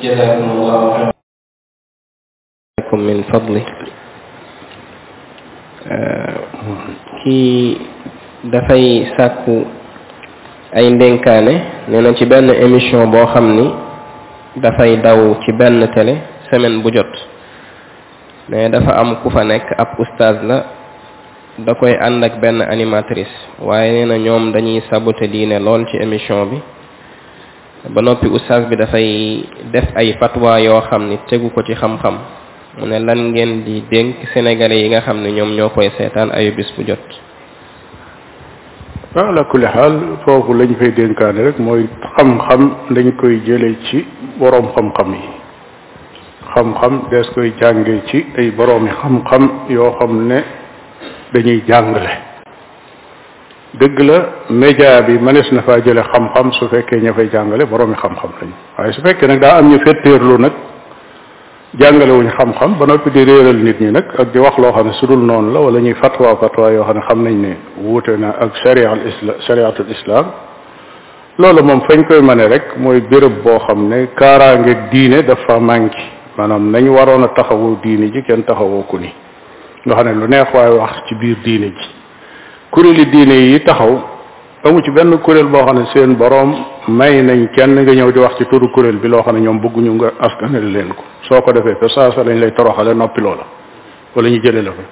jazaakumullahu 0.02 1.12
min 3.04 3.20
fadli 3.30 3.62
ki 7.24 7.36
dafay 8.54 8.86
sakku 9.20 9.83
ay 10.74 10.86
ndénkaane 10.89 11.86
nee 11.89 12.01
na 12.01 12.11
ci 12.17 12.26
benn 12.26 12.49
émission 12.49 13.05
boo 13.13 13.26
xam 13.34 13.45
ni 13.57 13.65
dafay 14.61 14.97
daw 14.97 15.38
ci 15.45 15.51
benn 15.53 15.86
télé 15.93 16.17
semaine 16.49 16.82
bu 16.82 16.89
jot 16.91 17.13
mais 18.49 18.69
dafa 18.69 18.91
am 18.97 19.21
ku 19.21 19.30
fa 19.30 19.43
nekk 19.45 19.69
ab 19.78 19.89
oustaz 20.01 20.38
la 20.41 20.57
da 21.59 21.74
koy 21.78 21.93
ànd 22.01 22.24
ak 22.26 22.41
benn 22.41 22.61
animatrice 22.61 23.30
waaye 23.61 23.91
nee 24.05 24.17
ñoom 24.17 24.51
dañuy 24.51 24.82
saboter 24.89 25.28
diine 25.30 25.59
lool 25.61 25.86
ci 25.91 25.97
émission 26.01 26.45
bi 26.49 26.57
ba 27.93 28.01
noppi 28.01 28.28
oustaz 28.28 28.65
bi 28.65 28.76
dafay 28.76 29.43
def 29.71 29.93
ay 29.95 30.17
fatwa 30.19 30.59
yoo 30.59 30.82
xam 30.89 31.07
ni 31.09 31.17
tegu 31.30 31.49
ko 31.53 31.61
ci 31.63 31.76
xam-xam 31.76 32.17
mu 32.80 32.86
ne 32.88 32.97
lan 32.99 33.30
ngeen 33.30 33.61
di 33.63 33.84
dénk 33.91 34.26
sénégalais 34.34 34.82
yi 34.82 34.89
nga 34.89 35.01
xam 35.01 35.21
ne 35.21 35.30
ñoom 35.32 35.53
ñoo 35.53 35.69
koy 35.69 35.89
seetaan 35.97 36.32
ayu 36.34 36.51
bis 36.55 36.74
bu 36.76 36.82
jot 36.88 37.05
ala 39.22 39.43
kulli 39.45 39.68
xaal 39.76 39.95
foofu 40.26 40.51
lañ 40.59 40.72
fay 40.80 40.91
dénkaane 40.97 41.41
rek 41.47 41.57
mooy 41.68 41.82
xam-xam 42.16 42.61
dañ 42.95 43.07
koy 43.20 43.36
jële 43.47 43.70
ci 43.86 43.97
boroom 44.39 44.66
xam-xam 44.76 45.09
yi 45.16 45.24
xam-xam 46.55 46.93
dees 47.11 47.28
koy 47.36 47.49
jànge 47.59 47.95
ci 48.07 48.20
ay 48.39 48.47
boroomi 48.57 48.89
xam-xam 49.01 49.43
yoo 49.76 49.91
xam 49.99 50.11
ne 50.30 50.39
dañuy 51.34 51.61
jàngale 51.70 52.14
dëgg 53.80 53.99
la 54.09 54.18
média 54.61 55.01
bi 55.07 55.14
mënees 55.26 55.47
na 55.51 55.61
faa 55.68 55.80
jële 55.86 56.01
xam-xam 56.11 56.47
su 56.57 56.66
fekkee 56.72 56.99
ña 57.03 57.11
fay 57.18 57.28
jàngale 57.34 57.64
boroomi 57.72 57.95
xam-xam 58.01 58.30
lañ 58.39 58.49
waaye 58.78 58.91
su 58.95 59.01
fekkee 59.05 59.28
nag 59.28 59.39
daa 59.45 59.53
am 59.59 59.70
ñu 59.70 59.78
fetteerlu 59.86 60.36
nag 60.43 60.51
jàngalewuñ 61.80 62.28
xam-xam 62.38 62.74
ba 62.80 62.86
noppi 62.86 63.09
di 63.11 63.24
réeral 63.26 63.55
nit 63.57 63.80
ñi 63.82 63.91
nag 63.91 64.05
ak 64.17 64.32
di 64.32 64.38
wax 64.39 64.57
loo 64.59 64.71
xam 64.74 64.86
ne 64.88 64.93
su 64.93 65.07
dul 65.07 65.19
noonu 65.26 65.51
la 65.51 65.59
wala 65.59 65.80
ñuy 65.82 65.93
fatwa 65.95 66.38
fatwa 66.39 66.71
yoo 66.71 66.84
xam 66.84 66.93
ne 66.93 67.03
xam 67.07 67.24
nañ 67.24 67.36
ne 67.41 67.49
wuute 67.82 68.09
na 68.15 68.30
ak 68.39 68.55
shariatul 68.63 69.07
islam 69.09 69.36
shariatul 69.39 69.89
islam 69.89 70.26
loolu 71.39 71.63
moom 71.63 71.82
fañ 71.89 72.05
koy 72.05 72.21
mane 72.21 72.45
rek 72.47 72.76
mooy 72.78 73.01
béréb 73.01 73.41
boo 73.43 73.57
xam 73.67 73.88
ne 73.89 74.05
kaaraange 74.15 74.78
diine 74.91 75.24
dafa 75.24 75.59
manqué 75.59 75.97
maanaam 76.38 76.69
nañ 76.69 76.88
waroon 76.89 77.24
a 77.24 77.28
taxawu 77.30 77.80
diine 77.84 78.11
ji 78.13 78.21
kenn 78.21 78.43
taxawoo 78.43 78.84
ko 78.84 78.99
ni 78.99 79.11
nga 79.88 79.95
xam 79.95 80.05
ne 80.05 80.13
lu 80.13 80.28
neex 80.28 80.53
waaye 80.53 80.78
wax 80.78 80.93
ci 81.07 81.15
biir 81.15 81.38
diine 81.43 81.71
ji 81.74 81.88
kuréeli 82.69 83.05
diine 83.09 83.34
yi 83.49 83.59
taxaw 83.63 83.97
amu 84.63 84.80
ci 84.84 84.91
benn 84.91 85.17
kuréel 85.24 85.47
boo 85.47 85.65
xam 85.65 85.80
ne 85.80 85.86
seen 85.91 86.13
boroom 86.17 86.53
may 86.88 87.24
nañ 87.24 87.47
kenn 87.55 87.74
nga 87.82 87.93
ñëw 87.95 88.11
di 88.11 88.19
wax 88.19 88.36
ci 88.38 88.45
turu 88.45 88.69
kuréel 88.71 88.97
bi 88.97 89.07
loo 89.07 89.24
xam 89.24 89.36
ne 89.38 89.41
ñoom 89.41 89.57
bëgguñu 89.59 89.91
nga 89.95 90.11
askanal 90.19 90.69
leen 90.71 90.89
ko 90.93 91.01
soo 91.34 91.42
ko 91.42 91.54
defee 91.54 91.76
te 91.76 91.90
saa 91.90 92.12
sa 92.12 92.24
lañ 92.24 92.40
lay 92.40 92.52
toroxale 92.52 92.94
noppi 92.94 93.22
loola 93.22 93.46
wala 94.16 94.30
ñu 94.30 94.40
jëlee 94.44 94.62
la 94.62 94.72
fa 94.72 94.84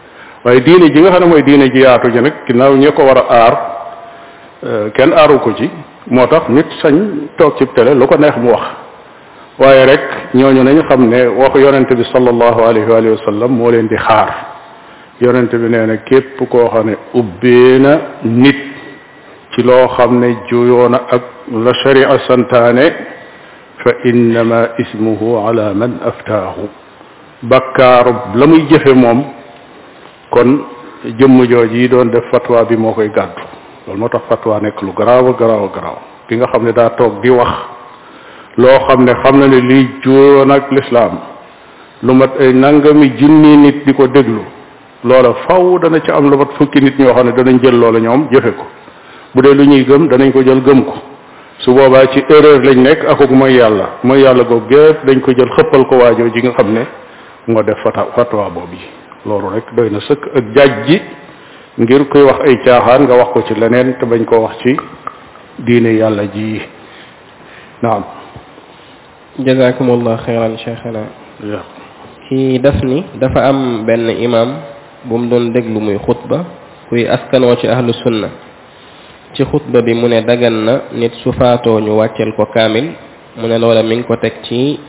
waaye 0.45 0.61
diine 0.61 0.89
ji 0.93 1.01
nga 1.01 1.11
xam 1.11 1.21
ne 1.21 1.27
mooy 1.29 1.43
diine 1.43 1.69
ji 1.71 1.81
yaatu 1.81 2.09
ji 2.11 2.21
nag 2.21 2.33
ginnaaw 2.47 2.73
ñi 2.75 2.91
ko 2.93 3.03
war 3.03 3.17
a 3.17 3.23
aar 3.41 3.57
euh, 4.63 4.91
kenn 4.95 5.13
aaru 5.13 5.39
ko 5.39 5.51
ci 5.55 5.69
moo 6.07 6.27
tax 6.27 6.49
nit 6.49 6.67
sañ 6.81 6.95
toog 7.37 7.57
ci 7.57 7.65
télé 7.75 7.93
lu 7.93 8.07
ko 8.07 8.17
neex 8.17 8.37
mu 8.37 8.49
wax 8.51 8.65
waaye 9.59 9.85
rek 9.85 10.03
ñooñu 10.33 10.63
nañu 10.63 10.83
xam 10.89 11.07
ne 11.07 11.25
waxu 11.27 11.59
yonente 11.61 11.93
bi 11.95 12.03
sallallahu 12.11 12.61
alayhi 12.63 12.89
wa 13.09 13.17
sallam 13.25 13.51
moo 13.55 13.69
leen 13.71 13.87
di 13.87 13.95
xaar 13.95 14.31
yonente 15.21 15.57
bi 15.57 15.69
nee 15.69 15.85
na 15.85 15.97
képp 15.97 16.41
koo 16.49 16.69
xam 16.69 16.87
ne 16.89 16.97
ubbee 17.13 17.79
na 17.79 17.91
nit 18.23 18.59
ci 19.53 19.63
loo 19.63 19.87
xam 19.97 20.19
ne 20.19 20.35
juyoona 20.49 21.01
ak 21.11 21.21
la 21.53 21.73
sharia 21.83 22.17
santaane 22.27 23.10
fa 23.83 23.93
innama 24.09 24.61
ismuhu 24.83 25.37
ala 25.45 25.73
man 25.81 25.91
aftaahu 26.09 26.63
bàkkaarub 27.51 28.35
la 28.39 28.45
muy 28.51 28.61
jëfe 28.71 28.93
moom 29.03 29.23
kon 30.33 30.49
jëmm 31.19 31.37
jooj 31.51 31.73
yi 31.79 31.87
doon 31.89 32.11
def 32.13 32.29
fatwa 32.33 32.63
bi 32.69 32.77
moo 32.77 32.93
koy 32.97 33.09
gàddu 33.17 33.41
loolu 33.87 33.99
moo 34.01 34.09
tax 34.13 34.21
fatwa 34.29 34.59
nekk 34.61 34.81
lu 34.85 34.93
garaaw 34.99 35.25
a 35.31 35.33
garaaw 35.39 35.65
a 35.97 35.99
ki 36.27 36.37
nga 36.37 36.47
xam 36.51 36.65
ne 36.65 36.71
daa 36.79 36.89
toog 36.99 37.21
di 37.23 37.29
wax 37.29 37.51
loo 38.61 38.77
xam 38.87 39.01
ne 39.07 39.13
xam 39.23 39.39
na 39.39 39.47
ne 39.47 39.59
liy 39.69 39.83
juyoon 40.03 40.51
ak 40.51 40.71
lislaam 40.77 41.17
lu 42.03 42.13
mat 42.13 42.37
ay 42.39 42.53
nangami 42.53 43.09
junni 43.19 43.57
nit 43.57 43.77
di 43.85 43.93
ko 43.93 44.05
déglu 44.07 44.43
loola 45.03 45.33
faw 45.47 45.77
dana 45.79 45.99
ci 46.01 46.11
am 46.11 46.29
lu 46.29 46.37
mat 46.37 46.51
fukki 46.57 46.81
nit 46.81 46.99
ñoo 46.99 47.13
xam 47.15 47.25
ne 47.27 47.31
danañ 47.33 47.57
jël 47.63 47.79
loola 47.79 47.99
ñoom 47.99 48.27
jëfe 48.31 48.51
ko 48.59 48.65
bu 49.33 49.41
dee 49.41 49.55
lu 49.55 49.63
ñuy 49.65 49.83
gëm 49.85 50.07
danañ 50.07 50.31
ko 50.31 50.43
jël 50.43 50.61
gëm 50.61 50.85
ko 50.85 50.97
su 51.63 51.73
boobaa 51.73 52.05
ci 52.13 52.19
erreur 52.29 52.61
lañ 52.65 52.79
nekk 52.81 53.05
ak 53.05 53.19
mooy 53.31 53.57
yàlla 53.61 53.99
mooy 54.03 54.21
yàlla 54.23 54.43
googu 54.43 54.65
gépp 54.69 55.05
dañ 55.05 55.19
ko 55.21 55.31
jël 55.31 55.49
xëppal 55.57 55.85
ko 55.89 55.95
waajoo 56.01 56.29
ji 56.33 56.41
nga 56.41 56.53
xam 56.57 56.73
ne 56.73 56.81
moo 57.47 57.61
def 57.63 57.77
fata 57.83 58.05
fatwa 58.15 58.49
boobu 58.49 58.73
yi 58.73 58.89
loolu 59.25 59.49
rek 59.53 59.65
doy 59.77 59.89
na 59.93 59.99
sëkk 60.01 60.21
ak 60.37 60.45
jaaj 60.55 60.71
ji 60.87 60.99
ngir 61.77 62.03
koy 62.09 62.23
wax 62.25 62.39
ay 62.49 62.55
caaxaan 62.65 63.03
nga 63.05 63.13
wax 63.17 63.29
ko 63.33 63.41
ci 63.45 63.53
leneen 63.53 63.93
te 63.99 64.05
bañ 64.05 64.25
koo 64.25 64.41
wax 64.41 64.57
ci 64.63 64.75
diine 65.59 65.93
yàlla 66.01 66.23
ji 66.33 66.61
naam 67.83 68.03
jazakumullah 69.39 70.17
xeyran 70.25 70.57
cheikhana 70.57 71.05
kii 72.29 72.57
daf 72.59 72.81
ni 72.83 73.05
dafa 73.21 73.47
am 73.53 73.85
benn 73.85 74.09
imam 74.09 74.55
bu 75.05 75.17
mu 75.17 75.29
doon 75.29 75.53
déglu 75.53 75.79
muy 75.79 75.97
xutba 75.99 76.41
kuy 76.89 77.05
askanoo 77.07 77.53
ci 77.61 77.67
ahlu 77.69 77.93
sunna 78.01 78.29
ci 79.41 79.47
xutba 79.49 79.81
bi 79.81 79.93
mu 79.93 80.07
ne 80.07 80.21
dagan 80.21 80.65
na 80.65 80.73
nit 80.99 81.13
su 81.23 81.31
faatoo 81.33 81.79
ñu 81.81 81.93
wàcceel 81.99 82.31
ko 82.37 82.45
kaamil 82.53 82.87
mu 83.39 83.47
ne 83.47 83.57
loola 83.57 83.81
mi 83.83 83.95
ngi 83.97 84.03
ko 84.07 84.15
teg 84.23 84.33
ci 84.45 84.79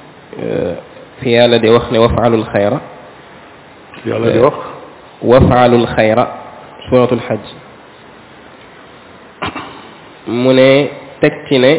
fi 1.21 1.29
yàlla 1.31 1.59
di 1.59 1.69
wax 1.69 1.87
ne 1.91 1.99
wafaalul 1.99 2.45
xayra 2.53 2.79
yàlla 4.09 4.29
di 4.35 4.39
wax 4.39 4.55
wafaalul 5.31 5.87
xayra 5.97 6.25
suratul 6.91 7.21
xaj 7.29 7.41
mu 10.29 10.53
ne 10.53 10.71
teg 11.21 11.33
ci 11.49 11.59
ne 11.59 11.73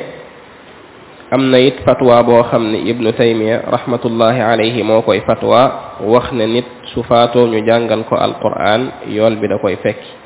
am 1.31 1.49
na 1.51 1.57
it 1.59 1.77
fatwa 1.85 2.23
boo 2.23 2.41
xam 2.43 2.71
ne 2.71 2.77
ibnu 2.91 3.11
taymiya 3.13 3.61
rahmatullahi 3.69 4.39
alayhi 4.41 4.81
moo 4.83 5.01
koy 5.01 5.19
fatwa 5.27 5.61
wax 6.01 6.31
ne 6.33 6.45
nit 6.47 6.65
su 6.95 7.03
faatoo 7.03 7.45
ñu 7.47 7.65
jàngal 7.67 8.03
ko 8.09 8.15
alquran 8.15 8.81
yool 9.09 9.35
bi 9.37 9.47
da 9.47 9.59
koy 9.61 9.77
fekki 9.77 10.22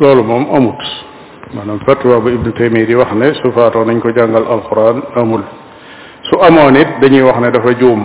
loolu 0.00 0.22
moom 0.24 0.46
amut 0.56 0.82
maanaam 1.56 1.80
fatwa 1.88 2.20
bu 2.20 2.28
ibnu 2.28 2.52
taymiya 2.52 2.86
di 2.86 2.94
wax 2.94 3.10
ne 3.16 3.32
su 3.40 3.48
faatoo 3.52 3.84
nañ 3.84 3.98
ko 4.00 4.10
jàngal 4.12 4.44
alquran 4.44 5.00
amul 5.16 5.40
su 6.28 6.34
amoon 6.40 6.76
it 6.76 6.88
dañuy 7.00 7.22
wax 7.22 7.36
ne 7.40 7.50
dafa 7.50 7.70
juum 7.80 8.04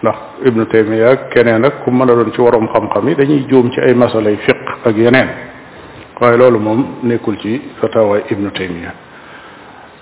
ndax 0.00 0.16
ibnu 0.48 0.64
taymiya 0.66 1.28
keneen 1.32 1.64
ak 1.64 1.84
ku 1.84 1.90
mën 1.90 2.08
a 2.10 2.14
doon 2.14 2.30
ci 2.32 2.40
waroom 2.40 2.68
xam-xam 2.72 3.08
yi 3.08 3.14
dañuy 3.16 3.44
juum 3.50 3.70
ci 3.70 3.80
ay 3.80 3.92
masalay 3.94 4.36
fiq 4.46 4.64
ak 4.84 4.96
yeneen 4.96 5.28
waaye 6.20 6.36
loolu 6.38 6.58
moom 6.58 6.86
nekkul 7.02 7.36
ci 7.38 7.60
fatawaay 7.82 8.24
ibnu 8.30 8.48
taymiya 8.52 8.92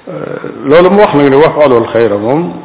euh, 0.07 0.71
loolu 0.71 0.91
mu 0.91 0.99
wax 1.03 1.15
nag 1.15 1.29
ne 1.29 1.37
wax 1.37 1.55
alul 1.67 1.87
xayra 1.93 2.17
moom 2.19 2.63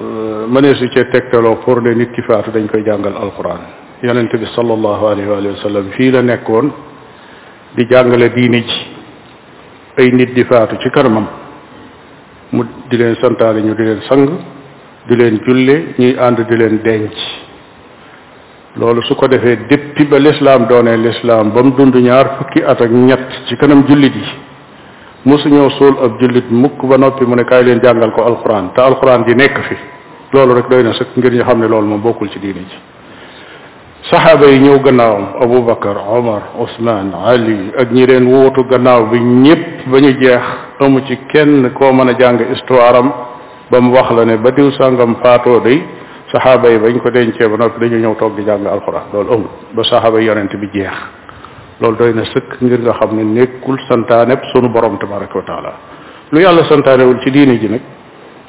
euh, 0.00 0.46
mënee 0.48 0.74
su 0.74 0.88
cee 0.88 1.04
tegtaloo 1.12 1.56
pour 1.56 1.82
de 1.82 1.92
nit 1.92 2.10
ki 2.12 2.22
faatu 2.22 2.50
dañ 2.50 2.66
koy 2.66 2.82
jàngal 2.82 3.12
alquran 3.14 3.60
yonente 4.02 4.38
bi 4.40 4.46
sallallahu 4.56 5.04
alayhi 5.06 5.28
wa 5.28 5.56
sallam 5.62 5.90
fii 5.90 6.10
la 6.12 6.22
nekkoon 6.22 6.72
di 7.76 7.86
jàngale 7.90 8.28
diini 8.34 8.60
ji 8.68 8.78
ay 9.98 10.10
nit 10.12 10.32
di 10.34 10.42
faatu 10.50 10.76
ci 10.78 10.88
kanamam 10.94 11.26
mu 12.52 12.62
di 12.88 12.96
leen 12.96 13.16
santaale 13.20 13.58
ñu 13.66 13.74
di 13.74 13.82
leen 13.84 14.00
sang 14.08 14.28
di 15.08 15.14
leen 15.18 15.36
julle 15.44 15.74
ñuy 15.98 16.14
ànd 16.26 16.38
di 16.48 16.56
leen 16.56 16.78
denc 16.86 17.12
loolu 18.78 19.02
su 19.02 19.14
ko 19.16 19.26
defee 19.26 19.66
depuis 19.70 20.06
ba 20.10 20.18
lislaam 20.26 20.66
doonee 20.70 20.96
lislaam 21.06 21.50
ba 21.54 21.62
mu 21.64 21.70
dund 21.76 21.96
ñaar 22.06 22.26
fukki 22.38 22.60
at 22.62 22.78
ak 22.84 22.90
ñett 23.08 23.28
ci 23.46 23.56
kanam 23.56 23.82
jullit 23.88 24.14
yi 24.14 24.28
mosuñoo 25.24 25.70
suul 25.78 25.94
ab 26.04 26.12
jullit 26.20 26.48
mukk 26.50 26.78
ba 26.86 26.96
noppi 26.96 27.24
mu 27.26 27.34
ne 27.34 27.44
kaay 27.50 27.64
leen 27.64 27.80
jàngal 27.82 28.12
ko 28.14 28.22
alxuraan 28.24 28.72
te 28.74 28.80
alxuraan 28.82 29.24
ji 29.26 29.34
nekk 29.34 29.56
fi 29.68 29.76
loolu 30.32 30.54
rek 30.54 30.68
doy 30.70 30.82
na 30.84 30.92
sax 30.92 31.08
ngir 31.16 31.32
ñu 31.32 31.42
xam 31.42 31.58
ne 31.60 31.66
loolu 31.68 31.86
moom 31.86 32.00
bokkul 32.00 32.28
ci 32.32 32.38
diini 32.38 32.64
ji 32.70 32.78
saxaaba 34.10 34.46
yi 34.52 34.58
ñëw 34.64 34.76
gannaawam 34.84 35.24
abubakar 35.42 35.96
omar 36.16 36.42
usman 36.64 37.06
ali 37.32 37.72
ak 37.80 37.88
ñi 37.94 38.04
leen 38.06 38.26
wuutu 38.32 38.60
gannaaw 38.68 39.00
bi 39.12 39.18
ñépp 39.18 39.88
ba 39.90 39.96
ñu 40.04 40.10
jeex 40.20 40.44
amu 40.84 41.00
ci 41.08 41.16
kenn 41.32 41.72
koo 41.72 41.90
mën 41.92 42.08
a 42.10 42.14
jàng 42.20 42.38
histoire 42.52 42.96
am 42.96 43.08
ba 43.70 43.80
mu 43.80 43.94
wax 43.96 44.10
la 44.12 44.24
ne 44.26 44.36
ba 44.36 44.50
diw 44.50 44.70
sàngam 44.76 45.16
faatoo 45.22 45.60
day 45.60 45.80
saxaaba 46.32 46.68
yi 46.68 46.78
bañ 46.78 46.98
ko 47.00 47.08
dencee 47.10 47.48
ba 47.48 47.56
noppi 47.56 47.80
dañu 47.80 47.96
ñëw 48.08 48.14
toog 48.16 48.34
di 48.36 48.44
jàng 48.44 48.66
alxuraan 48.66 49.08
lool 49.14 49.26
amul 49.32 49.48
ba 49.72 49.82
saxaaba 49.84 50.20
yi 50.20 50.26
yonent 50.26 50.52
bi 50.60 50.68
jeex 50.74 50.92
loolu 51.80 51.96
doy 51.96 52.12
na 52.12 52.24
sëkk 52.24 52.60
ngir 52.60 52.80
nga 52.80 52.92
xam 53.00 53.16
ne 53.16 53.22
nekkul 53.40 53.78
santaaneb 53.88 54.40
sunu 54.52 54.68
borom 54.68 54.98
tabaraka 54.98 55.34
wa 55.38 55.44
taala 55.46 55.72
lu 56.30 56.40
yàlla 56.40 56.62
santaanewul 56.68 57.20
ci 57.22 57.30
diine 57.30 57.58
ji 57.58 57.68
nag 57.70 57.80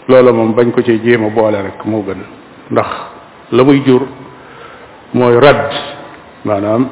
loola 0.09 0.33
moom 0.33 0.51
bañ 0.53 0.71
ko 0.71 0.81
ci 0.83 0.99
jéem 1.01 1.23
a 1.23 1.29
boole 1.29 1.55
rek 1.61 1.79
moo 1.85 2.03
gën 2.05 2.19
ndax 2.71 2.89
la 3.53 3.63
muy 3.63 3.79
jur 3.85 4.01
mooy 5.13 5.37
radd 5.39 5.69
maanaam 6.43 6.89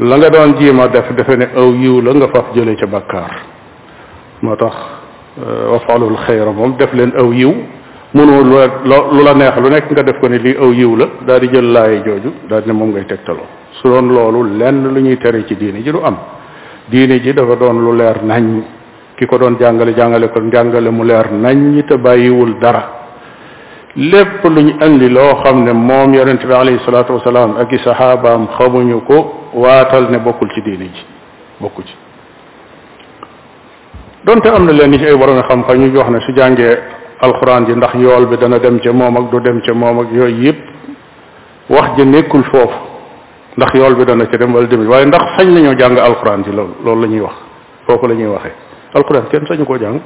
la 0.00 0.18
nga 0.18 0.30
doon 0.30 0.56
jiima 0.58 0.88
def 0.88 1.06
defe 1.14 1.36
ne 1.38 1.46
aw 1.54 1.70
yiw 1.74 2.00
la 2.00 2.10
nga 2.14 2.28
faf 2.28 2.46
jëlee 2.54 2.76
ca 2.76 2.86
bakkaar 2.86 3.32
moo 4.42 4.56
tax 4.56 4.74
euh, 5.38 5.70
wafalul 5.70 6.16
xayra 6.26 6.50
moom 6.52 6.76
def 6.76 6.92
leen 6.92 7.12
aw 7.16 7.30
yiw 7.32 7.52
mënoo 8.12 8.42
lu 8.42 9.22
la 9.24 9.34
neex 9.34 9.56
lu 9.62 9.68
nekk 9.70 9.90
nga 9.90 10.02
def 10.02 10.18
ko 10.20 10.28
ne 10.28 10.38
lii 10.38 10.56
aw 10.58 10.72
yiw 10.72 10.96
la 10.96 11.06
daal 11.26 11.40
di 11.40 11.48
jël 11.52 11.70
laaye 11.72 12.02
jooju 12.04 12.30
daadi 12.48 12.66
ne 12.66 12.72
moom 12.72 12.90
ngay 12.92 13.06
tegtaloo 13.06 13.46
su 13.80 13.88
doon 13.88 14.08
loolu 14.14 14.56
lenn 14.58 14.82
lu 14.94 15.00
ñuy 15.00 15.18
tere 15.18 15.46
ci 15.46 15.56
diine 15.56 15.82
ji 15.82 15.90
du 15.90 16.00
am 16.02 16.16
diine 16.88 17.20
ji 17.20 17.32
dafa 17.32 17.54
doon 17.56 17.78
lu 17.84 17.92
leer 17.96 18.22
nañ 18.24 18.62
ki 19.16 19.24
ko 19.26 19.38
doon 19.38 19.56
jàngale 19.58 19.94
jàngale 19.96 20.28
ko 20.28 20.40
jàngale 20.52 20.90
mu 20.90 21.04
leer 21.04 21.30
nañ 21.32 21.82
te 21.86 21.96
bàyyiwul 21.96 22.58
dara 22.58 22.95
lépp 23.96 24.44
lu 24.44 24.60
ñu 24.62 24.72
indi 24.84 25.08
loo 25.08 25.42
xam 25.42 25.64
ne 25.64 25.72
moom 25.72 26.12
yonent 26.12 26.44
bi 26.46 26.52
alayhi 26.52 26.78
salaatu 26.84 27.14
wasalaam 27.14 27.56
ak 27.56 27.72
i 27.72 27.78
saxaabaam 27.78 28.46
xamuñu 28.58 29.00
ko 29.00 29.48
waatal 29.54 30.10
ne 30.10 30.18
bokkul 30.18 30.50
ci 30.54 30.60
diine 30.62 30.84
ji 30.92 31.00
bokku 31.60 31.82
ci 31.82 31.94
doonte 34.24 34.46
am 34.50 34.66
na 34.66 34.72
leen 34.72 34.90
ni 34.90 34.98
ci 34.98 35.06
ay 35.06 35.14
waroon 35.14 35.40
xam-xam 35.48 35.78
ñu 35.80 35.96
wax 35.98 36.10
ne 36.10 36.20
su 36.20 36.32
jàngee 36.34 36.78
alxuraan 37.22 37.64
ji 37.66 37.72
ndax 37.74 37.94
yool 37.94 38.26
bi 38.26 38.36
dana 38.36 38.58
dem 38.58 38.78
ca 38.80 38.92
moom 38.92 39.16
ak 39.16 39.30
du 39.30 39.40
dem 39.40 39.62
ca 39.64 39.72
moom 39.72 40.00
ak 40.00 40.06
yooyu 40.12 40.44
yëpp 40.44 40.56
wax 41.70 41.96
ji 41.96 42.04
nekkul 42.04 42.44
foofu 42.52 42.78
ndax 43.56 43.74
yool 43.76 43.94
bi 43.94 44.04
dana 44.04 44.26
ca 44.26 44.36
dem 44.36 44.52
wal 44.54 44.66
dem 44.68 44.86
waaye 44.86 45.06
ndax 45.06 45.22
sañ 45.38 45.48
nañoo 45.54 45.72
jàng 45.78 45.96
alxuraan 45.96 46.42
ji 46.44 46.52
loolu 46.52 46.74
loolu 46.84 47.00
la 47.00 47.06
ñuy 47.08 47.20
wax 47.20 47.34
foofu 47.86 48.06
la 48.08 48.14
ñuy 48.14 48.26
waxee 48.28 48.52
alxuraan 48.94 49.24
kenn 49.30 49.46
sañu 49.48 49.64
koo 49.64 49.78
jàng 49.78 49.98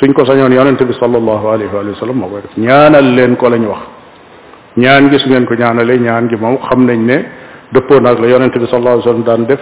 suñ 0.00 0.12
ko 0.12 0.24
sañoon 0.26 0.50
yonent 0.52 0.82
bi 0.82 0.92
sallallahu 1.00 1.46
alayhi 1.46 1.70
wa 1.70 1.94
sallam 2.00 2.16
moo 2.18 2.28
koy 2.28 2.42
def 2.42 2.50
ñaanal 2.58 3.14
leen 3.14 3.36
ko 3.36 3.48
lañ 3.48 3.64
wax 3.64 3.82
ñaan 4.76 5.08
gi 5.10 5.18
ngeen 5.26 5.46
ko 5.46 5.54
ñaanalee 5.54 5.98
ñaan 5.98 6.28
gi 6.28 6.36
moom 6.36 6.58
xam 6.68 6.84
nañ 6.84 7.06
ne 7.06 7.16
dëppoon 7.72 8.06
ak 8.06 8.18
la 8.18 8.26
yonent 8.26 8.50
bi 8.58 8.66
sallallahu 8.66 8.98
alayhi 8.98 9.06
wa 9.06 9.12
sallam 9.12 9.24
daan 9.24 9.46
def 9.46 9.60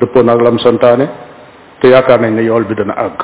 dëppoo 0.00 0.22
naag 0.22 0.40
lam 0.42 0.58
santaane 0.58 1.06
te 1.80 1.88
yaakaar 1.90 2.20
nañ 2.20 2.34
ne 2.36 2.42
yool 2.44 2.64
bi 2.64 2.74
dana 2.76 2.94
àgg 2.94 3.18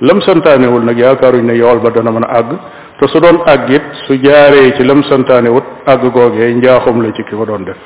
lam 0.00 0.20
santaanewul 0.22 0.82
nag 0.82 0.96
yaakaaruñ 0.98 1.44
ne 1.44 1.52
yool 1.58 1.78
ba 1.80 1.90
dana 1.90 2.10
mën 2.10 2.24
a 2.24 2.32
àgg 2.38 2.50
te 2.98 3.06
su 3.08 3.20
doon 3.20 3.42
àgg 3.44 3.70
it 3.70 3.82
su 4.06 4.14
jaaree 4.24 4.72
ci 4.76 4.82
lam 4.82 5.02
santaane 5.04 5.48
wut 5.48 5.64
àgg 5.86 6.08
googee 6.10 6.54
njaaxum 6.54 7.02
la 7.02 7.12
ci 7.12 7.22
ki 7.22 7.36
ko 7.36 7.44
doon 7.44 7.64
def 7.64 7.76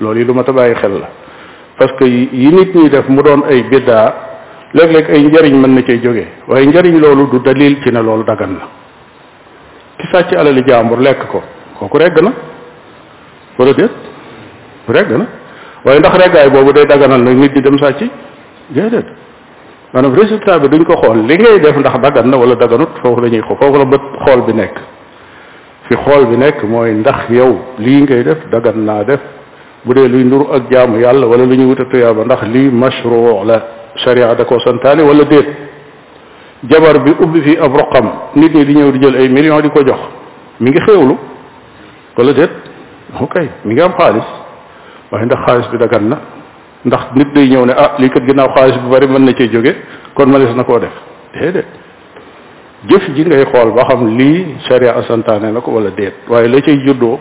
loolu 0.00 0.18
yi 0.18 0.24
lu 0.24 0.34
ma 0.34 0.42
bàyyi 0.42 0.74
xel 0.74 0.92
la 0.98 1.08
parce 1.78 1.92
que 1.98 2.04
yi 2.04 2.50
nit 2.50 2.74
ñi 2.74 2.88
def 2.90 3.06
mu 3.08 3.22
doon 3.22 3.42
ay 3.48 3.62
biddaa 3.62 4.26
léeg-léeg 4.74 5.10
ay 5.10 5.22
njariñ 5.24 5.54
mën 5.56 5.74
na 5.74 5.82
cee 5.86 5.98
jóge 6.02 6.26
waaye 6.46 6.66
njariñ 6.66 6.98
loolu 7.00 7.26
du 7.30 7.38
dalil 7.38 7.80
ci 7.82 7.90
ne 7.90 8.00
loolu 8.02 8.22
daggan 8.24 8.48
na 8.52 8.68
ki 9.96 10.06
sàcc 10.12 10.32
alali 10.36 10.62
jaambur 10.66 10.98
lekk 11.00 11.26
ko 11.26 11.42
kooku 11.78 11.96
regg 11.98 12.18
na 12.20 12.32
wala 13.58 13.72
déet 13.72 13.90
regg 14.88 15.10
na 15.10 15.26
waaye 15.84 15.98
ndax 16.00 16.12
reggaay 16.18 16.50
boobu 16.50 16.72
day 16.74 16.84
dagganal 16.84 17.22
nag 17.22 17.36
nit 17.36 17.54
ñi 17.54 17.60
dem 17.62 17.78
sàcc 17.78 18.10
déedéet 18.68 19.06
maanaam 19.94 20.14
résultat 20.14 20.58
bi 20.58 20.68
duñ 20.76 20.84
ko 20.84 20.96
xool 21.02 21.24
li 21.26 21.34
ngay 21.38 21.60
def 21.60 21.76
ndax 21.78 21.98
daggan 22.00 22.28
na 22.28 22.36
wala 22.36 22.54
daganut 22.54 22.90
foofu 23.02 23.20
la 23.22 23.28
ñuy 23.28 23.40
xool 23.40 23.56
foofu 23.56 23.78
la 23.78 23.84
bët 23.86 24.00
xool 24.26 24.42
bi 24.46 24.52
nekk 24.52 24.74
fi 25.88 25.94
xool 25.96 26.26
bi 26.26 26.36
nekk 26.36 26.62
mooy 26.64 26.92
ndax 26.92 27.30
yow 27.30 27.56
lii 27.78 28.02
ngay 28.02 28.22
def 28.22 28.38
daggan 28.52 28.84
naa 28.84 29.02
def 29.02 29.20
bu 29.82 29.94
dee 29.94 30.08
luy 30.08 30.24
nuru 30.24 30.44
ak 30.52 30.70
jaamu 30.70 31.00
yàlla 31.00 31.26
wala 31.26 31.44
lu 31.46 31.54
ñuy 31.54 31.66
wuta 31.70 31.84
tuyaaba 31.86 32.22
ndax 32.26 32.42
lii 32.42 32.68
mashru 32.70 33.46
sharia 34.04 34.34
da 34.34 34.44
koo 34.44 34.58
santaane 34.60 35.00
wala 35.02 35.24
déet 35.24 35.46
jabar 36.70 36.98
bi 37.04 37.12
ubbi 37.24 37.42
fii 37.42 37.56
ab 37.62 37.74
roqam 37.76 38.10
nit 38.36 38.54
ñi 38.54 38.64
di 38.64 38.74
ñëw 38.74 38.90
di 38.92 39.00
jël 39.02 39.16
ay 39.16 39.28
millions 39.28 39.60
di 39.62 39.68
ko 39.70 39.80
jox 39.86 39.98
mi 40.60 40.70
ngi 40.70 40.80
xéewlu 40.86 41.16
wala 42.16 42.32
déet 42.32 42.50
ok 43.20 43.34
mi 43.64 43.74
ngi 43.74 43.80
am 43.80 43.92
xaalis 43.98 44.26
waaye 45.12 45.24
ndax 45.26 45.38
xaalis 45.46 45.68
bi 45.72 45.78
dagan 45.78 46.08
na 46.08 46.18
ndax 46.84 47.04
nit 47.16 47.32
day 47.34 47.48
ñëw 47.48 47.66
ne 47.66 47.72
ah 47.76 47.94
lii 47.98 48.10
kat 48.10 48.20
ginnaaw 48.26 48.48
xaalis 48.56 48.76
bu 48.82 48.88
bari 48.88 49.06
mën 49.06 49.24
na 49.24 49.32
cee 49.36 49.48
jóge 49.50 49.74
kon 50.14 50.26
malis 50.30 50.54
na 50.56 50.64
koo 50.64 50.78
def 50.78 50.94
déedéet 51.34 51.66
jëf 52.88 53.10
ji 53.14 53.24
ngay 53.24 53.44
xool 53.46 53.72
ba 53.74 53.84
xam 53.90 54.16
lii 54.18 54.54
sharia 54.68 54.94
a 54.96 55.38
na 55.40 55.60
ko 55.60 55.70
wala 55.72 55.90
déet 55.90 56.14
waaye 56.28 56.48
la 56.48 56.60
ciy 56.62 56.76
juddoo 56.86 57.18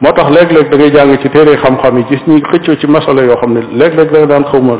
moo 0.00 0.12
tax 0.12 0.28
léeg-léeg 0.30 0.68
da 0.70 0.76
ngay 0.76 0.90
jàng 0.92 1.18
ci 1.20 1.28
téere 1.30 1.56
xam-xam 1.56 1.98
yi 1.98 2.04
gis 2.08 2.26
ñuy 2.26 2.42
xëccoo 2.42 2.74
ci 2.78 2.86
masala 2.86 3.22
yoo 3.22 3.36
xam 3.36 3.52
ne 3.52 3.60
léeg-léeg 3.62 4.10
da 4.10 4.18
nga 4.18 4.26
daan 4.26 4.44
xawma 4.44 4.78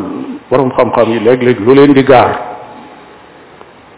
borom 0.50 0.68
xam-xam 0.76 1.08
yi 1.14 1.18
léeg-léeg 1.26 1.58
lu 1.66 1.72
leen 1.74 1.92
di 1.94 2.02
gaar 2.10 2.30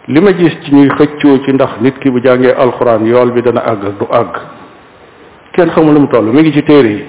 li 0.07 0.19
ma 0.21 0.31
gis 0.39 0.53
ci 0.63 0.71
ñuy 0.75 0.89
xëccoo 0.97 1.41
ci 1.43 1.51
ndax 1.53 1.71
nit 1.81 1.97
ki 1.99 2.09
bu 2.13 2.19
jàngee 2.21 2.53
alxuraan 2.63 3.05
yool 3.07 3.31
bi 3.31 3.41
dana 3.41 3.61
àgg 3.71 3.81
ak 3.89 3.95
du 3.99 4.05
àgg 4.11 4.33
kenn 5.55 5.69
xamul 5.71 5.93
lu 5.93 5.99
mu 6.01 6.07
toll 6.07 6.25
mi 6.25 6.41
ngi 6.41 6.51
ci 6.53 6.61
téere 6.63 6.87
yi 6.89 7.05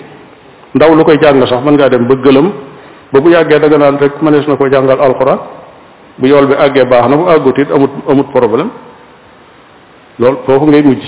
ndaw 0.75 0.95
lu 0.97 1.05
koy 1.05 1.17
jàng 1.23 1.47
sax 1.47 1.63
mën 1.65 1.75
ngaa 1.77 1.89
dem 1.89 2.07
ba 2.09 2.15
gëlëm 2.15 2.47
ba 3.13 3.21
bu 3.21 3.29
yàggee 3.31 3.59
danga 3.61 3.79
naan 3.79 3.99
rek 3.99 4.23
mënees 4.23 4.47
na 4.49 4.57
ko 4.57 4.65
jàngal 4.73 5.01
alxuraan 5.01 5.39
bu 6.19 6.27
yool 6.27 6.47
bi 6.47 6.55
àggee 6.55 6.85
baax 6.89 7.09
na 7.09 7.17
bu 7.17 7.29
àggut 7.29 7.59
it 7.59 7.71
amut 7.71 7.91
amut 8.09 8.29
problème 8.33 8.71
loolu 10.19 10.39
foofu 10.47 10.67
ngay 10.67 10.83
mujj 10.83 11.05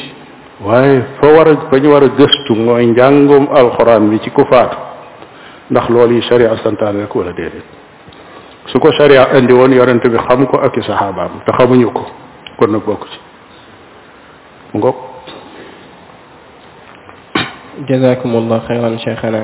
waaye 0.64 1.00
fa 1.20 1.26
war 1.36 1.48
a 1.48 1.54
fa 1.70 1.76
ñu 1.78 1.88
war 1.90 2.02
a 2.04 2.08
gëstu 2.18 2.52
mooy 2.54 2.86
njàngum 2.86 3.48
alxuraan 3.56 4.08
bi 4.10 4.18
ci 4.20 4.30
ku 4.30 4.44
faatu 4.50 4.76
ndax 5.70 5.88
loolu 5.88 6.12
yi 6.14 6.22
sharia 6.22 6.56
santaane 6.64 7.00
rek 7.00 7.14
wala 7.14 7.32
déedéet 7.32 7.75
su 8.72 8.80
ko 8.82 8.90
sharia 8.92 9.30
indi 9.38 9.52
woon 9.54 9.70
bi 9.72 10.18
xam 10.26 10.40
ko 10.50 10.56
ak 10.66 10.74
i 10.76 10.82
saxaabaam 10.88 11.32
te 11.46 11.50
xamuñu 11.58 11.88
ko 11.96 12.02
kon 12.58 12.66
nag 12.72 12.82
bokk 12.88 13.04
ci 13.10 13.18
ngoog 14.76 14.96
jazakumullah 17.88 18.60
xayran 18.66 18.98
cheikhana 18.98 19.40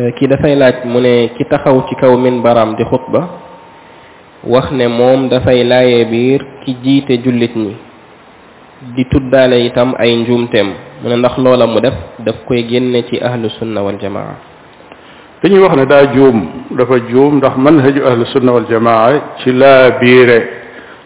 eh, 0.00 0.10
kii 0.18 0.26
dafay 0.32 0.54
laaj 0.58 0.76
mu 0.84 0.98
ne 1.00 1.28
ki 1.38 1.44
taxaw 1.50 1.76
ci 1.88 1.94
kaw 2.00 2.10
min 2.18 2.42
baram 2.42 2.74
di 2.76 2.82
xutba 2.84 3.20
wax 4.42 4.70
ne 4.72 4.86
moom 4.88 5.28
dafay 5.28 5.62
laayee 5.64 6.04
biir 6.10 6.40
ki 6.66 6.72
jiite 6.82 7.22
jullit 7.24 7.54
ñi 7.56 7.74
di 8.96 9.02
tuddaale 9.10 9.56
itam 9.68 9.94
ay 9.98 10.16
njuumteem 10.22 10.66
mu 11.02 11.06
ne 11.08 11.14
ndax 11.16 11.38
loola 11.38 11.66
mu 11.66 11.78
def 11.80 11.94
daf 12.18 12.36
koy 12.48 12.66
génne 12.66 13.06
ci 13.08 13.20
ahlu 13.22 13.46
sunna 13.54 13.82
wal 13.84 13.98
ñuy 15.48 15.58
wax 15.60 15.74
ne 15.76 15.86
daa 15.86 16.04
juum 16.12 16.44
dafa 16.76 16.98
juum 17.08 17.36
ndax 17.38 17.56
manhaju 17.56 18.04
ahlu 18.06 18.26
sunna 18.26 18.52
wal 18.52 18.64
ci 19.42 19.52
laa 19.52 19.90
biire 19.98 20.38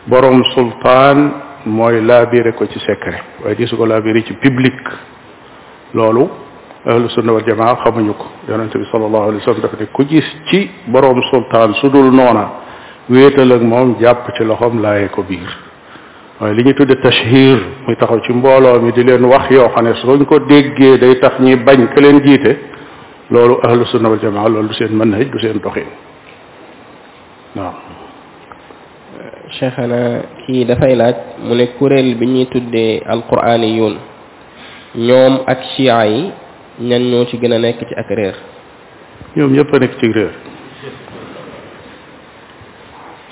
boroom 0.09 0.43
sultaan 0.55 1.30
mooy 1.66 2.01
laa 2.01 2.26
biire 2.26 2.53
ko 2.53 2.66
ci 2.66 2.80
secret 2.80 3.22
waaye 3.45 3.55
di 3.55 3.64
ko 3.66 3.87
laa 3.87 4.01
biire 4.01 4.22
ci 4.26 4.32
public 4.43 4.74
loolu 5.95 6.28
ahlu 6.85 7.09
sunna 7.11 7.32
wal 7.32 7.45
xamuñu 7.45 8.14
ko 8.14 8.26
yonente 8.49 8.76
bi 8.78 8.85
sallallahu 8.91 9.22
alayhi 9.22 9.39
wa 9.39 9.45
sallam 9.45 9.61
dafa 9.62 9.76
ne 9.80 9.87
ku 9.93 10.05
gis 10.05 10.24
ci 10.51 10.68
borom 10.89 11.22
sultaan 11.30 11.72
su 11.74 11.89
dul 11.89 12.11
noona 12.12 12.49
wéetal 13.09 13.53
ak 13.53 13.62
moom 13.62 13.95
jàpp 14.01 14.32
ci 14.37 14.43
loxoom 14.43 14.82
laaye 14.82 15.09
ko 15.11 15.22
biir 15.22 15.49
waaye 16.41 16.55
li 16.55 16.64
ñu 16.64 16.74
tudde 16.74 16.97
tashhir 17.01 17.59
muy 17.87 17.95
taxaw 17.97 18.20
ci 18.24 18.32
mbooloo 18.32 18.80
mi 18.80 18.91
di 18.91 19.05
leen 19.05 19.24
wax 19.26 19.49
yoo 19.51 19.68
xam 19.68 19.85
ne 19.85 19.95
suñ 19.95 20.24
ko 20.26 20.41
déggee 20.41 20.99
day 20.99 21.20
tax 21.20 21.39
ñi 21.39 21.55
bañ 21.57 21.87
ka 21.95 22.01
leen 22.01 22.18
jiite 22.20 22.74
loolu 23.31 23.61
ahlu 23.64 23.85
sunna 23.89 24.12
wal 24.12 24.20
loolu 24.53 24.68
du 24.68 24.75
seen 24.75 24.93
manhaj 24.93 25.31
du 25.33 25.39
seen 25.39 25.59
doxin 25.64 25.87
waaw 27.57 27.72
cheikhana 29.59 30.01
kii 30.45 30.64
dafay 30.68 30.93
laaj 30.97 31.16
mu 31.47 31.55
ne 31.55 31.66
kuréel 31.79 32.14
bi 32.20 32.27
ñuy 32.27 32.47
tuddee 32.53 33.01
alquraaniyuun 33.14 33.97
ñoom 35.09 35.35
ak 35.47 35.61
chia 35.72 36.05
yi 36.07 36.33
ñan 36.89 37.03
ñoo 37.11 37.25
ci 37.29 37.39
gën 37.41 37.53
a 37.53 37.59
nekk 37.59 37.79
ci 37.89 37.95
ak 37.97 38.09
réer 38.11 38.35
ñoom 39.37 39.53
ñëpp 39.57 39.72
a 39.72 39.79
nekk 39.79 39.93
ci 40.01 40.07
réer 40.12 40.33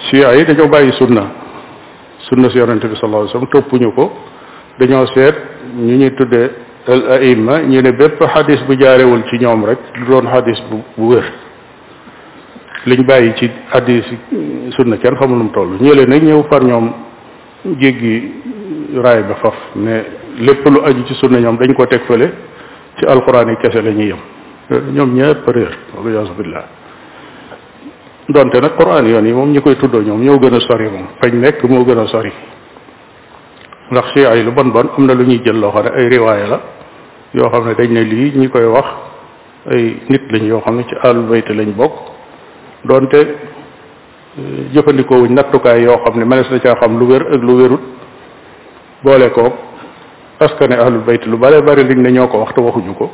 chia 0.09 0.28
yi 0.36 0.45
dañoo 0.49 0.68
bàyyi 0.68 0.93
sunna 0.93 1.24
sunna 2.28 2.49
si 2.51 2.59
yonente 2.59 2.88
bi 2.88 2.97
sallallahu 2.97 3.28
alayhi 3.28 3.47
toppuñu 3.53 3.93
ko 3.99 4.05
dañoo 4.78 5.07
seet 5.14 5.36
ñu 5.76 5.95
ñuy 6.01 6.11
tuddee 6.16 6.49
al 6.89 7.12
aima 7.12 7.62
ñu 7.62 7.80
ne 7.80 7.93
bépp 7.93 8.18
xadis 8.35 8.61
bu 8.66 8.74
jaarewul 8.78 9.22
ci 9.28 9.39
ñoom 9.39 9.64
rek 9.64 9.78
du 9.95 10.05
doon 10.05 10.26
xadis 10.28 10.59
bu 10.70 10.80
bu 10.97 11.14
wér 11.14 11.24
liñ 12.87 13.03
bàyyi 13.07 13.33
ci 13.37 13.51
xadis 13.72 14.05
sunna 14.72 14.97
kenn 14.97 15.16
xamul 15.16 15.39
nu 15.39 15.45
mu 15.45 15.51
toll 15.53 15.76
ñële 15.80 16.07
nañ 16.07 16.24
ñëw 16.26 16.43
par 16.51 16.64
ñoom 16.64 16.93
gi 17.78 18.33
raay 18.97 19.22
ba 19.22 19.35
faf 19.41 19.55
mais 19.76 20.03
lépp 20.41 20.64
lu 20.66 20.80
aju 20.85 21.05
ci 21.07 21.14
sunna 21.14 21.39
ñoom 21.39 21.57
dañ 21.57 21.72
ko 21.74 21.87
teg 21.87 22.03
fële 22.07 22.33
ci 22.99 23.05
alquran 23.07 23.49
yi 23.51 23.57
kese 23.62 23.80
la 23.80 23.93
ñuy 23.93 24.07
yem 24.07 24.93
ñoom 24.93 25.14
ñëpp 25.14 25.47
réer 25.47 25.76
wala 25.95 26.11
yaasu 26.11 26.33
billah 26.37 26.64
donte 28.28 28.55
nag 28.61 28.76
quran 28.76 29.07
yoon 29.07 29.24
yi 29.26 29.33
moom 29.33 29.53
ñu 29.53 29.61
koy 29.62 29.76
tuddoo 29.76 30.03
ñoom 30.03 30.20
ñëw 30.20 30.39
gën 30.41 30.55
a 30.55 30.61
sori 30.61 30.85
moom 30.89 31.07
fañ 31.20 31.33
nekk 31.41 31.62
moo 31.64 31.85
gën 31.85 31.99
a 31.99 32.07
sori 32.09 32.33
ndax 33.93 34.16
si 34.16 34.24
ay 34.24 34.40
lu 34.43 34.53
bon 34.57 34.72
bon 34.72 34.88
am 34.97 35.05
na 35.07 35.12
lu 35.14 35.24
ñuy 35.28 35.40
jël 35.45 35.61
loo 35.61 35.70
xam 35.70 35.84
ne 35.84 35.93
ay 36.01 36.09
riwaaya 36.09 36.47
la 36.49 36.61
yoo 37.34 37.49
xam 37.53 37.68
ne 37.68 37.74
dañ 37.76 37.90
ne 37.93 38.01
lii 38.01 38.32
ñu 38.40 38.49
koy 38.49 38.64
wax 38.64 38.88
ay 39.70 39.97
nit 40.09 40.22
lañ 40.32 40.45
yoo 40.49 40.61
xam 40.64 40.76
ne 40.76 40.84
ci 40.88 40.95
àlul 41.03 41.28
bayte 41.28 41.53
lañ 41.53 41.68
bokk 41.76 41.93
doonte 42.84 43.14
euh, 43.14 44.72
jëfandikoo 44.72 45.18
wuñ 45.22 45.34
nattukaay 45.34 45.82
yoo 45.82 45.99
xam 46.07 46.16
ne 46.18 46.24
mënees 46.24 46.49
na 46.51 46.59
caa 46.59 46.76
xam 46.80 46.99
lu 46.99 47.05
wér 47.07 47.22
ak 47.32 47.40
lu 47.43 47.53
wérut 47.57 47.82
boole 49.05 49.30
koog 49.30 49.53
askane 50.40 50.76
ahlul 50.80 51.05
bayt 51.05 51.26
lu 51.26 51.36
bare 51.36 51.61
bari 51.62 51.84
liñ 51.84 52.01
ne 52.03 52.12
ñoo 52.12 52.28
ko 52.28 52.38
waxtu 52.38 52.61
waxuñu 52.62 52.95
ko 52.95 53.11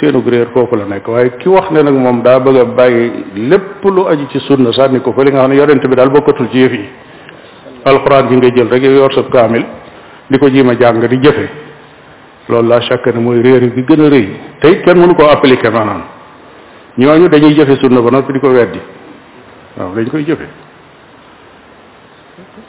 seenu 0.00 0.22
réer 0.26 0.48
foofu 0.54 0.74
la 0.74 0.84
nekk 0.88 1.06
waaye 1.06 1.36
ki 1.38 1.48
wax 1.48 1.70
ne 1.70 1.82
nag 1.82 1.94
moom 1.94 2.22
daa 2.22 2.40
bëgg 2.40 2.56
a 2.56 2.64
bàyyi 2.64 3.12
lépp 3.36 3.84
lu 3.84 4.08
aju 4.08 4.24
ci 4.32 4.38
sunna 4.40 4.72
sànni 4.72 5.00
ko 5.02 5.12
fa 5.12 5.22
li 5.22 5.30
nga 5.32 5.40
xam 5.40 5.50
ne 5.52 5.56
yonent 5.56 5.84
bi 5.86 5.94
daal 5.94 6.08
bokkatul 6.08 6.48
ci 6.50 6.58
yëf 6.60 6.72
yi 6.72 6.84
alxuraan 7.84 8.28
jël 8.40 8.68
rek 8.70 8.82
yow 8.82 9.08
di 10.30 10.38
ko 10.38 10.48
jiima 10.50 10.74
jàng 10.76 11.00
di 11.06 11.16
jëfe 11.18 11.48
loolu 12.48 12.68
laa 12.68 12.80
chaque 12.82 13.08
ne 13.12 13.18
mooy 13.20 13.40
réer 13.42 13.66
bi 13.72 13.82
gën 13.82 14.04
a 14.04 14.08
rëy 14.08 14.28
te 14.60 14.68
it 14.68 14.82
kenn 14.84 14.98
mënu 14.98 15.14
koo 15.14 15.26
appliquer 15.26 15.70
maanaam 15.72 16.02
ñooñu 16.98 17.28
dañuy 17.28 17.54
jëfe 17.56 17.76
sunna 17.78 18.00
ba 18.02 18.10
noppi 18.10 18.32
di 18.34 18.38
ko 18.40 18.48
weddi 18.48 18.80
waaw 19.78 19.94
dañ 19.94 20.08
koy 20.10 20.24
jëfe 20.26 20.46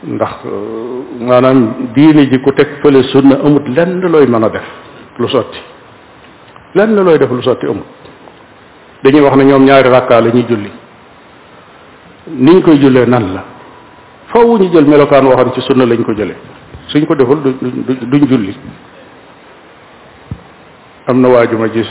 ndax 0.04 0.30
euh, 0.46 1.26
maanaam 1.26 1.74
diine 1.94 2.30
ji 2.30 2.40
ku 2.40 2.52
teg 2.54 2.80
fële 2.82 3.04
sunna 3.04 3.40
amut 3.44 3.68
lenn 3.68 4.00
looy 4.08 4.26
mën 4.28 4.44
a 4.44 4.50
def 4.50 4.66
lu 5.18 5.28
sotti 5.28 5.60
lenn 6.76 6.96
looy 6.96 7.18
def 7.18 7.30
lu 7.30 7.42
sotti 7.42 7.66
amut 7.66 7.86
dañuy 9.04 9.20
wax 9.22 9.36
na 9.36 9.44
ñoom 9.44 9.64
ñaari 9.66 9.90
rakkaa 9.90 10.22
la 10.22 10.30
ñuy 10.30 10.46
julli 10.48 10.72
niñ 12.38 12.62
koy 12.62 12.80
jullee 12.80 13.06
nan 13.06 13.34
la 13.34 13.44
faw 14.28 14.46
ñu 14.58 14.72
jël 14.72 14.86
melokaan 14.86 15.26
waxoon 15.26 15.54
ci 15.56 15.62
sunna 15.62 15.86
lañ 15.86 16.02
ko 16.06 16.14
jëlee 16.14 16.56
suñ 16.92 17.06
ko 17.06 17.16
deful 17.16 17.40
duñ 17.42 18.24
julli 18.30 18.58
am 21.08 21.22
na 21.22 21.30
waaju 21.30 21.58
ma 21.58 21.68
gis 21.70 21.88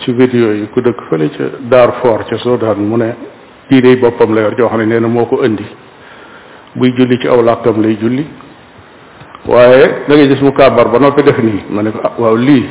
ci 0.00 0.12
vidéo 0.12 0.52
yi 0.52 0.68
ku 0.72 0.80
dëkk 0.80 1.00
fële 1.10 1.30
ca 1.30 1.44
daar 1.60 1.92
foor 2.00 2.24
ca 2.24 2.36
Sudan 2.38 2.78
mu 2.86 2.96
ne 2.96 3.14
kii 3.68 3.80
day 3.80 3.96
boppam 3.96 4.34
la 4.34 4.40
yor 4.42 4.54
joo 4.56 4.68
xam 4.68 4.78
ne 4.80 4.86
nee 4.86 5.00
na 5.00 5.08
moo 5.08 5.26
ko 5.26 5.44
indi 5.44 5.64
buy 6.74 6.90
julli 6.94 7.18
ci 7.18 7.26
aw 7.26 7.42
làkkam 7.42 7.82
lay 7.82 7.96
julli 7.98 8.26
waaye 9.46 10.04
da 10.06 10.14
ngay 10.14 10.28
gis 10.28 10.40
mu 10.40 10.52
kàbbar 10.52 10.88
ba 10.90 10.98
noppi 10.98 11.22
def 11.22 11.38
nii 11.38 11.64
ma 11.68 11.82
ne 11.82 11.90
ko 11.90 12.00
ah 12.04 12.12
waaw 12.16 12.36
lii 12.36 12.66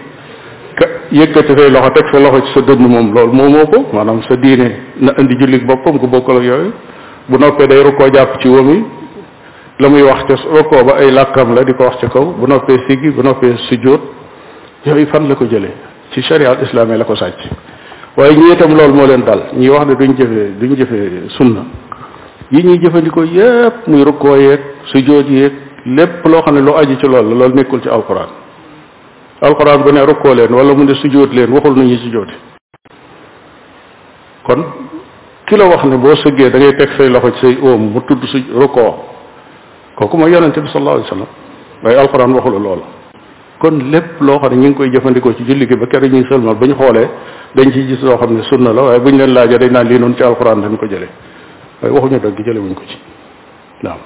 ka 0.76 0.86
yëkkati 1.12 1.54
fay 1.56 1.70
loxo 1.70 1.92
teg 1.92 2.08
fa 2.12 2.20
loxo 2.20 2.46
ci 2.46 2.52
sa 2.54 2.62
dënd 2.62 2.80
moom 2.88 3.14
loolu 3.14 3.34
moo 3.34 3.50
moo 3.50 3.68
ko 3.68 3.88
maanaam 3.94 4.22
sa 4.24 4.36
diine 4.36 4.70
na 5.00 5.12
indi 5.18 5.36
jullik 5.36 5.66
boppam 5.66 6.00
ku 6.00 6.08
bokkal 6.08 6.38
ak 6.38 6.44
yooyu 6.44 6.72
bu 7.28 7.38
noppee 7.38 7.68
day 7.68 7.84
rukkoo 7.84 8.10
jàpp 8.14 8.40
ci 8.42 8.48
wam 8.48 8.70
yi 8.70 8.84
la 9.80 9.90
muy 9.90 10.02
wax 10.04 10.24
ca 10.26 10.36
rokoo 10.54 10.84
ba 10.86 10.96
ay 11.00 11.12
làkkam 11.12 11.54
la 11.54 11.64
di 11.64 11.74
ko 11.74 11.84
wax 11.84 11.98
ca 12.00 12.08
kaw 12.08 12.24
bu 12.38 12.48
noppee 12.48 12.78
siggi 12.88 13.10
bu 13.12 13.22
noppee 13.22 13.58
sujjóot 13.70 14.00
yooyu 14.86 15.08
fan 15.08 15.28
la 15.28 15.36
ko 15.36 15.46
jëlee 15.46 15.74
ci 16.14 16.22
sharia 16.22 16.50
al 16.52 16.64
islaami 16.64 16.98
la 16.98 17.04
ko 17.04 17.16
sàcc 17.16 17.38
waaye 18.18 18.34
ñii 18.38 18.52
itam 18.54 18.72
loolu 18.74 18.94
moo 18.94 19.06
leen 19.08 19.24
dal 19.26 19.42
ñuy 19.54 19.70
wax 19.70 19.86
ne 19.88 19.96
duñ 19.96 20.16
jëfee 20.16 20.52
duñ 20.60 20.76
jëfee 20.78 21.46
na 21.54 21.64
yi 22.52 22.64
ñuy 22.64 22.80
jëfandikoo 22.80 23.24
yépp 23.26 23.88
muy 23.88 24.04
rukkoo 24.06 24.38
yeeg 24.38 24.62
sujjóot 24.92 25.30
yeeg 25.30 25.54
lépp 25.86 26.26
loo 26.26 26.42
xam 26.42 26.56
ne 26.56 26.62
loo 26.62 26.78
aju 26.78 26.96
ci 26.96 27.06
lool 27.08 27.26
la 27.28 27.36
loolu 27.36 27.56
nekkul 27.56 27.82
ci 27.82 27.90
alquran 27.90 28.28
alquran 29.42 29.84
bu 29.84 29.92
ne 29.92 30.06
rukkoo 30.06 30.36
leen 30.36 30.54
wala 30.54 30.74
mu 30.74 30.86
ne 30.86 30.96
sujjóot 30.96 31.34
leen 31.34 31.52
waxul 31.52 31.76
nañu 31.76 31.98
sujjóoti 31.98 32.34
kon 34.46 34.64
ki 35.48 35.58
la 35.58 35.66
wax 35.66 35.84
ne 35.84 35.98
boo 35.98 36.16
sëggee 36.16 36.50
da 36.50 36.60
ngay 36.60 36.78
teg 36.78 36.90
say 36.98 37.10
loxo 37.10 37.32
ci 37.32 37.40
say 37.42 37.58
oom 37.62 37.92
mu 37.92 38.02
tudd 38.08 38.24
su 38.26 38.38
rukkoo 38.56 39.14
kooku 39.96 40.18
mooy 40.18 40.32
yonente 40.32 40.60
bi 40.62 40.68
sallallahu 40.68 40.96
alayhi 41.00 41.10
wa 41.12 41.16
sallam 41.16 41.32
waaye 41.84 41.98
alxuraan 42.00 42.34
waxula 42.36 42.60
loola 42.60 42.86
kon 43.60 43.76
lépp 43.92 44.20
loo 44.22 44.40
xam 44.40 44.52
ne 44.54 44.58
ñu 44.58 44.68
ngi 44.70 44.76
koy 44.78 44.90
jëfandikoo 44.92 45.34
ci 45.38 45.44
julli 45.48 45.68
gi 45.68 45.76
ba 45.76 45.86
keroog 45.88 46.12
ñuy 46.12 46.26
sëlmal 46.28 46.56
ba 46.56 46.66
ñu 46.68 46.76
xoolee 46.76 47.08
dañ 47.56 47.72
ciy 47.72 47.88
gis 47.88 48.02
loo 48.04 48.18
xam 48.18 48.34
ne 48.36 48.44
sunna 48.44 48.74
la 48.74 48.82
waaye 48.84 49.00
bu 49.00 49.10
ñu 49.12 49.18
leen 49.20 49.34
laajee 49.34 49.58
dañ 49.58 49.72
naan 49.72 49.88
lii 49.88 50.00
noonu 50.00 50.16
ci 50.18 50.24
alxuraan 50.24 50.62
dañ 50.62 50.76
ko 50.78 50.86
jëlee 50.86 51.10
waaye 51.82 51.94
waxuñu 51.96 52.20
dëgg 52.20 52.46
jële 52.46 52.60
wuñ 52.60 52.74
ko 52.74 52.84
ci 52.88 52.98
naam 53.84 54.00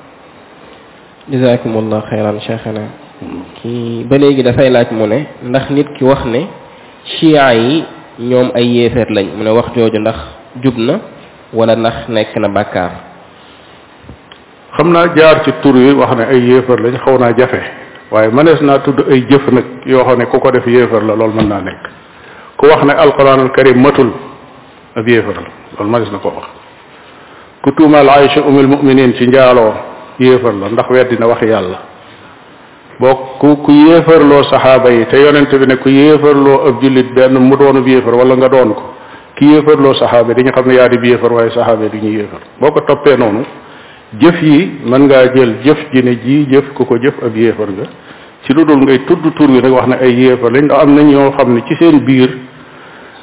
jazakumullah 1.31 2.01
xayran 2.09 2.39
cheikhana 2.39 2.81
hmm. 3.21 3.41
kii 3.61 4.03
ba 4.05 4.17
léegi 4.17 4.43
dafay 4.43 4.69
laaj 4.69 4.91
mu 4.91 5.05
ne 5.07 5.25
ndax 5.43 5.69
nit 5.71 5.87
ki 5.97 6.03
wax 6.03 6.25
ne 6.25 6.47
chia 7.05 7.53
yi 7.55 7.83
ñoom 8.19 8.51
ay 8.53 8.65
yéefeer 8.67 9.09
lañ 9.09 9.25
mu 9.35 9.43
ne 9.43 9.49
wax 9.49 9.69
jooju 9.75 9.99
ndax 9.99 10.17
jub 10.61 10.77
na 10.77 10.99
wala 11.53 11.75
ndax 11.75 12.07
nekk 12.09 12.37
na 12.37 12.47
bàkkaar 12.47 13.08
xam 14.77 14.93
naa 14.93 15.07
jaar 15.15 15.43
ci 15.45 15.51
tur 15.63 15.75
wi 15.75 15.93
wax 15.93 16.09
ne 16.17 16.23
ay 16.33 16.41
yéefar 16.49 16.79
lañ 16.79 16.95
xaw 17.05 17.17
naa 17.17 17.33
jafe 17.37 17.59
waaye 18.11 18.29
mënees 18.29 18.61
naa 18.61 18.79
tudd 18.85 18.99
ay 19.11 19.19
jëf 19.29 19.47
nag 19.53 19.65
yoo 19.85 20.03
xam 20.05 20.17
ne 20.19 20.25
ku 20.25 20.39
ko 20.39 20.51
def 20.51 20.67
yéefar 20.67 21.03
la 21.03 21.15
loolu 21.15 21.33
mën 21.33 21.47
naa 21.47 21.61
nekk 21.61 21.81
ku 22.57 22.67
wax 22.67 22.83
ne 22.85 22.93
alquran 22.93 23.39
al 23.39 23.49
karim 23.51 23.79
matul 23.81 24.11
ab 24.97 25.07
yéefar 25.07 25.33
la 25.35 25.43
loolu 25.79 25.91
mënees 25.91 26.11
na 26.11 26.17
ko 26.17 26.29
wax 26.35 26.45
ku 27.63 27.71
tuumaal 27.71 28.09
Aïcha 28.09 28.41
umul 28.41 28.67
muminin 28.67 29.13
ci 29.15 29.25
njaaloo 29.27 29.73
yéefar 30.19 30.53
la 30.53 30.69
ndax 30.69 30.85
weddi 30.89 31.17
na 31.19 31.27
wax 31.27 31.41
yàlla 31.41 31.79
boo 32.99 33.15
ku 33.39 33.57
ku 33.63 33.71
yéefarloo 33.71 34.43
saxaaba 34.43 34.89
yi 34.91 35.05
te 35.07 35.17
yonente 35.17 35.57
bi 35.57 35.65
ne 35.65 35.77
ku 35.77 35.89
yéefarloo 35.89 36.67
ab 36.67 36.81
jullit 36.81 37.11
benn 37.15 37.37
mu 37.39 37.55
doonub 37.55 37.87
yéefar 37.87 38.13
wala 38.13 38.35
nga 38.35 38.47
doon 38.49 38.73
ko 38.73 38.83
ki 39.37 39.45
yéefarloo 39.45 39.93
saxaaba 39.95 40.29
yi 40.29 40.35
dañu 40.43 40.51
xam 40.51 40.65
ne 40.67 40.73
yaa 40.75 40.87
di 40.89 40.97
bi 40.99 41.09
yéefar 41.09 41.31
waaye 41.33 41.49
saxaaba 41.49 41.83
yi 41.85 41.89
du 42.19 42.25
boo 42.59 42.71
ko 42.71 42.81
toppee 42.81 43.17
noonu 43.17 43.43
jëf 44.17 44.41
yi 44.41 44.71
mën 44.85 44.99
ngaa 45.01 45.27
jël 45.35 45.53
jëf 45.63 45.77
ji 45.93 46.03
ne 46.03 46.13
jii 46.23 46.47
jëf 46.51 46.73
ko 46.73 46.85
ko 46.85 46.97
jëf 46.97 47.13
ab 47.23 47.35
yéefar 47.37 47.69
nga 47.69 47.85
ci 48.43 48.53
lu 48.53 48.65
dul 48.65 48.77
ngay 48.81 49.05
tudd 49.05 49.21
tur 49.37 49.49
wi 49.51 49.61
nag 49.61 49.71
wax 49.71 49.87
ne 49.87 49.95
ay 50.01 50.13
yéefar 50.15 50.51
lañ 50.51 50.65
ndax 50.65 50.81
am 50.83 50.95
na 50.95 51.01
ñoo 51.03 51.31
xam 51.31 51.53
ne 51.53 51.61
ci 51.67 51.75
seen 51.75 51.99
biir 51.99 52.29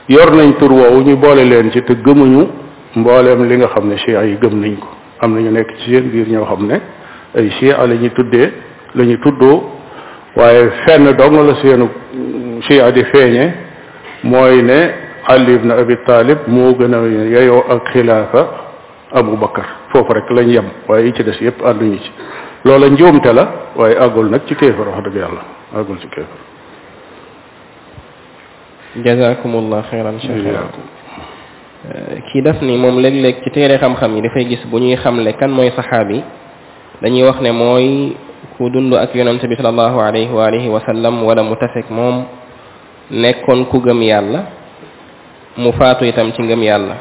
yor 0.09 0.31
nañ 0.37 0.55
tur 0.59 0.71
woowu 0.71 1.03
ñu 1.03 1.17
boole 1.17 1.45
leen 1.45 1.73
ci 1.73 1.83
te 1.83 1.93
gëmuñu 2.05 2.47
mbooleem 2.95 3.45
li 3.49 3.57
nga 3.57 3.67
xam 3.67 3.89
ne 3.89 3.97
chia 3.97 4.23
yi 4.25 4.39
gëm 4.41 4.61
nañ 4.61 4.77
ko 4.79 4.87
am 5.21 5.35
na 5.35 5.41
ñu 5.41 5.51
nekk 5.51 5.75
ci 5.79 5.91
seen 5.91 6.09
biir 6.09 6.29
ñoo 6.29 6.45
xam 6.45 6.67
ne 6.67 6.75
ay 7.37 7.49
chia 7.59 7.85
la 7.85 7.95
ñuy 7.95 8.11
tuddee 8.13 8.53
la 8.95 9.05
ñuy 9.05 9.19
tuddoo 9.19 9.69
waaye 10.37 10.71
fenn 10.87 11.11
dong 11.17 11.47
la 11.49 11.55
seenu 11.63 11.89
chia 12.61 12.93
di 12.93 13.03
feeñe 13.13 13.53
mooy 14.23 14.63
ne 14.63 15.03
Ali 15.29 15.59
na 15.65 15.75
Abi 15.75 15.97
Talib 16.07 16.47
moo 16.47 16.73
gën 16.79 16.95
a 16.95 16.99
yeyoo 17.01 17.65
ak 17.69 17.91
xilaafa 17.93 18.66
Abu 19.15 19.37
Bakar 19.39 19.67
foofu 19.95 20.11
rek 20.19 20.27
lañ 20.35 20.47
yem 20.51 20.67
waaye 20.89 21.07
yi 21.07 21.13
ci 21.15 21.23
des 21.23 21.39
yépp 21.41 21.63
ànduñu 21.63 21.99
ci 21.99 22.11
loola 22.65 22.89
njuumte 22.91 23.33
la 23.33 23.45
waaye 23.77 23.97
àggul 24.03 24.29
nag 24.31 24.41
ci 24.49 24.55
kéefar 24.57 24.89
wax 24.89 25.03
dëgg 25.07 25.17
yàlla 25.17 25.41
àggul 25.79 25.99
ci 26.01 26.07
kéefar 26.09 26.39
jazakumullah 29.05 29.85
xeyran 29.91 30.15
eh, 31.87 32.19
kii 32.33 32.43
daf 32.43 32.61
ni 32.63 32.77
moom 32.77 32.99
léeg-léeg 32.99 33.43
ci 33.45 33.51
téere 33.53 33.79
xam-xam 33.79 34.17
yi 34.17 34.23
dafay 34.23 34.45
gis 34.49 34.67
bu 34.67 34.79
ñuy 34.81 34.97
xam 34.97 35.15
xamle 35.15 35.33
kan 35.39 35.49
mooy 35.51 35.71
saxaabi 35.77 36.23
dañuy 37.01 37.25
wax 37.29 37.41
ne 37.41 37.53
mooy 37.53 38.17
ku 38.59 38.71
dund 38.71 38.93
ak 38.95 39.15
yonente 39.15 39.47
bi 39.47 39.55
sallallahu 39.55 40.01
alayhi 40.01 40.33
wa 40.35 40.47
alihi 40.47 40.69
wa 40.69 40.83
wala 41.25 41.43
mu 41.45 41.55
tasek 41.55 41.89
moom 41.91 42.25
nekkoon 43.13 43.65
ku 43.71 43.79
gëm 43.79 44.03
yàlla 44.03 44.43
mu 45.59 45.73
faatu 45.79 46.05
itam 46.05 46.33
ci 46.33 46.43
ngëm 46.43 46.63
yàlla 46.65 46.97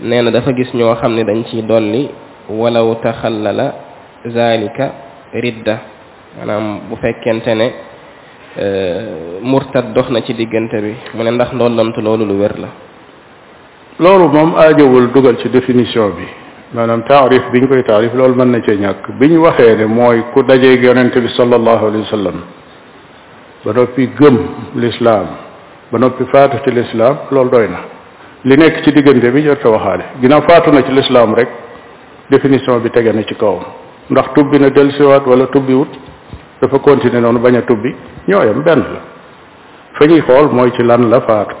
nee 0.00 0.22
na 0.22 0.30
dafa 0.30 0.52
gis 0.52 0.68
ñoo 0.74 0.94
xam 0.96 1.14
ne 1.14 1.24
dañ 1.24 1.42
ciy 1.46 1.62
dolli 1.64 2.08
walaw 2.50 2.96
taxallala 3.02 3.72
zalika 4.26 4.90
ridda 5.32 5.78
maanaam 6.36 6.80
bu 6.88 6.96
fekkente 6.96 7.54
ne 7.54 7.68
euh, 8.56 9.40
murtad 9.42 9.94
dox 9.94 10.10
na 10.10 10.20
ci 10.22 10.34
diggante 10.34 10.74
bi 10.80 10.94
mu 11.14 11.22
ne 11.22 11.30
ndax 11.30 11.52
ndollantu 11.54 12.00
loolu 12.00 12.26
lu 12.26 12.34
wér 12.38 12.54
la 12.60 12.68
loolu 13.98 14.28
moom 14.28 14.54
aajowul 14.58 15.10
dugal 15.12 15.36
ci 15.38 15.48
définition 15.48 16.10
bi 16.10 16.26
maanaam 16.74 17.02
taarif 17.04 17.42
biñ 17.50 17.66
koy 17.66 17.82
taarif 17.82 18.12
loolu 18.14 18.34
mën 18.34 18.50
na 18.52 18.60
cee 18.60 18.76
ñàkk 18.76 19.12
bi 19.18 19.28
biñ 19.28 19.38
waxee 19.38 19.76
ne 19.76 19.86
mooy 19.86 20.20
ku 20.34 20.42
dajeeg 20.42 20.84
yonente 20.84 21.16
bi 21.22 21.28
sallallahu 21.36 21.86
alayhi 21.86 22.04
wa 22.04 22.10
sallam 22.10 22.36
ba 23.64 23.72
noppi 23.72 24.10
gëm 24.18 24.38
lislaam 24.76 25.26
ba 25.90 25.98
noppi 25.98 26.24
faatati 26.30 26.70
lislaam 26.70 27.16
loolu 27.30 27.48
doy 27.50 27.68
na 27.68 27.95
li 28.44 28.56
nekk 28.56 28.82
ci 28.84 28.92
diggante 28.92 29.30
bi 29.32 29.40
jot 29.42 29.62
ko 29.62 29.70
waxaale 29.72 30.04
ginnaaw 30.20 30.42
faatu 30.44 30.70
na 30.72 30.82
ci 30.82 30.92
lislaam 30.92 31.34
rek 31.34 31.48
définition 32.30 32.80
bi 32.80 32.90
tege 32.90 33.12
na 33.12 33.22
ci 33.24 33.34
kawam 33.34 33.62
ndax 34.10 34.34
tubbi 34.34 34.58
na 34.58 34.68
dellusiwaat 34.70 35.24
wala 35.26 35.46
wut 35.54 35.92
dafa 36.60 36.78
continuer 36.78 37.20
noonu 37.22 37.38
bañ 37.38 37.56
a 37.56 37.62
tubbi 37.62 37.94
ñooyam 38.28 38.62
benn 38.62 38.78
la 38.80 39.00
fa 39.98 40.06
ñuy 40.06 40.20
xool 40.20 40.48
mooy 40.52 40.70
ci 40.72 40.82
lan 40.82 41.08
la 41.08 41.20
faatu 41.22 41.56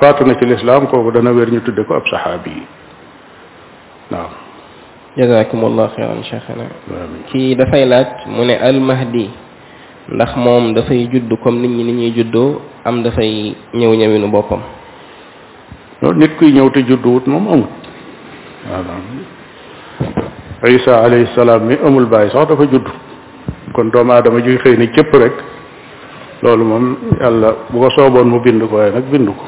faatu 0.00 0.24
na 0.24 0.34
ci 0.34 0.44
lislaam 0.44 0.86
kooku 0.86 1.10
dana 1.12 1.30
wér 1.32 1.50
ñu 1.50 1.60
tudde 1.62 1.84
ko 1.86 1.94
ab 1.94 2.04
saxaabi 2.10 2.50
yi 2.50 2.62
waaw 4.12 4.28
jazakumullah 5.16 5.90
xeyran 5.96 6.22
cheikhana 6.22 6.64
kii 7.32 7.54
dafay 7.56 7.84
laaj 7.88 8.06
mu 8.26 8.44
ne 8.44 8.52
almahdi 8.56 9.30
ndax 10.12 10.36
moom 10.36 10.74
dafay 10.74 11.08
judd 11.12 11.32
comme 11.42 11.60
nit 11.62 11.70
ñi 11.70 11.84
ni 11.84 11.92
ñuy 11.92 12.12
juddoo 12.16 12.60
am 12.84 13.02
dafay 13.02 13.54
ñëw 13.74 13.94
ñëwinu 13.94 14.28
boppam 14.30 14.60
loolu 16.00 16.18
nit 16.18 16.32
kuy 16.38 16.52
ñëw 16.52 16.68
te 16.72 16.80
judduwut 16.88 17.26
moom 17.26 17.46
amul 17.46 17.66
waaw 20.62 20.70
isa 20.70 21.04
alayhi 21.04 21.28
salaam 21.36 21.66
mi 21.68 21.76
amul 21.86 22.06
bàyyi 22.06 22.30
sax 22.30 22.48
dafa 22.48 22.64
judd 22.72 22.86
kon 23.72 23.90
doomu 23.92 24.12
aadama 24.12 24.40
juy 24.40 24.56
xëy 24.64 24.76
ni 24.78 24.88
cëpp 24.88 25.12
rek 25.14 25.34
loolu 26.42 26.64
moom 26.64 26.96
yàlla 27.20 27.50
bu 27.70 27.78
ko 27.80 27.88
sooboon 27.96 28.28
mu 28.32 28.40
bind 28.40 28.62
ko 28.68 28.76
waaye 28.76 28.90
nag 28.96 29.10
bindu 29.12 29.32
ko 29.32 29.44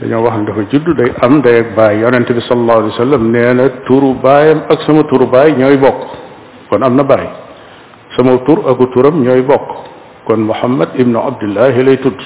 dañoo 0.00 0.22
wax 0.24 0.36
ne 0.36 0.44
dafa 0.44 0.62
judd 0.70 0.86
day 0.96 1.12
am 1.22 1.40
day 1.40 1.56
ak 1.60 1.74
baay 1.76 1.98
yonent 2.00 2.28
bi 2.32 2.40
sallallahu 2.48 2.78
alayhi 2.84 2.92
wa 2.94 3.02
sallam 3.04 3.32
nee 3.32 3.54
na 3.54 3.64
turu 3.88 4.12
baayam 4.14 4.60
ak 4.68 4.80
sama 4.84 5.02
turu 5.08 5.26
baay 5.26 5.56
ñooy 5.56 5.76
bokk 5.76 6.00
kon 6.68 6.84
am 6.84 6.96
na 6.96 7.02
baay 7.02 7.28
sama 8.16 8.36
tur 8.46 8.58
aku 8.70 8.86
turam 8.92 9.22
ñooy 9.24 9.40
bokk 9.42 9.88
kon 10.28 10.40
Muhammad 10.44 10.88
ibnu 10.98 11.16
Abdullahi 11.18 11.80
lay 11.82 11.96
tudd 11.96 12.20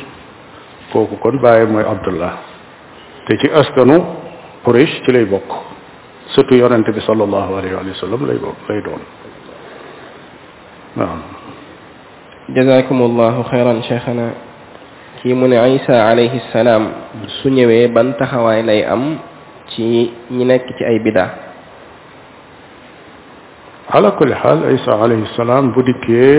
kooku 0.95 1.16
kon 1.22 1.42
bàyyam 1.45 1.74
mooy 1.74 1.84
abdullah 1.92 2.34
te 3.26 3.34
ci 3.42 3.49
askanu 3.61 3.97
quraish 4.64 4.95
ci 5.05 5.11
lay 5.14 5.24
bokk 5.32 5.51
surtout 6.34 6.59
yonente 6.62 6.90
bi 6.97 7.01
salallahu 7.09 7.51
alayhi 7.59 7.74
wa 7.74 7.99
sallam 8.05 8.20
lay 8.30 8.38
bokk 8.45 8.59
lay 8.70 8.78
doon 8.86 9.03
waaw 10.99 11.18
jazakum 12.57 12.99
allahu 13.09 13.42
xayran 13.53 13.78
cheikhana 13.88 14.26
kii 15.18 15.34
mu 15.38 15.49
ne 15.51 15.59
isa 15.78 15.95
alayhi 16.12 16.38
salaam 16.55 16.82
su 17.40 17.49
ñëwee 17.57 17.88
ban 17.95 18.14
taxawaay 18.20 18.61
lay 18.70 18.80
am 18.95 19.05
ci 19.72 19.84
ñi 20.36 20.45
nekk 20.51 20.64
ci 20.78 20.82
ay 20.90 20.99
bidaa 21.05 21.30
ala 23.97 24.09
kulli 24.18 24.34
xaal 24.42 24.59
isa 24.78 24.92
alayhi 25.05 25.26
salaam 25.42 25.64
bu 25.74 25.80
dikkee 25.88 26.36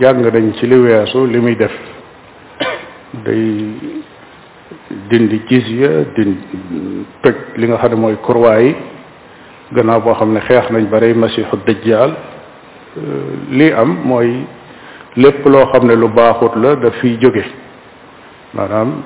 jàng 0.00 0.18
nañ 0.24 0.46
ci 0.56 0.64
li 0.70 0.76
weesu 0.86 1.18
li 1.32 1.38
muy 1.44 1.56
def 1.62 1.76
day 3.20 4.02
dindi 5.12 5.38
jizya 5.48 5.92
dindi 6.16 7.04
toj 7.20 7.36
li 7.60 7.64
nga 7.68 7.76
xam 7.76 7.92
ne 7.92 7.96
mooy 8.00 8.16
kurwaa 8.24 8.56
yi 8.60 8.72
gannaaw 9.76 10.00
boo 10.02 10.14
xam 10.14 10.32
ne 10.32 10.40
xeex 10.40 10.70
nañ 10.72 10.84
ba 10.90 10.98
rey 11.00 11.12
masiixu 11.14 11.56
dajjaal 11.66 12.10
lii 13.50 13.72
am 13.72 13.88
mooy 14.08 14.30
lépp 15.16 15.44
loo 15.46 15.66
xam 15.72 15.86
ne 15.86 15.94
lu 15.96 16.08
baaxut 16.08 16.56
la 16.56 16.74
daf 16.76 16.94
fiy 17.00 17.18
jóge 17.20 17.44
maanaam 18.54 19.02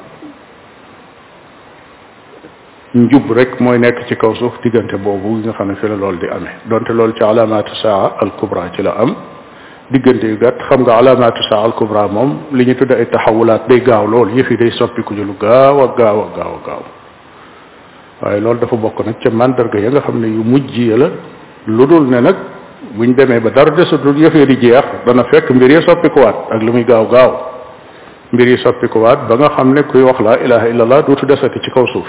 njub 2.95 3.27
rek 3.35 3.61
mooy 3.61 3.79
nekk 3.79 4.07
ci 4.09 4.15
kaw 4.17 4.35
suuf 4.35 4.55
diggante 4.63 4.95
boobu 5.03 5.37
nga 5.43 5.53
xam 5.53 5.69
ne 5.69 5.75
fi 5.83 5.87
la 5.89 5.97
loolu 5.97 6.19
di 6.19 6.29
amee 6.37 6.57
donte 6.71 6.93
loolu 6.95 7.13
ci 7.19 7.23
alaamaatu 7.25 7.75
saa 7.83 8.15
al 8.23 8.31
kubra 8.39 8.71
ci 8.71 8.83
la 8.87 8.95
am 9.03 9.17
diggante 9.91 10.24
yu 10.26 10.37
gàtt 10.41 10.59
xam 10.68 10.80
nga 10.87 10.95
alamatu 10.99 11.43
saa 11.49 11.62
al 11.62 11.72
kubra 11.74 12.09
moom 12.09 12.30
li 12.53 12.64
ñu 12.66 12.74
tudd 12.74 12.91
ay 12.93 13.07
taxawulaat 13.07 13.68
day 13.68 13.80
gaaw 13.82 14.07
lool 14.07 14.30
yëf 14.34 14.51
yi 14.51 14.57
day 14.57 14.70
soppi 14.72 15.03
ku 15.03 15.14
lu 15.14 15.34
gaaw 15.39 15.80
ak 15.84 15.97
gaaw 15.97 16.18
ak 16.24 16.30
gaaw 16.37 16.55
gaaw 16.66 16.82
waaye 18.22 18.41
loolu 18.41 18.59
dafa 18.61 18.76
bokk 18.76 19.07
nag 19.07 19.14
ca 19.22 19.30
mandarga 19.30 19.78
ya 19.78 19.91
nga 19.91 20.01
xam 20.01 20.20
ne 20.20 20.26
yu 20.28 20.43
mujj 20.43 20.72
ya 20.78 20.97
la 20.97 21.09
lu 21.66 21.87
dul 21.87 22.07
ne 22.11 22.20
nag 22.20 22.37
buñ 22.97 23.14
demee 23.14 23.41
ba 23.41 23.51
dara 23.51 23.70
desatul 23.76 24.16
yëf 24.18 24.34
yi 24.34 24.47
di 24.47 24.57
jeex 24.66 24.87
dana 25.07 25.22
fekk 25.30 25.51
mbir 25.55 25.70
yi 25.70 25.82
soppikuwaat 25.82 26.37
ak 26.51 26.62
lu 26.62 26.72
muy 26.72 26.84
gaaw 26.84 27.07
gaaw 27.07 27.30
mbir 28.32 28.47
yi 28.49 28.57
soppikuwaat 28.59 29.28
ba 29.28 29.37
nga 29.39 29.55
xam 29.57 29.72
ne 29.72 29.82
kuy 29.82 30.03
wax 30.03 30.18
laa 30.20 30.37
ilaha 30.45 30.66
illallah 30.68 31.07
duutu 31.07 31.26
desati 31.26 31.61
ci 31.62 31.70
kaw 31.70 31.87
suuf 31.93 32.09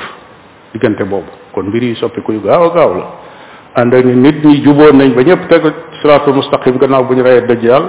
diggante 0.74 1.06
boobu 1.06 1.30
kon 1.54 1.70
mbir 1.70 1.84
yi 1.84 1.96
soppiku 1.96 2.32
yu 2.32 2.42
gaaw 2.42 2.64
a 2.64 2.74
gaaw 2.74 2.94
la 2.98 3.08
ànd 3.82 3.94
ak 3.94 4.06
nit 4.06 4.42
ñi 4.46 4.64
juboon 4.66 4.98
nañ 4.98 5.14
ba 5.14 5.22
ñëpp 5.22 5.48
tegu 5.48 5.70
siraatul 6.02 6.36
mustaqim 6.40 6.78
gannaaw 6.78 7.04
bu 7.10 7.14
ñu 7.18 7.24
reyee 7.26 7.42
dajjal 7.50 7.84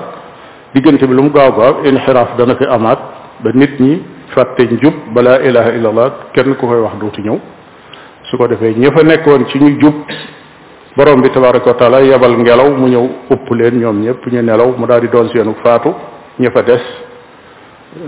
diggante 0.74 1.04
bi 1.06 1.14
lu 1.14 1.22
mu 1.28 1.30
gaaw 1.30 1.50
gaaw 1.58 1.74
inxiraaf 1.84 2.36
dana 2.38 2.54
fi 2.56 2.64
amaat 2.76 3.00
ba 3.44 3.50
nit 3.54 3.78
ñi 3.80 4.02
fàtte 4.34 4.64
jub 4.82 4.94
balaa 5.14 5.38
ilaha 5.48 5.70
illallah 5.76 6.08
kenn 6.34 6.54
ku 6.58 6.66
koy 6.66 6.80
wax 6.80 6.96
duuti 7.00 7.22
ñëw 7.22 7.38
su 8.30 8.36
ko 8.38 8.46
defee 8.48 8.74
ña 8.80 8.90
fa 8.96 9.02
nekkoon 9.02 9.44
ci 9.48 9.58
ñu 9.60 9.78
jub 9.80 9.94
borom 10.96 11.20
bi 11.22 11.30
tabaraka 11.30 11.70
wa 11.80 12.00
yebal 12.02 12.34
ngelaw 12.38 12.70
mu 12.80 12.86
ñëw 12.88 13.04
upp 13.30 13.46
leen 13.54 13.78
ñoom 13.80 14.00
ñëpp 14.04 14.22
ñu 14.32 14.42
nelaw 14.42 14.72
mu 14.78 14.86
daal 14.86 15.00
di 15.00 15.08
doon 15.08 15.28
seenu 15.28 15.54
faatu 15.62 15.92
ña 16.40 16.50
fa 16.50 16.62
des 16.62 16.82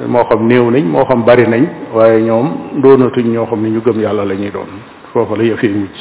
moo 0.08 0.24
néew 0.40 0.70
nañ 0.70 0.84
moo 0.84 1.04
bari 1.26 1.44
nañ 1.48 1.62
waaye 1.94 2.20
ñoom 2.22 2.80
doonatuñ 2.82 3.26
ñoo 3.32 3.46
xam 3.50 3.60
ne 3.62 3.68
ñu 3.70 3.80
gëm 3.84 4.00
yàlla 4.00 4.24
la 4.24 4.34
ñuy 4.34 4.50
doon 4.50 4.68
foofa 5.12 5.36
la 5.36 5.44
yëfee 5.44 5.68
mujj 5.76 5.96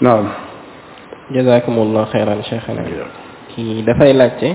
naam 0.00 0.24
jazakumullah 1.32 2.10
xeyran 2.12 2.42
cheikhana 2.44 2.84
kii 3.56 3.80
dafay 3.86 4.12
laajte 4.12 4.52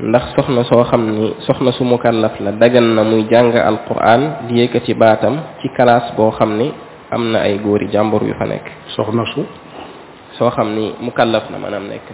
ndax 0.00 0.24
soxna 0.38 0.62
soo 0.64 0.80
xam 0.88 1.02
ni 1.12 1.26
soxna 1.44 1.72
su 1.76 1.84
mukallaf 1.84 2.40
la 2.40 2.52
dagan 2.56 2.94
na 2.96 3.02
muy 3.04 3.26
jàng 3.28 3.52
alquran 3.52 4.48
di 4.48 4.62
yëkkati 4.64 4.94
baatam 4.94 5.36
ci 5.60 5.68
kalaas 5.76 6.14
boo 6.16 6.30
xam 6.32 6.56
ni 6.56 6.72
am 7.10 7.32
na 7.32 7.40
ay 7.44 7.58
góori 7.58 7.88
jàmbur 7.92 8.22
yu 8.24 8.32
fa 8.38 8.46
nekk 8.46 8.64
soxna 8.96 9.24
su 9.34 9.44
soo 10.38 10.50
xam 10.50 10.72
ni 10.74 10.94
mukallaf 11.00 11.50
na 11.52 11.58
maanaam 11.60 11.84
nekk 11.88 12.04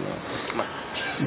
na 0.55 0.63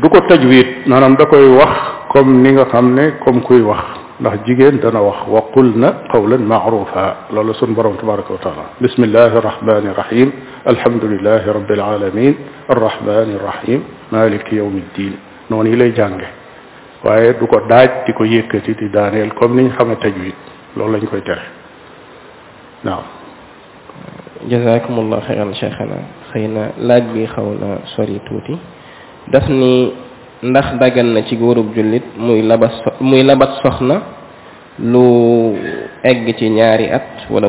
du 0.00 0.08
ko 0.08 0.20
tajwid 0.28 0.86
maanaam 0.86 1.16
da 1.16 1.24
koy 1.26 1.48
wax 1.56 1.72
comme 2.12 2.42
ni 2.44 2.52
nga 2.52 2.64
xam 2.66 2.92
ne 2.94 3.12
comme 3.24 3.40
kuy 3.40 3.62
wax 3.64 3.84
ndax 4.20 4.44
jigéen 4.46 4.78
dana 4.82 5.00
wax 5.02 5.26
wa 5.32 5.42
qulna 5.54 6.06
qawlan 6.12 6.42
ma'rufa 6.44 7.26
loolu 7.32 7.54
sun 7.54 7.74
borom 7.74 7.96
tabaraka 7.96 8.30
wa 8.32 8.38
taala 8.38 8.64
bismillahi 8.80 9.34
rahmani 9.40 9.90
rahim 9.96 10.30
الحمد 10.72 11.04
لله 11.04 11.42
رب 11.44 11.70
العالمين 11.72 12.34
الرحمن 12.72 13.28
الرحيم 13.36 13.80
مالك 14.16 14.48
يوم 14.52 14.72
الدين 14.84 15.12
نوني 15.52 15.76
لي 15.76 15.90
جانغ 15.98 16.20
واي 17.04 17.32
دوكو 17.36 17.58
داج 17.70 17.90
ديكو 18.08 18.24
ييكتي 18.24 18.72
دي 18.80 18.88
دانيال 18.88 19.34
كوم 19.38 19.52
نين 19.60 19.72
خاما 19.76 19.94
تجويد 20.00 20.32
لول 20.80 20.92
لا 20.92 20.98
نكوي 21.04 21.20
تير 21.20 21.36
نعم 22.88 23.04
جزاكم 24.54 24.94
الله 25.02 25.18
خيرا 25.28 25.52
شيخنا 25.52 25.98
خينا 26.32 26.64
لاج 26.88 27.04
بي 27.14 27.26
خاونا 27.34 27.70
سوري 27.94 28.20
توتي 28.28 28.56
دافني 29.32 29.74
ndax 30.48 30.66
dagan 30.80 31.08
na 31.16 31.20
ci 31.28 31.36
gorub 31.40 31.68
julit 31.76 32.04
muy 32.26 32.40
labas 32.50 32.76
muy 33.00 33.22
labat 33.28 33.52
soxna 33.64 33.96
lu 34.92 35.04
egg 36.10 36.24
ci 36.38 36.46
ñaari 36.56 36.86
at 36.96 37.16
wala 37.32 37.48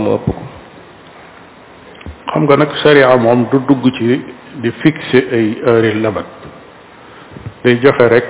xam 2.36 2.44
nga 2.48 2.56
nag 2.58 2.72
sharia 2.84 3.16
moom 3.16 3.48
du 3.50 3.60
dugg 3.68 3.86
ci 3.96 4.24
di 4.60 4.72
fixer 4.84 5.24
ay 5.32 5.48
heures 5.66 5.96
labat 6.04 6.26
day 7.64 7.80
joxe 7.80 8.06
rek 8.12 8.26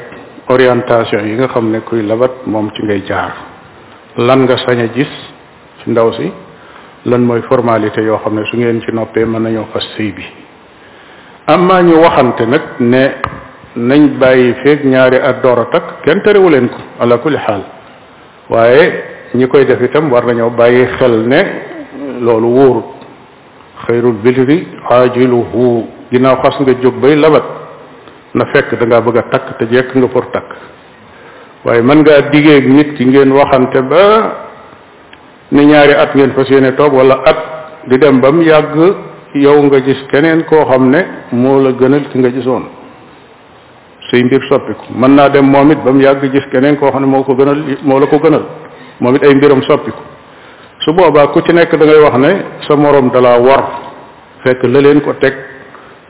orientation 0.47 1.26
yi 1.28 1.34
nga 1.36 1.47
xam 1.47 1.72
ne 1.72 1.80
kuy 1.82 2.03
labat 2.06 2.45
moom 2.45 2.70
ci 2.74 2.84
ngay 2.84 3.01
jaar 3.08 3.34
lan 4.18 4.43
nga 4.45 4.58
sañ 4.58 4.80
a 4.82 4.88
gis 4.93 5.10
ci 5.82 5.89
ndaw 5.89 6.14
si 6.14 6.32
lan 7.06 7.24
mooy 7.26 7.41
formalité 7.49 8.01
yoo 8.01 8.20
xam 8.24 8.36
ne 8.36 8.45
su 8.45 8.58
ngeen 8.58 8.80
ci 8.82 8.91
noppee 8.93 9.26
mën 9.26 9.41
nañoo 9.43 9.66
fas 9.74 9.86
sëy 9.97 10.12
bi 10.12 10.26
amaa 11.47 11.82
ñu 11.82 11.95
waxante 12.03 12.45
nag 12.45 12.62
ne 12.80 13.03
nañ 13.76 14.18
bàyyi 14.20 14.53
feeg 14.64 14.86
ñaari 14.86 15.18
at 15.18 15.41
door 15.41 15.60
a 15.62 15.66
takk 15.72 15.86
kenn 16.03 16.22
terewu 16.22 16.49
leen 16.49 16.70
ko 16.70 16.78
ala 16.99 17.18
kulli 17.18 17.38
xaal 17.38 17.64
waaye 18.49 19.03
ñi 19.34 19.47
koy 19.47 19.66
def 19.66 19.82
itam 19.82 20.12
war 20.12 20.26
nañoo 20.28 20.51
bàyyi 20.51 20.86
xel 20.99 21.26
ne 21.28 21.41
loolu 22.22 22.47
wóoru 22.53 22.95
xayrul 23.84 24.15
birri 24.23 24.57
aajiluhu 24.95 25.63
ginnaaw 26.11 26.36
xas 26.43 26.55
nga 26.59 26.73
jóg 26.84 26.95
bay 27.03 27.15
labat 27.15 27.45
na 28.38 28.45
fekk 28.53 28.69
danga 28.80 29.01
bëgg 29.05 29.17
a 29.19 29.23
takk 29.32 29.47
te 29.59 29.65
jekk 29.71 29.89
nga 29.95 30.07
pour 30.13 30.26
takk 30.36 30.49
waaye 31.65 31.82
mën 31.82 31.97
ngaa 32.01 32.30
diggee 32.32 32.55
ak 32.59 32.65
nit 32.78 32.89
ki 32.97 33.03
ngeen 33.05 33.32
waxante 33.39 33.80
ba 33.91 34.03
ni 35.51 35.65
ñaari 35.65 35.93
at 36.03 36.11
ngeen 36.15 36.32
fas 36.36 36.49
yéene 36.51 36.71
toog 36.80 36.93
wala 36.99 37.15
at 37.32 37.39
di 37.89 37.95
dem 37.97 38.19
ba 38.21 38.32
mu 38.32 38.41
yàgg 38.43 38.76
yow 39.36 39.57
nga 39.65 39.80
gis 39.86 39.99
keneen 40.11 40.43
koo 40.49 40.63
xam 40.69 40.84
ne 40.93 40.99
moo 41.32 41.59
la 41.63 41.71
gënal 41.80 42.03
ki 42.11 42.17
nga 42.19 42.30
gisoon 42.36 42.63
say 44.09 44.23
mbir 44.23 44.41
soppiku 44.49 44.86
mën 44.99 45.11
naa 45.15 45.30
dem 45.30 45.45
moom 45.53 45.71
it 45.71 45.80
ba 45.86 45.91
mu 45.91 46.01
yàgg 46.07 46.23
gis 46.34 46.45
keneen 46.53 46.76
koo 46.80 46.89
xam 46.91 47.01
ne 47.01 47.07
moo 47.07 47.23
ko 47.23 47.34
moo 47.88 47.99
la 47.99 48.07
ko 48.07 48.17
gënal 48.23 48.45
moom 49.01 49.15
it 49.15 49.23
ay 49.28 49.34
mbiram 49.36 49.61
soppiku 49.63 50.14
su 50.86 50.94
boobaa 50.94 51.34
ku 51.34 51.42
ci 51.42 51.52
nekk 51.52 51.74
dangay 51.78 51.98
wax 52.06 52.16
ne 52.22 52.32
sa 52.70 52.76
moroom 52.78 53.10
dalaa 53.10 53.40
war 53.42 53.62
fekk 54.46 54.62
la 54.70 54.80
leen 54.86 55.02
ko 55.02 55.14
teg 55.14 55.34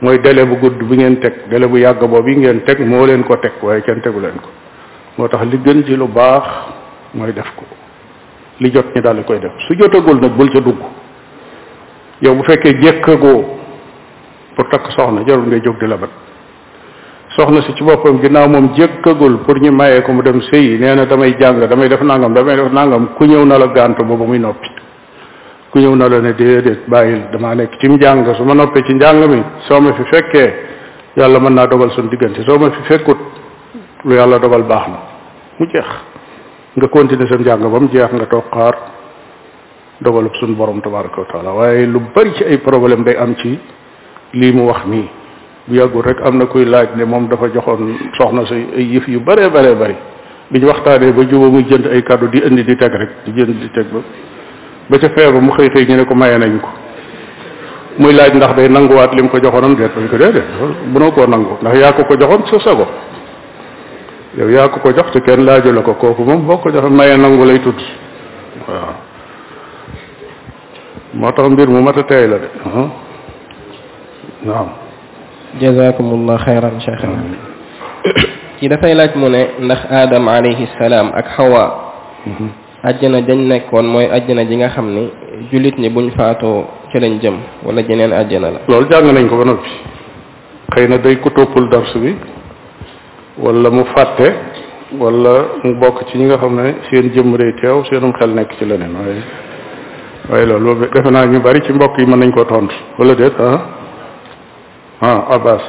mooy 0.02 0.18
délai 0.20 0.44
bu 0.44 0.56
gudd 0.60 0.78
bi 0.84 0.96
ngeen 0.98 1.16
teg 1.18 1.48
délai 1.48 1.66
bu 1.66 1.78
yàgg 1.78 2.02
boobu 2.04 2.28
yi 2.28 2.36
ngeen 2.42 2.60
teg 2.64 2.80
moo 2.84 3.06
leen 3.06 3.24
ko 3.24 3.36
teg 3.36 3.52
waaye 3.62 3.80
kenn 3.86 4.02
tegu 4.04 4.20
leen 4.20 4.36
ko 4.36 4.50
moo 5.16 5.28
tax 5.28 5.44
li 5.52 5.56
gën 5.64 5.82
ci 5.86 5.96
lu 5.96 6.06
baax 6.18 6.44
mooy 7.14 7.32
def 7.32 7.48
ko 7.56 7.64
li 8.60 8.70
jot 8.70 8.92
ñi 8.94 9.00
daal 9.00 9.16
di 9.16 9.24
koy 9.24 9.38
def 9.40 9.54
su 9.66 9.74
jotagul 9.78 10.20
nag 10.20 10.36
bul 10.36 10.50
ca 10.52 10.60
dugg 10.60 10.78
yow 12.20 12.34
bu 12.34 12.42
fekkee 12.44 12.74
jékkagoo 12.82 13.44
pour 14.56 14.64
takk 14.68 14.92
soxna 14.92 15.24
jarul 15.26 15.46
ngay 15.46 15.60
jóg 15.64 15.80
di 15.80 15.86
labat 15.86 16.10
soxna 17.38 17.60
si 17.62 17.74
ci 17.74 17.84
boppam 17.84 18.18
ginnaaw 18.20 18.48
moom 18.48 18.72
jëkkagul 18.74 19.42
pour 19.44 19.60
ñu 19.60 19.70
mayee 19.70 20.00
ko 20.02 20.12
mu 20.12 20.22
dem 20.22 20.40
sëyi 20.40 20.78
nee 20.78 20.94
na 20.94 21.04
damay 21.04 21.36
jàng 21.38 21.60
damay 21.68 21.88
def 21.88 22.00
nangam 22.00 22.32
damay 22.32 22.56
def 22.56 22.72
nangam 22.72 23.10
ku 23.14 23.24
ñëw 23.24 23.44
na 23.44 23.58
la 23.58 23.66
gàntu 23.66 24.04
booba 24.04 24.24
muy 24.24 24.38
noppi 24.38 24.68
ku 25.70 25.78
ñëw 25.78 25.94
na 25.94 26.08
la 26.08 26.20
ne 26.20 26.32
déedéet 26.32 26.88
bàyyil 26.88 27.28
damaa 27.30 27.54
nekk 27.54 27.76
ci 27.78 27.88
njàng 27.88 28.34
su 28.34 28.42
ma 28.42 28.54
noppee 28.54 28.82
ci 28.84 28.94
njàng 28.94 29.28
mi 29.28 29.42
soo 29.68 29.80
ma 29.80 29.92
fi 29.92 30.02
fekkee 30.04 30.52
yàlla 31.16 31.38
mën 31.38 31.52
naa 31.52 31.66
dogal 31.66 31.90
suñu 31.90 32.08
diggante 32.08 32.42
soo 32.42 32.56
ma 32.56 32.70
fi 32.70 32.82
fekkut 32.84 33.18
lu 34.04 34.14
yàlla 34.14 34.38
dogal 34.38 34.62
baax 34.64 34.86
na 34.88 34.96
mu 35.58 35.66
jeex 35.66 35.84
nga 36.74 36.88
continuer 36.88 37.28
sa 37.28 37.36
njàng 37.36 37.60
ba 37.60 37.78
mu 37.78 37.88
jeex 37.88 38.12
nga 38.12 38.26
toog 38.26 38.48
xaar 38.50 38.76
dogalub 40.00 40.32
suñu 40.40 40.56
borom 40.56 40.80
tabaraka 40.80 41.20
wa 41.44 41.52
waaye 41.52 41.84
lu 41.84 42.00
bari 42.14 42.32
ci 42.32 42.44
ay 42.44 42.56
problème 42.58 43.02
day 43.04 43.16
am 43.18 43.36
ci 43.36 43.58
lii 44.32 44.52
mu 44.52 44.64
wax 44.68 44.86
nii 44.86 45.08
bu 45.68 45.74
yàggul 45.74 46.02
rek 46.04 46.20
am 46.26 46.38
na 46.38 46.46
kuy 46.46 46.64
laaj 46.64 46.88
ne 46.96 47.04
moom 47.04 47.28
dafa 47.28 47.46
joxoon 47.52 47.96
soxna 48.18 48.46
si 48.46 48.54
ay 48.76 48.84
yëf 48.94 49.08
yu 49.08 49.20
bare 49.20 49.50
bare 49.50 49.74
bari 49.74 49.96
bi 50.50 50.60
ñu 50.60 50.66
waxtaanee 50.66 51.12
ba 51.12 51.22
juba 51.28 51.48
mu 51.50 51.62
jënd 51.68 51.86
ay 51.92 52.02
kàddu 52.02 52.26
di 52.28 52.38
indi 52.46 52.64
di 52.64 52.76
teg 52.76 52.92
rek 52.92 53.10
di 53.24 53.32
jënd 53.32 53.54
di 53.60 53.70
teg 53.74 53.86
ba 53.92 53.98
ba 54.90 54.98
ca 54.98 55.08
feer 55.16 55.32
mu 55.40 55.52
xëy 55.52 55.68
xëy 55.74 55.84
ñu 55.88 55.96
ne 55.96 56.04
ko 56.04 56.14
maye 56.14 56.38
nañ 56.38 56.60
ko 56.60 56.68
muy 57.98 58.12
laaj 58.14 58.32
ndax 58.34 58.54
day 58.54 58.68
nanguwaat 58.68 59.14
li 59.14 59.22
mu 59.22 59.28
ko 59.28 59.38
joxoon 59.38 59.64
am 59.64 59.74
déet 59.74 59.90
bañ 59.94 60.06
ko 60.08 60.16
déedéet 60.16 60.44
mënoo 60.94 61.10
koo 61.10 61.26
nangu 61.26 61.56
ndax 61.60 61.78
yaa 61.78 61.92
ko 61.92 62.14
joxoon 62.14 62.46
sa 62.46 62.58
sago 62.60 62.86
yow 64.38 64.48
yaa 64.48 64.68
ko 64.68 64.88
jox 64.94 65.10
te 65.12 65.20
kenn 65.20 65.44
laaju 65.44 65.72
la 65.72 65.82
ko 65.82 65.94
kooku 65.94 66.22
moom 66.22 66.46
boo 66.46 66.58
ko 66.58 66.70
joxoon 66.70 66.94
maye 66.94 67.16
nangu 67.18 67.44
lay 67.44 67.58
tudd 67.58 67.80
waaw 68.68 68.94
moo 71.14 71.32
tax 71.32 71.48
mbir 71.48 71.68
mu 71.68 71.82
mat 71.82 71.98
a 71.98 72.02
teey 72.04 72.26
la 72.28 72.38
de 72.38 72.48
waaw 74.46 74.66
jazakumullah 75.60 76.36
xayran 76.44 76.76
cheikhana 76.80 77.20
ci 78.60 78.68
dafay 78.68 78.94
laaj 78.96 79.14
mu 79.16 79.28
ne 79.32 79.50
ndax 79.60 79.80
aadam 79.90 80.24
alayhi 80.28 80.68
ak 80.68 81.26
xawa 81.36 81.62
mhm. 82.26 82.48
àjjana 82.84 83.20
dañ 83.24 83.38
nekkoon 83.48 83.86
mooy 83.88 84.06
àjjana 84.12 84.44
ji 84.44 84.56
nga 84.56 84.68
xam 84.68 84.86
ni 84.94 85.10
jullit 85.52 85.76
ñi 85.78 85.88
buñ 85.90 86.10
faatoo 86.16 86.64
ci 86.92 87.00
lañ 87.00 87.20
jëm 87.20 87.34
wala 87.64 87.82
jeneen 87.82 88.12
àjjana 88.12 88.48
la 88.54 88.58
lool 88.68 88.86
jàng 88.90 89.12
nañ 89.14 89.28
ko 89.28 89.36
ba 89.36 89.44
noppi 89.44 89.70
xëy 90.74 90.88
na 90.88 90.98
day 90.98 91.16
ko 91.20 91.30
toppul 91.30 91.68
darsu 91.70 91.98
bi 91.98 92.14
wala 93.38 93.70
mu 93.70 93.84
fàtte 93.96 94.28
wala 95.00 95.60
mu 95.64 95.74
bokk 95.80 96.04
ci 96.10 96.18
ñi 96.18 96.24
nga 96.24 96.36
xam 96.38 96.54
ne 96.56 96.74
seen 96.90 97.10
jëm 97.14 97.36
day 97.36 97.52
teew 97.60 97.82
seenum 97.88 98.12
xel 98.20 98.30
nekk 98.30 98.52
ci 98.58 98.64
leneen 98.64 98.92
waaye 98.94 99.20
waaye 100.30 100.44
loolu 100.46 100.74
defe 100.86 101.10
naa 101.10 101.24
ñu 101.26 101.40
bari 101.40 101.60
ci 101.64 101.72
mbokk 101.72 101.98
yi 101.98 102.06
mën 102.06 102.18
nañ 102.20 102.30
koo 102.32 102.44
tontu 102.44 102.74
wala 102.98 103.14
déet 103.14 103.34
ah. 103.40 103.84
ah 105.00 105.26
abbas 105.30 105.60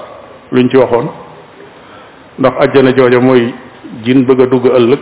luñ 0.51 0.67
ci 0.69 0.77
waxoon 0.77 1.07
ndax 2.39 2.53
ajjana 2.63 2.91
jooja 2.95 3.19
mooy 3.19 3.53
jin 4.03 4.23
bëgg 4.25 4.41
a 4.41 4.45
dugg 4.45 4.65
ëllëg 4.65 4.99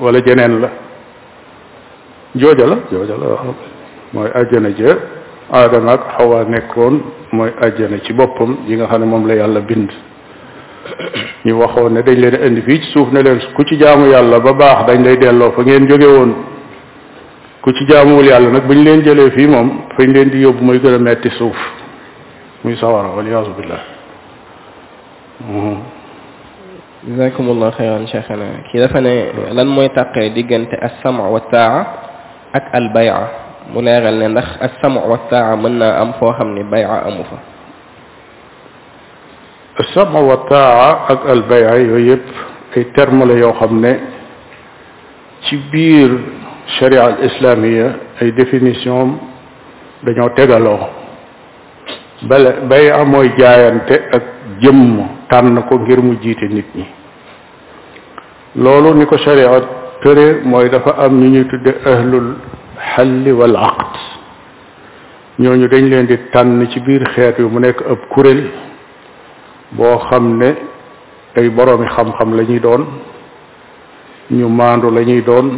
wala 0.00 0.18
jeneen 0.24 0.60
la 0.60 0.70
jooja 2.36 2.66
la 2.66 2.76
jooja 2.92 3.14
la 3.14 3.26
mooy 4.12 4.28
ajjana 4.34 4.68
ja 4.78 4.96
aadama 5.50 5.96
xawaa 6.18 6.44
nekkoon 6.44 7.00
mooy 7.32 7.50
ajjana 7.62 7.96
ci 8.04 8.12
boppam 8.12 8.56
yi 8.66 8.76
nga 8.76 8.86
xam 8.86 9.00
ne 9.00 9.06
moom 9.06 9.26
la 9.26 9.34
yàlla 9.36 9.60
bind 9.60 9.90
ñu 11.46 11.52
waxoon 11.58 11.90
ne 11.92 12.02
dañ 12.02 12.18
leen 12.20 12.38
indi 12.46 12.60
fii 12.62 12.80
ci 12.82 12.90
suuf 12.92 13.10
ne 13.12 13.22
leen 13.22 13.38
ku 13.54 13.64
ci 13.64 13.76
jaamu 13.78 14.06
yàlla 14.10 14.38
ba 14.40 14.52
baax 14.52 14.86
dañ 14.86 15.02
lay 15.02 15.16
delloo 15.16 15.52
fa 15.52 15.62
ngeen 15.62 15.86
jóge 15.88 16.06
woon 16.06 16.34
ku 17.62 17.72
ci 17.72 17.86
jaamuwul 17.88 18.26
yàlla 18.26 18.50
nag 18.50 18.66
bu 18.66 18.74
ñu 18.74 18.82
leen 18.82 19.00
jëlee 19.02 19.30
fii 19.30 19.46
moom 19.46 19.70
fañ 19.96 20.12
leen 20.12 20.28
di 20.28 20.40
yóbbu 20.42 20.62
mooy 20.64 20.78
gën 20.78 20.94
a 20.94 20.98
metti 20.98 21.30
suuf 21.30 21.56
ويصورها 22.64 23.14
والياظ 23.14 23.46
بالله 23.56 23.80
جزاكم 27.08 27.44
الله 27.50 27.70
خيرا 27.70 28.06
شيخنا 28.06 28.46
كذا 28.72 28.86
فانا 28.88 29.08
لن 29.52 29.68
ميتاق 29.76 30.14
ديغنت 30.18 30.72
السمع 30.88 31.24
والتاعة 31.28 31.82
اك 32.54 32.66
البيعة 32.74 33.28
ملاغا 33.76 34.10
لنخ 34.10 34.48
السمع 34.62 35.02
والتاعة 35.04 35.54
منا 35.54 36.02
ام 36.02 36.12
فوهم 36.20 36.70
بيعة 36.70 37.08
ام 37.08 37.16
فا 37.28 37.38
السمع 39.80 40.20
والتاعة 40.20 40.90
اك 41.12 41.22
البيعة 41.30 41.74
يجب 41.74 42.20
الترمل 42.76 43.30
يوخمنا 43.30 43.94
كبير 45.48 46.10
شريعة 46.80 47.08
الإسلامية 47.08 47.86
أي 48.22 48.30
ديفينيسيون 48.30 49.18
دانيو 50.04 50.28
تيغالو 50.36 50.76
bale 52.28 52.64
bay 52.68 52.90
amooy 52.90 53.28
jaayante 53.38 53.94
ak 54.16 54.24
jëmm 54.62 54.90
tànn 55.30 55.56
ko 55.68 55.78
ngir 55.78 56.00
mu 56.00 56.14
jiite 56.22 56.46
nit 56.50 56.68
ñi 56.74 56.84
loolu 58.56 58.94
ni 58.94 59.06
ko 59.06 59.16
sharia 59.18 59.50
tëre 60.02 60.40
mooy 60.44 60.68
dafa 60.70 60.94
am 61.04 61.20
ñu 61.20 61.28
ñuy 61.28 61.44
tudde 61.50 61.74
ahlul 61.92 62.36
xalli 62.94 63.32
wal 63.32 63.56
ñooñu 65.38 65.68
dañ 65.68 65.84
leen 65.88 66.06
di 66.06 66.16
tànn 66.32 66.66
ci 66.70 66.80
biir 66.80 67.02
xeet 67.14 67.38
wi 67.38 67.44
mu 67.48 67.58
nekk 67.60 67.80
ab 67.90 67.98
kuréel 68.14 68.48
boo 69.72 69.98
xam 70.08 70.38
ne 70.38 70.54
ay 71.36 71.48
boroomi 71.50 71.86
xam-xam 71.88 72.36
la 72.36 72.44
doon 72.60 72.82
ñu 74.30 74.48
maandu 74.48 74.90
lañuy 74.90 75.20
doon 75.22 75.48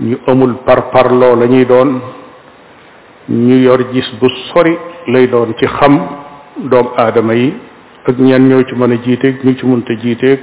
ñu 0.00 0.16
amul 0.26 0.54
parparloo 0.66 1.36
la 1.36 1.46
ñuy 1.46 1.64
doon 1.64 2.00
ñu 3.28 3.56
yor 3.64 3.84
gis 3.92 4.08
bu 4.20 4.28
sori 4.52 4.76
lay 5.08 5.26
doon 5.26 5.54
ci 5.56 5.66
xam 5.66 5.94
doomu 6.68 6.90
aadama 6.96 7.34
yi 7.34 7.50
ak 8.08 8.16
ñan 8.18 8.48
ñëw 8.48 8.62
ci 8.68 8.74
mën 8.74 8.92
a 8.92 8.96
jiiteeg 9.04 9.40
ñu 9.44 9.52
ci 9.58 9.66
mënta 9.66 9.92
jiiteeg 9.96 10.38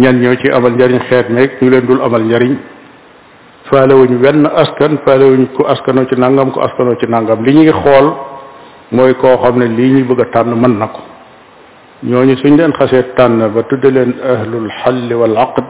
ñan 0.00 0.20
ñëw 0.20 0.34
ci 0.40 0.48
amal 0.50 0.72
njariñ 0.72 0.98
xeet 1.08 1.28
meeg 1.30 1.50
ñu 1.60 1.70
leen 1.70 1.84
dul 1.86 2.00
amal 2.02 2.22
njariñ 2.24 2.56
faalewuñ 3.70 4.12
wenn 4.20 4.46
askan 4.46 4.98
faalewuñ 5.04 5.46
ku 5.54 5.64
askanoo 5.64 6.06
ci 6.08 6.14
nangam 6.16 6.50
ku 6.50 6.60
askanoo 6.60 6.96
ci 6.98 7.06
nangam 7.06 7.44
li 7.44 7.54
ñuy 7.54 7.70
xool 7.72 8.14
mooy 8.90 9.14
koo 9.14 9.36
xam 9.42 9.58
ne 9.58 9.66
lii 9.66 9.92
ñuy 9.94 10.02
bëgg 10.04 10.20
a 10.20 10.24
tànn 10.32 10.54
mën 10.58 10.78
na 10.78 10.86
ko 10.88 11.00
ñooñu 12.02 12.36
suñ 12.36 12.56
leen 12.56 12.72
xasee 12.72 13.14
tànn 13.16 13.48
ba 13.54 13.62
tudde 13.62 13.90
leen 13.94 14.12
ahlul 14.24 14.68
xalli 14.82 15.14
wal 15.14 15.36
aqd 15.36 15.68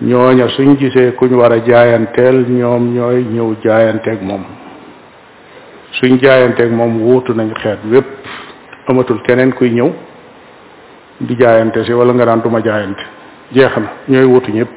ñooña 0.00 0.48
suñ 0.48 0.76
gisee 0.78 1.12
kuñ 1.12 1.32
war 1.34 1.52
a 1.52 1.58
jaayanteel 1.60 2.46
ñoom 2.48 2.94
ñooy 2.94 3.24
ñëw 3.32 3.52
jaayanteeg 3.62 4.20
moom 4.22 4.44
suñ 5.92 6.18
jaayanteeg 6.20 6.70
moom 6.70 7.00
wuutu 7.02 7.32
nañ 7.34 7.52
xeet 7.62 7.78
wépp 7.90 8.06
amatul 8.88 9.20
keneen 9.26 9.52
kuy 9.54 9.70
ñëw 9.70 9.90
di 11.20 11.34
jaayante 11.34 11.84
si 11.84 11.92
wala 11.92 12.12
nga 12.12 12.24
naan 12.26 12.40
duma 12.42 12.60
jaayante 12.62 13.02
jeex 13.52 13.76
na 13.76 13.88
ñooy 14.08 14.24
wuutu 14.24 14.52
ñëpp 14.52 14.70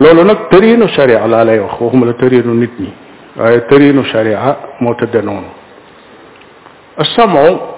loolu 0.00 0.24
nag 0.24 0.48
tëriinu 0.50 0.88
sharia 0.88 1.26
laa 1.26 1.44
lay 1.44 1.58
wax 1.58 1.80
waxuma 1.80 2.06
la 2.06 2.12
tëriinu 2.12 2.54
nit 2.54 2.78
ñi 2.78 2.92
waaye 3.36 3.60
tëriinu 3.70 4.04
sharia 4.04 4.56
moo 4.80 4.94
tëdde 4.94 5.22
noonu 5.24 5.48
asamoo 6.96 7.74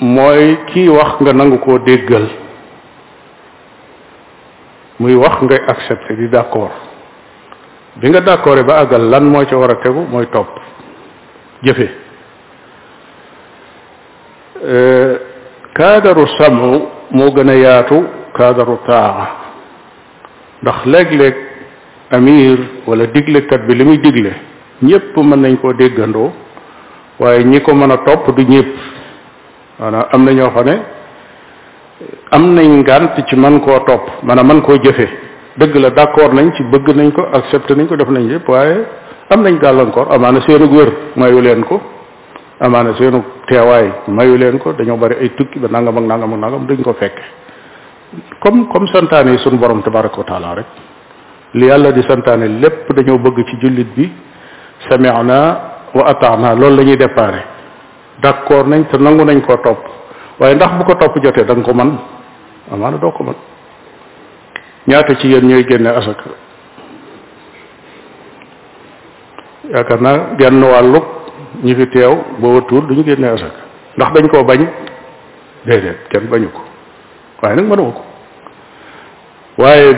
mooy 0.00 0.56
kii 0.66 0.88
wax 0.88 1.20
nga 1.22 1.32
nangu 1.32 1.58
koo 1.58 1.78
déggal 1.78 2.28
muy 5.00 5.14
wax 5.14 5.40
ngay 5.42 5.58
accepté 5.66 6.16
di 6.16 6.28
d'accord 6.28 6.87
bi 8.02 8.08
nga 8.10 8.20
d'accord 8.20 8.62
ba 8.66 8.74
àggal 8.82 9.02
lan 9.10 9.24
moo 9.28 9.44
ci 9.44 9.54
war 9.54 9.70
a 9.70 9.74
tegu 9.82 10.06
mooy 10.10 10.26
topp 10.32 10.48
jëfe 11.64 11.86
euh, 14.64 15.14
kaadaru 15.74 16.24
samu 16.38 16.70
moo 17.16 17.28
gën 17.34 17.48
a 17.50 17.54
yaatu 17.56 17.96
kaadaru 18.36 18.76
taa 18.86 19.28
ndax 20.62 20.78
léeg-léeg 20.86 21.36
amir 22.12 22.58
wala 22.86 23.06
diglekat 23.06 23.62
bi 23.66 23.74
li 23.74 23.84
muy 23.84 23.98
digle 23.98 24.30
ñépp 24.82 25.16
mën 25.16 25.40
nañ 25.42 25.56
koo 25.60 25.72
déggandoo 25.72 26.30
waaye 27.18 27.44
ñi 27.44 27.60
ko 27.60 27.74
mën 27.74 27.90
a 27.92 27.98
topp 28.06 28.30
du 28.36 28.42
ñépp 28.44 28.74
maanaam 29.80 30.04
am 30.12 30.24
na 30.24 30.32
ñoo 30.32 30.62
ne 30.66 30.74
am 32.30 32.54
nañ 32.54 32.68
ngànt 32.82 33.14
ci 33.26 33.34
mën 33.36 33.60
koo 33.60 33.78
topp 33.86 34.04
maanaam 34.22 34.46
man 34.46 34.62
koo 34.62 34.76
jëfe 34.78 35.26
dëgg 35.58 35.74
la 35.82 35.90
d'accord 35.90 36.32
nañ 36.38 36.52
ci 36.54 36.62
bëgg 36.62 36.88
nañ 36.94 37.10
ko 37.12 37.22
accepté 37.38 37.74
nañ 37.74 37.86
ko 37.88 37.96
def 37.96 38.08
nañ 38.08 38.24
yëpp 38.30 38.48
waaye 38.48 38.76
am 39.30 39.42
nañ 39.42 39.58
gàllankoor 39.58 40.12
amaana 40.14 40.40
seenug 40.46 40.70
wër 40.72 40.90
mayu 41.16 41.40
leen 41.40 41.64
ko 41.64 41.80
amaana 42.60 42.94
seenu 42.98 43.24
teewaay 43.46 43.92
mayu 44.08 44.36
leen 44.36 44.58
ko 44.58 44.72
dañoo 44.72 44.96
bari 44.96 45.16
ay 45.20 45.30
tukki 45.36 45.58
ba 45.58 45.68
nangam 45.70 45.96
ak 45.98 46.04
nangam 46.04 46.32
ak 46.34 46.38
nangam 46.44 46.66
duñ 46.66 46.82
ko 46.82 46.92
fekke 46.94 47.22
comme 48.40 48.68
comme 48.72 48.86
santaane 48.86 49.30
yi 49.32 49.38
suñu 49.38 49.58
borom 49.58 49.82
tabaraka 49.82 50.16
wa 50.18 50.24
taala 50.24 50.54
rek 50.54 50.66
li 51.54 51.66
yàlla 51.66 51.90
di 51.92 52.02
santaane 52.02 52.46
lépp 52.62 52.92
dañoo 52.94 53.18
bëgg 53.18 53.44
ci 53.48 53.56
jullit 53.60 53.88
bi 53.96 54.10
sami'na 54.88 55.38
wa 55.94 56.02
ata'na 56.06 56.54
loolu 56.54 56.76
la 56.76 56.82
ñuy 56.84 56.96
déparé 56.96 57.42
d'accord 58.22 58.66
nañ 58.68 58.84
te 58.84 58.96
nangu 58.96 59.24
nañ 59.24 59.40
koo 59.40 59.56
topp 59.56 59.80
waaye 60.38 60.54
ndax 60.54 60.70
bu 60.78 60.84
ko 60.84 60.94
topp 60.94 61.18
jotee 61.20 61.44
da 61.44 61.54
ko 61.56 61.74
man 61.74 61.98
amaana 62.70 62.96
doo 62.96 63.10
ko 63.10 63.24
man 63.24 63.34
ñaata 64.86 65.14
ci 65.16 65.28
yéen 65.28 65.48
ñooy 65.48 65.64
génne 65.68 65.86
asaka 65.90 66.24
yaakaar 69.72 70.00
naa 70.02 70.16
genn 70.38 70.62
wàllug 70.62 71.04
ñi 71.62 71.74
fi 71.74 71.86
teew 71.86 72.14
booba 72.40 72.60
tuur 72.68 72.86
duñu 72.88 73.04
génne 73.04 73.24
asaka 73.28 73.60
ndax 73.96 74.08
dañ 74.14 74.28
koo 74.30 74.42
bañ 74.44 74.60
déedéet 75.66 75.98
kenn 76.10 76.26
bañu 76.30 76.48
ko 76.48 76.60
waaye 77.42 77.56
nag 77.56 77.66
mënoo 77.66 77.92
ko 77.98 78.02
waaye 79.58 79.96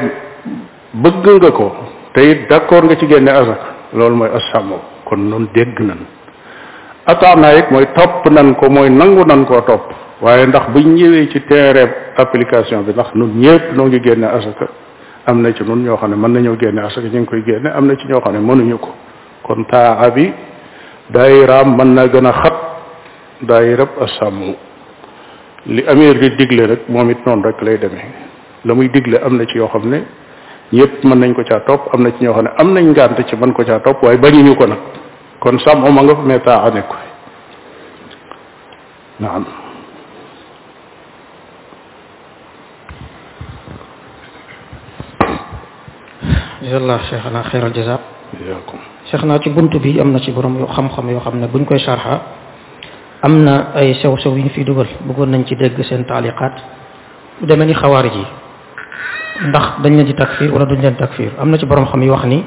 bëgg 0.94 1.26
nga 1.42 1.50
ko 1.50 1.66
te 2.14 2.20
it 2.30 2.48
d'accord 2.50 2.84
nga 2.84 2.96
ci 2.96 3.06
génne 3.06 3.28
asaka 3.30 3.66
loolu 3.94 4.16
mooy 4.16 4.30
asamo 4.38 4.76
kon 5.04 5.16
noonu 5.28 5.46
dégg 5.54 5.78
nan 5.80 6.00
ataam 7.06 7.40
naa 7.40 7.54
yit 7.54 7.70
mooy 7.70 7.86
topp 7.94 8.30
nan 8.30 8.54
ko 8.54 8.70
mooy 8.70 8.90
nangu 8.90 9.24
nan 9.24 9.44
koo 9.44 9.60
topp 9.60 9.84
waaye 10.22 10.46
ndax 10.46 10.68
buñ 10.74 10.94
ñëwee 10.94 11.28
ci 11.32 11.40
teereeb 11.42 11.90
application 12.16 12.82
bi 12.84 12.92
ndax 12.92 13.14
nun 13.14 13.32
ñëpp 13.40 13.74
noo 13.76 13.86
ngi 13.86 14.00
génne 14.02 14.24
asaka 14.26 14.66
am 15.26 15.40
na 15.42 15.52
ci 15.54 15.64
nun 15.64 15.82
ñoo 15.84 15.96
xam 15.96 16.10
ne 16.10 16.16
mën 16.16 16.32
nañoo 16.32 16.56
génne 16.58 16.80
asaka 16.80 17.08
ñu 17.08 17.20
ngi 17.20 17.26
koy 17.26 17.42
génne 17.46 17.68
am 17.74 17.86
na 17.86 17.96
ci 17.96 18.06
ñoo 18.08 18.20
xam 18.20 18.32
ne 18.34 18.38
mënuñu 18.40 18.78
ko 18.78 18.90
kon 19.42 19.64
taa 19.70 20.10
bi 20.10 20.30
daayiraam 21.08 21.74
mën 21.76 21.94
naa 21.94 22.08
gën 22.08 22.26
a 22.26 22.32
xat 22.32 22.54
daayirab 23.42 23.88
asamu 24.00 24.54
li 25.66 25.82
amir 25.88 26.18
di 26.18 26.28
digle 26.36 26.66
rek 26.66 26.80
moom 26.88 27.10
it 27.10 27.26
noonu 27.26 27.42
rek 27.42 27.62
lay 27.62 27.78
demee 27.78 28.04
la 28.66 28.74
muy 28.74 28.90
digle 28.90 29.14
am 29.24 29.36
na 29.36 29.46
ci 29.46 29.56
yoo 29.56 29.68
xam 29.68 29.88
ne 29.88 30.04
ñëpp 30.72 31.02
mën 31.04 31.18
nañ 31.18 31.32
ko 31.34 31.42
caa 31.44 31.60
topp 31.60 31.88
am 31.94 32.02
na 32.02 32.10
ci 32.12 32.24
ñoo 32.24 32.34
xam 32.34 32.44
ne 32.44 32.50
am 32.58 32.72
nañ 32.74 32.86
ngànt 32.90 33.24
ci 33.26 33.36
mën 33.36 33.52
ko 33.52 33.64
caa 33.64 33.80
topp 33.80 34.02
waaye 34.02 34.18
bañuñu 34.18 34.54
ko 34.54 34.66
nag 34.66 34.78
kon 35.38 35.58
sàmm 35.58 35.80
ma 35.88 36.02
nga 36.02 36.14
fa 36.14 36.22
mais 36.22 36.42
a 36.46 36.70
nekk 36.70 36.92
am 39.24 39.44
jazakallah 46.60 47.00
cheikh 47.08 47.24
ana 47.24 47.40
xeyral 47.50 47.72
jaza 47.72 47.96
cheikh 49.10 49.24
naa 49.24 49.38
ci 49.40 49.48
bunt 49.50 49.72
bi 49.80 49.98
am 50.00 50.12
na 50.12 50.20
ci 50.20 50.30
borom 50.30 50.58
yoo 50.58 50.66
xam-xam 50.68 51.08
yoo 51.08 51.20
xam 51.20 51.40
ne 51.40 51.46
buñ 51.46 51.64
koy 51.64 51.80
sarxa 51.80 52.20
am 53.22 53.42
na 53.44 53.72
ay 53.74 53.94
sew-sew 54.02 54.36
yi 54.36 54.42
ñu 54.44 54.50
fi 54.50 54.64
dugal 54.64 54.86
bëggoon 55.00 55.30
nañ 55.30 55.44
ci 55.44 55.56
dégg 55.56 55.80
seen 55.82 56.04
taaliqaat 56.04 56.54
lu 57.40 57.46
demee 57.46 57.66
ni 57.66 57.72
xawaar 57.74 58.04
ji 58.12 58.24
ndax 59.48 59.64
dañ 59.82 59.94
leen 59.96 60.06
di 60.06 60.14
takfir 60.14 60.50
wala 60.52 60.64
duñ 60.66 60.80
leen 60.82 60.96
takfir 60.96 61.32
am 61.38 61.50
na 61.50 61.56
ci 61.58 61.66
borom 61.66 61.86
xam 61.86 62.02
yi 62.02 62.08
wax 62.10 62.24
ni 62.24 62.44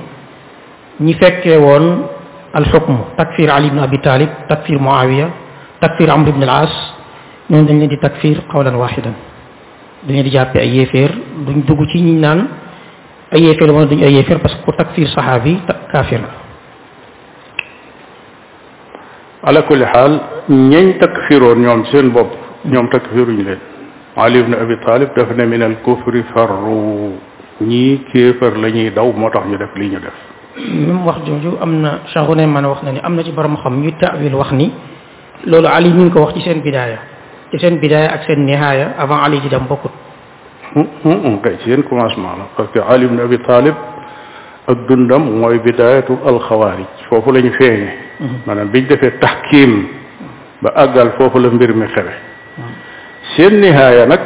ñi 0.99 1.13
fekkee 1.15 1.57
woon 1.57 2.05
alxukmu 2.53 3.17
takfir 3.17 3.49
ali 3.49 3.67
ibn 3.67 3.79
abi 3.79 3.97
talib 3.99 4.29
takfir 4.47 4.77
muawiya 4.79 5.29
takfir 5.79 6.09
amr 6.11 6.27
ibn 6.29 6.43
al 6.43 6.49
as 6.63 6.75
ñooñu 7.49 7.65
dañ 7.65 7.77
leen 7.79 7.89
di 7.89 7.97
takfir 7.97 8.45
qawlan 8.47 8.75
waxidan 8.75 9.13
dañ 10.03 10.11
leen 10.13 10.23
di 10.23 10.29
jàppe 10.31 10.59
ay 10.59 10.69
yéeféer 10.69 11.11
duñ 11.47 11.65
dugg 11.65 11.81
ci 11.91 11.99
ñi 12.01 12.13
naan 12.19 12.62
ay 13.33 13.41
yéeféer 13.41 13.71
wala 13.73 13.85
duñ 13.89 14.05
ay 14.05 14.13
yéeféer 14.13 14.37
parce 14.39 14.53
que 14.55 14.61
ku 14.61 14.71
takfir 14.77 15.07
saxaabi 15.09 15.57
kaafir 15.91 16.21
la 16.21 16.29
ala 19.49 19.61
kulli 19.63 19.85
xaal 19.85 20.11
ñeñ 20.49 20.97
takfiroon 21.01 21.57
ñoom 21.65 21.81
seen 21.91 22.09
bopp 22.13 22.29
ñoom 22.65 22.87
takfiruñ 22.89 23.37
leen 23.43 23.59
ali 24.15 24.39
ibn 24.39 24.53
abi 24.53 24.75
talib 24.85 25.09
daf 25.17 25.29
ne 25.35 25.43
min 25.45 25.61
al 25.63 25.77
kufri 25.81 26.21
farru 26.33 27.17
ñii 27.61 28.05
kéefar 28.13 28.53
la 28.61 28.69
ñuy 28.69 28.91
daw 28.93 29.11
moo 29.11 29.29
tax 29.31 29.45
ñu 29.49 29.57
def 29.57 29.73
li 29.75 29.89
ñu 29.89 29.99
def 30.05 30.15
même 30.87 31.03
wax 31.05 31.17
jooju 31.25 31.57
am 31.61 31.81
na 31.81 31.89
cheikhu 32.13 32.35
ne 32.35 32.45
man 32.45 32.65
wax 32.65 32.83
na 32.83 32.91
ni 32.91 32.99
am 33.01 33.15
na 33.15 33.23
ci 33.23 33.31
borom 33.31 33.57
xam 33.57 33.73
ñu 33.81 33.91
ta'wil 34.01 34.35
wax 34.35 34.51
ni 34.51 34.71
loolu 35.47 35.67
ali 35.67 35.89
ñu 35.89 36.03
ngi 36.05 36.11
ko 36.13 36.19
wax 36.21 36.33
ci 36.35 36.41
seen 36.41 36.61
bidaaya 36.61 36.99
ci 37.49 37.57
seen 37.57 37.79
bidaaya 37.79 38.09
ak 38.13 38.21
seen 38.27 38.45
nihaaya 38.45 38.93
avant 38.99 39.23
ali 39.25 39.39
di 39.41 39.49
dem 39.49 39.65
bokkut 39.67 39.91
kay 40.73 41.55
seen 41.65 41.83
commencement 41.83 42.33
la 42.37 42.47
parce 42.57 42.69
que 42.71 42.79
Ali 42.79 43.05
ibn 43.05 43.19
Abi 43.19 43.37
Talib 43.39 43.75
ak 44.67 44.75
dundam 44.89 45.23
mooy 45.39 45.59
bidaayatu 45.65 46.13
alxawaarij 46.25 46.87
foofu 47.09 47.31
la 47.31 47.39
ñu 47.41 47.51
feeñe 47.59 47.89
maanaam 48.47 48.69
biñ 48.71 48.85
defee 48.87 49.11
taxkiim 49.19 49.87
ba 50.61 50.71
àggal 50.75 51.11
foofu 51.17 51.37
la 51.39 51.49
mbir 51.49 51.73
mi 51.75 51.85
xewe 51.95 52.13
seen 53.35 53.59
nihaaya 53.61 54.05
nag 54.07 54.19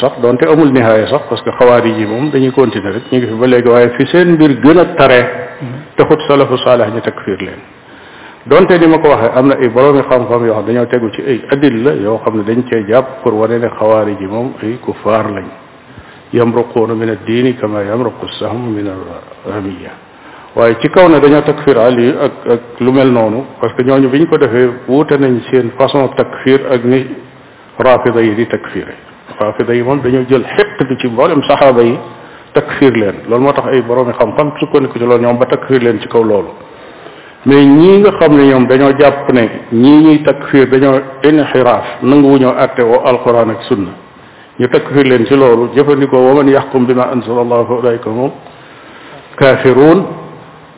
sax 0.00 0.12
donte 0.22 0.44
amul 0.48 0.70
nihaaya 0.72 1.06
sax 1.08 1.22
parce 1.28 1.42
que 1.44 1.50
xawaarij 1.60 1.98
yi 1.98 2.06
moom 2.06 2.30
dañuy 2.30 2.52
continuer 2.52 2.94
rek 2.94 3.04
ñu 3.12 3.18
ngi 3.18 3.26
fi 3.26 3.34
ba 3.34 3.46
léegi 3.46 3.68
waaye 3.68 3.90
fi 3.98 4.06
seen 4.06 4.32
mbir 4.32 4.60
gën 4.64 4.78
a 4.78 4.84
tare 4.96 5.20
taxut 5.96 6.20
salafu 6.28 6.56
saalax 6.64 6.88
ñu 6.94 7.00
takfir 7.00 7.36
leen 7.42 7.60
donte 8.46 8.72
ni 8.78 8.86
ma 8.86 8.96
ko 8.98 9.08
waxee 9.10 9.30
am 9.38 9.48
na 9.48 9.54
ay 9.56 9.68
boroomi 9.68 10.00
xam-xam 10.02 10.44
yoo 10.46 10.54
xam 10.54 10.64
dañoo 10.64 10.86
tegu 10.86 11.10
ci 11.12 11.20
ay 11.22 11.42
adil 11.52 11.82
la 11.84 11.92
yoo 11.96 12.18
xam 12.24 12.36
ne 12.38 12.42
dañ 12.44 12.62
cee 12.70 12.84
jàpp 12.88 13.22
pour 13.22 13.34
wane 13.34 13.58
ne 13.60 13.68
xawaari 13.68 14.16
ji 14.18 14.26
moom 14.26 14.54
ay 14.62 14.78
kufaar 14.80 15.30
lañ 15.30 15.44
yamruquuna 16.32 16.94
min 16.94 17.10
addiini 17.10 17.54
kama 17.56 17.82
yamruqu 17.84 18.26
sahmu 18.38 18.70
min 18.70 18.88
aramiya 19.46 19.90
waaye 20.56 20.74
ci 20.80 20.88
kaw 20.88 21.06
ne 21.10 21.20
dañoo 21.20 21.42
takfir 21.42 21.76
ali 21.78 22.08
ak 22.16 22.32
ak 22.50 22.60
lu 22.80 22.92
mel 22.92 23.12
noonu 23.12 23.42
parce 23.60 23.74
que 23.76 23.82
ñooñu 23.84 24.08
bi 24.08 24.18
ñu 24.20 24.26
ko 24.26 24.38
defee 24.38 24.70
wuute 24.88 25.12
nañ 25.20 25.42
seen 25.50 25.70
façon 25.76 26.08
takfir 26.16 26.64
ak 26.72 26.82
ni 26.84 27.08
rafida 27.78 28.22
yi 28.22 28.34
di 28.36 28.46
takfiré 28.46 28.94
rafida 29.38 29.74
yi 29.74 29.82
moom 29.82 30.00
dañoo 30.00 30.24
jël 30.30 30.44
xeq 30.44 30.88
bi 30.88 30.96
ci 30.96 31.08
mboolem 31.08 31.42
saxaaba 31.42 31.82
yi 31.82 31.94
takfir 32.54 32.92
leen 32.96 33.16
loolu 33.28 33.44
moo 33.44 33.52
tax 33.52 33.66
ay 33.68 33.82
boroomi 33.82 34.12
xam-xam 34.12 34.52
sukkandiku 34.60 34.98
ci 34.98 35.04
loolu 35.04 35.20
ñoom 35.26 35.36
ba 35.38 35.44
takfir 35.44 35.82
leen 35.82 35.98
ci 36.00 36.08
kaw 36.08 36.24
loolu 36.24 36.52
mais 37.46 37.64
ñii 37.64 38.00
nga 38.00 38.10
xam 38.20 38.36
ne 38.36 38.46
ñoom 38.48 38.66
dañoo 38.66 38.92
jàpp 39.00 39.32
ne 39.32 39.48
ñii 39.72 40.02
ñuy 40.02 40.18
takfir 40.24 40.68
dañoo 40.68 41.00
inxiraaf 41.24 42.02
nanguwuñoo 42.02 42.52
àtte 42.54 42.80
woo 42.82 43.00
alquran 43.04 43.48
ak 43.50 43.62
sunna 43.62 43.90
ñu 44.58 44.68
takfir 44.68 45.04
leen 45.06 45.24
ci 45.24 45.34
loolu 45.34 45.70
jëfandikoo 45.74 46.18
waman 46.20 46.48
yaxkum 46.50 46.84
bima 46.84 47.08
anzala 47.14 47.40
allah 47.40 47.64
fa 47.66 47.72
ulaika 47.72 48.10
hum 48.10 48.30
kaafiruun 49.38 50.04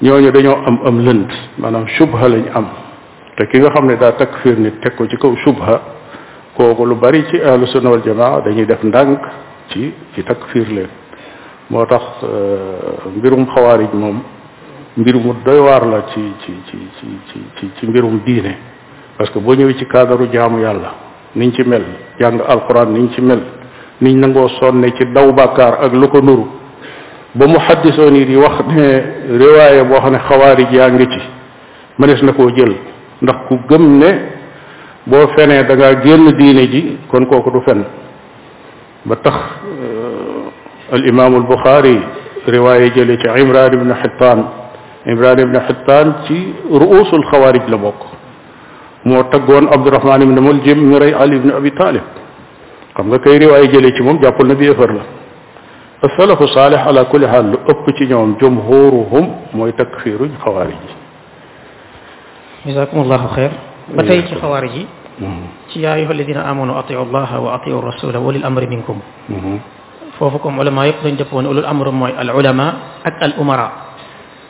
dañoo 0.03 0.57
am 0.67 0.79
am 0.87 1.01
lënd 1.05 1.29
maanaam 1.59 1.87
shubha 1.99 2.29
lañ 2.29 2.45
am 2.55 2.67
te 3.37 3.45
ki 3.49 3.59
nga 3.59 3.71
xam 3.75 3.87
ne 3.89 3.97
daa 3.97 4.13
takfir 4.13 4.57
nit 4.59 4.79
teg 4.83 4.95
ko 4.95 5.05
ci 5.09 5.17
kaw 5.17 5.35
shubha 5.45 5.81
kooku 6.57 6.85
lu 6.87 6.95
bari 6.95 7.25
ci 7.29 7.41
ahlu 7.41 7.67
sunna 7.67 7.91
wal 7.91 8.03
dañuy 8.45 8.65
def 8.67 8.83
ndànk 8.85 9.21
ci 9.71 9.93
ci 10.15 10.23
takfir 10.23 10.69
leen 10.71 10.89
moo 11.71 11.85
tax 11.87 12.03
euh, 12.23 13.11
mbirum 13.17 13.47
xawaarij 13.47 13.93
moom 13.95 14.23
mbir 14.97 15.15
mu 15.17 15.33
doy 15.47 15.59
waar 15.61 15.87
la 15.87 16.03
ci 16.13 16.21
ci 16.45 16.53
ci 16.67 17.71
ci 17.79 17.87
mbirum 17.87 18.21
diine 18.27 18.57
parce 19.17 19.31
que 19.33 19.39
boo 19.41 19.55
ñëwee 19.55 19.75
ci 19.79 19.87
cadre 19.87 20.29
jaamu 20.31 20.59
yàlla 20.61 20.93
niñ 21.35 21.53
ci 21.55 21.63
mel 21.65 21.83
jàng 22.19 22.41
alquran 22.47 22.93
niñ 22.93 23.11
ci 23.13 23.21
mel 23.23 23.41
niñ 24.01 24.19
nangoo 24.19 24.49
sonne 24.61 24.93
ci 24.95 25.05
daw 25.13 25.33
bàkkaar 25.33 25.79
ak 25.85 25.93
lu 25.95 26.09
ko 26.09 26.21
nuru 26.21 26.47
ba 27.33 27.47
mu 27.47 27.57
xaddisoon 27.59 28.15
yi 28.17 28.25
di 28.27 28.37
wax 28.37 28.59
ne 28.69 29.37
riwaaye 29.39 29.83
boo 29.85 29.99
xam 30.01 30.13
ne 30.13 30.19
xawaarij 30.19 30.73
yaa 30.73 30.91
ngi 30.91 31.07
ci 31.09 31.21
mënees 31.97 32.23
na 32.23 32.33
koo 32.33 32.51
jël 32.55 32.77
ndax 33.23 33.37
ku 33.49 33.59
gëm 33.69 33.97
ne 33.99 34.11
boo 35.05 35.27
fenee 35.35 35.65
da 35.65 35.75
ngaa 35.75 36.01
génn 36.03 36.37
diine 36.37 36.69
ji 36.71 36.99
kon 37.09 37.25
kooku 37.27 37.51
du 37.51 37.61
fen 37.65 37.83
ba 39.05 39.17
tax 39.17 39.35
euh, 39.35 40.95
al 40.95 41.05
imaamul 41.09 41.45
buxaari 41.47 41.99
riwaaye 42.47 42.91
jële 42.95 43.17
ci 43.17 43.41
imran 43.41 43.73
ibn 43.73 43.91
xittaan 44.01 44.61
عمران 45.07 45.39
بن 45.45 45.57
حطان 45.61 46.07
تي 46.31 46.41
رؤوس 46.71 47.11
الخوارج 47.15 47.63
لبوك 47.71 48.01
مو 49.07 49.15
عبد 49.75 49.87
الرحمن 49.87 50.19
بن 50.35 50.39
ملجم 50.43 50.79
مري 50.93 51.15
علي 51.15 51.39
بن 51.39 51.51
ابي 51.51 51.71
طالب 51.71 52.03
كم 52.97 53.11
دا 53.11 53.31
روايه 53.47 53.67
جيلي 53.67 53.91
تي 53.91 54.03
موم 54.03 54.19
جابول 54.23 54.47
نبي 54.49 54.71
افر 54.73 54.91
لا 54.93 55.03
السلف 56.05 56.43
الصالح 56.43 56.87
على 56.87 57.05
كل 57.05 57.27
حال 57.29 57.47
اوب 57.69 57.87
تي 57.99 58.05
نيوم 58.07 58.37
جمهورهم 58.43 59.25
موي 59.55 59.73
تكفير 59.73 60.19
الخوارج 60.25 60.81
جزاكم 62.67 62.99
الله 63.01 63.27
خير 63.27 63.51
باتاي 63.99 64.23
تي 64.23 64.35
خوارجي 64.39 64.87
تي 65.75 65.83
يا 65.83 65.95
ايها 65.99 66.11
الذين 66.13 66.37
امنوا 66.39 66.79
اطيعوا 66.79 67.05
الله 67.05 67.41
واطيعوا 67.41 67.79
الرسول 67.83 68.17
ولي 68.17 68.39
الامر 68.39 68.63
منكم 68.71 68.97
فوفكم 70.19 70.53
علماء 70.61 70.85
يقضون 70.87 71.17
جبون 71.17 71.45
اولو 71.47 71.59
الامر 71.61 71.91
موي 71.91 72.11
العلماء 72.23 72.75
اك 73.07 73.19
الامراء 73.23 73.71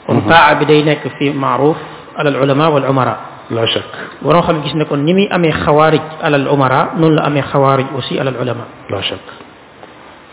وقع 0.08 0.52
بدينك 0.52 0.98
في 1.18 1.30
معروف 1.30 1.76
على 2.16 2.28
العلماء 2.28 2.72
والعمراء 2.72 3.18
لا 3.50 3.66
شك 3.66 4.22
ورون 4.22 4.42
خم 4.42 4.60
جيس 4.62 4.74
نكون 4.74 5.04
نيمي 5.04 5.28
امي 5.34 5.52
خوارج 5.52 6.00
على 6.22 6.36
العمراء 6.36 6.88
نون 6.98 7.18
امي 7.18 7.42
خوارج 7.42 7.84
وسي 7.96 8.20
على 8.20 8.30
العلماء 8.30 8.66
لا 8.90 9.00
شك 9.00 9.20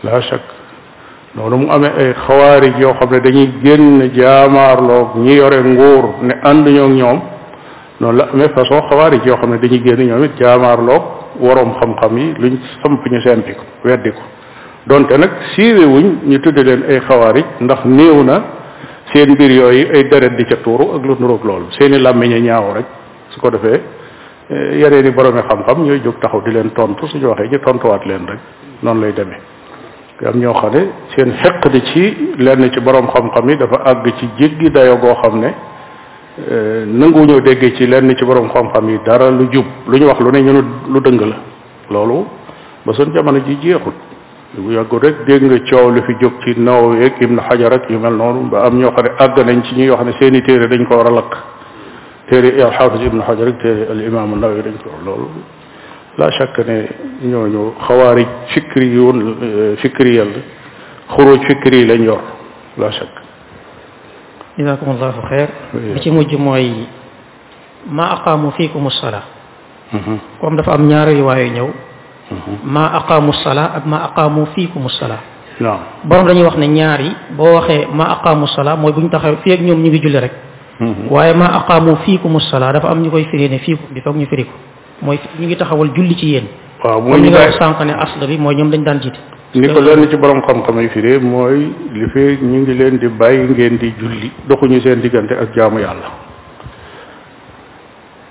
لا 0.04 0.20
شك 0.20 0.40
لولو 1.36 1.56
امي 1.56 2.14
خوارج 2.14 2.78
يو 2.78 2.94
خم 2.94 3.10
دا 3.14 3.76
ني 3.76 4.08
جامار 4.08 4.80
لو 4.82 5.08
ني 5.24 5.36
يوري 5.36 5.56
نغور 5.60 6.14
ني 6.22 6.34
اند 6.50 6.68
نيوك 6.68 7.22
امي 8.34 8.48
فاصو 8.48 8.80
خوارج 8.90 9.26
يو 9.26 9.36
خم 9.36 9.54
دا 9.54 9.68
ني 9.68 9.78
ген 9.86 10.38
جامار 10.40 10.80
لو 10.86 11.02
وروم 11.40 11.72
خم 11.80 11.96
خم 12.00 12.18
ني 12.18 12.32
لوني 12.32 12.58
سام 12.84 12.92
بني 13.04 13.18
سامبيكو 13.24 13.64
ويديكو 13.84 14.22
دونك 14.86 15.12
نك 15.12 15.30
سيوي 15.56 15.84
وون 15.84 16.06
ني 16.28 16.38
تودي 16.38 16.74
اي 16.90 17.00
خوارج 17.00 17.44
نده 17.60 17.78
نيونا 17.86 18.44
seen 19.12 19.30
mbir 19.34 19.50
yooyu 19.50 19.86
ay 19.94 20.04
deret 20.10 20.36
di 20.38 20.44
ca 20.50 20.56
tuuru 20.62 20.84
ak 20.96 21.02
lu 21.08 21.14
nuroog 21.20 21.44
loolu 21.44 21.66
seen 21.78 21.92
i 21.94 21.98
làmmiñ 21.98 22.30
a 22.34 22.38
ñaaw 22.40 22.72
rek 22.76 22.86
su 23.30 23.40
ko 23.40 23.50
defee 23.50 23.80
eh, 24.50 24.80
yeneen 24.82 25.06
i 25.06 25.10
boromi 25.10 25.42
xam-xam 25.48 25.84
ñooy 25.84 26.00
jóg 26.04 26.16
taxaw 26.20 26.40
di 26.44 26.52
leen 26.52 26.70
tontu 26.74 27.06
suñu 27.08 27.26
waxee 27.28 27.48
ñu 27.50 27.58
tontuwaat 27.58 28.04
leen 28.06 28.26
rek 28.28 28.40
noonu 28.82 29.00
lay 29.00 29.12
demee 29.12 29.40
am 30.26 30.40
ñoo 30.40 30.54
xam 30.54 30.72
ne 30.74 30.80
seen 31.16 31.30
xeq 31.42 31.68
di 31.72 31.80
ci 31.84 32.02
lenn 32.38 32.70
ci 32.72 32.80
boroom 32.80 33.06
xam-xam 33.14 33.48
yi 33.50 33.56
dafa 33.56 33.76
àgg 33.90 34.12
ci 34.18 34.28
jéggi 34.38 34.70
dayo 34.70 34.96
goo 34.98 35.14
xam 35.22 35.38
ne 35.40 35.50
eh, 36.50 36.84
nanguwuñoo 36.86 37.40
déggee 37.40 37.74
ci 37.76 37.86
lenn 37.86 38.14
ci 38.16 38.24
boroom 38.24 38.48
xam-xam 38.50 38.88
yi 38.90 38.98
dara 39.04 39.28
lu 39.30 39.48
jub 39.52 39.66
lu 39.88 39.96
ñu 39.98 40.06
wax 40.06 40.20
lu 40.20 40.30
ne 40.30 40.40
ñu 40.42 40.52
lu 40.92 41.00
dëng 41.04 41.20
la 41.20 41.36
loolu 41.90 42.26
ba 42.84 42.92
suñ 42.92 43.12
jamono 43.12 43.38
ji 43.40 43.56
jeexul 43.62 43.92
lu 44.56 44.72
yàgg 44.72 44.92
rek 45.02 45.14
dégg 45.26 45.42
nga 45.44 45.58
coow 45.70 45.90
lu 45.90 46.02
fi 46.06 46.14
jóg 46.20 46.32
ci 46.42 46.60
naw 46.60 46.94
yeeg 46.94 47.12
ibn 47.20 47.38
xajar 47.38 47.72
ak 47.72 47.90
yu 47.90 47.98
mel 48.00 48.12
noonu 48.14 48.50
ba 48.50 48.64
am 48.66 48.78
ñoo 48.78 48.90
xam 48.90 49.04
ne 49.04 49.10
àgg 49.24 49.46
nañ 49.46 49.62
ci 49.62 49.74
ñi 49.76 49.84
yoo 49.84 49.94
xam 49.96 50.06
ne 50.08 50.12
seeni 50.18 50.42
téere 50.42 50.66
dañ 50.68 50.84
ko 50.88 50.96
war 50.96 51.06
a 51.06 51.10
lakk 51.10 51.32
téere 52.28 52.60
al 52.62 52.72
xaafis 52.72 53.02
ibn 53.06 53.20
xajar 53.20 53.46
ak 53.48 53.62
téere 53.62 53.86
al 53.90 54.00
imaamu 54.02 54.36
nawi 54.36 54.62
dañ 54.62 54.74
ko 54.82 54.90
loolu 55.04 55.28
la 56.18 56.28
chaque 56.32 56.64
ne 56.64 56.88
ñooñu 57.30 57.74
xawaari 57.78 58.26
fikri 58.54 58.86
yoon 58.94 59.36
fikri 59.76 60.14
yàlla 60.16 60.40
xuruj 61.14 61.40
fikri 61.46 61.86
lañ 61.86 62.02
yor 62.04 62.20
la 62.78 62.90
chaque 62.90 63.20
جزاكم 64.58 64.90
الله 64.90 65.14
خير 65.30 65.48
بتي 65.96 66.10
مجي 66.10 66.36
موي 66.36 66.84
ما 67.96 68.12
اقاموا 68.12 68.50
فيكم 68.50 68.86
الصلاه 68.86 69.24
كوم 70.40 70.56
دا 70.56 70.62
فا 70.62 70.74
ام 70.74 70.84
ñaar 70.90 71.08
riwaya 71.08 71.48
ñew 71.48 71.68
maa 72.64 72.90
aqaamu 73.02 73.32
salaa 73.44 73.70
ak 73.78 73.84
maa 73.90 74.04
aqaamu 74.10 74.46
fiikumu 74.54 74.90
salaa 75.00 75.22
waaw 75.64 75.78
borom 76.08 76.26
dañuy 76.28 76.46
wax 76.48 76.56
ne 76.62 76.68
ñaar 76.78 77.00
yi 77.06 77.12
boo 77.38 77.52
waxee 77.58 77.86
maa 77.98 78.08
aqaamu 78.14 78.46
salaa 78.56 78.76
mooy 78.76 78.92
bu 78.94 79.00
ñu 79.04 79.08
taxaw 79.14 79.36
fii 79.42 79.52
ak 79.56 79.60
ñoom 79.66 79.80
ñu 79.82 79.88
ngi 79.90 79.98
julli 80.04 80.18
rek 80.24 80.34
mm-hmm. 80.80 81.06
waaye 81.14 81.32
maa 81.34 81.50
aqaamu 81.60 81.96
fiikumu 82.06 82.40
salaa 82.50 82.72
dafa 82.72 82.88
am 82.92 83.02
ñu 83.02 83.10
koy 83.10 83.24
firi 83.30 83.48
ne 83.50 83.58
fiikum 83.64 83.88
bi 83.94 84.00
foog 84.04 84.16
ñu 84.16 84.26
mooy 85.02 85.18
ñu 85.40 85.46
ngi 85.46 85.56
taxawal 85.56 85.90
julli 85.96 86.14
ci 86.20 86.26
yéen 86.32 86.46
waaw 86.84 87.00
mooy 87.02 87.20
ñu 87.20 87.28
nga 87.34 87.50
sànq 87.58 87.80
ne 87.84 87.92
asla 87.98 88.26
bi 88.26 88.38
mooy 88.38 88.54
ñoom 88.56 88.70
dañ 88.70 88.82
daan 88.84 89.00
jiite 89.02 89.20
ni 89.54 89.66
ko 89.68 89.80
lenn 89.82 90.06
ci 90.10 90.16
borom 90.16 90.42
xam-xam 90.46 90.78
yi 90.80 91.18
mooy 91.18 91.58
li 91.92 92.08
ñu 92.46 92.56
ngi 92.62 92.74
leen 92.74 92.98
di 92.98 93.08
bàyyi 93.08 93.46
ngeen 93.50 93.78
di 93.78 93.94
julli 93.98 94.30
ñu 94.48 94.80
seen 94.80 95.00
diggante 95.02 95.34
ak 95.34 95.50
jaamu 95.56 95.78
yàlla 95.82 96.29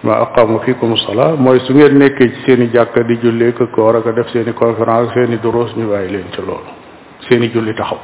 ma 0.01 0.13
aqamu 0.23 0.59
fikum 0.65 0.95
salaa 0.97 1.35
mooy 1.43 1.59
su 1.67 1.73
ngeen 1.73 1.97
nekkee 1.99 2.27
ci 2.31 2.39
seen 2.45 2.61
i 2.63 2.67
jàkka 2.73 3.03
di 3.03 3.17
julli 3.23 3.47
ak 3.49 3.59
ak 4.07 4.15
def 4.15 4.29
seen 4.31 4.47
i 4.47 4.53
conférence 4.53 5.11
seen 5.13 5.37
ñu 5.77 5.87
bàyyi 5.91 6.09
leen 6.13 6.29
ca 6.31 6.41
loolu 6.41 6.71
seen 7.27 7.43
julli 7.53 7.73
taxaw 7.75 7.99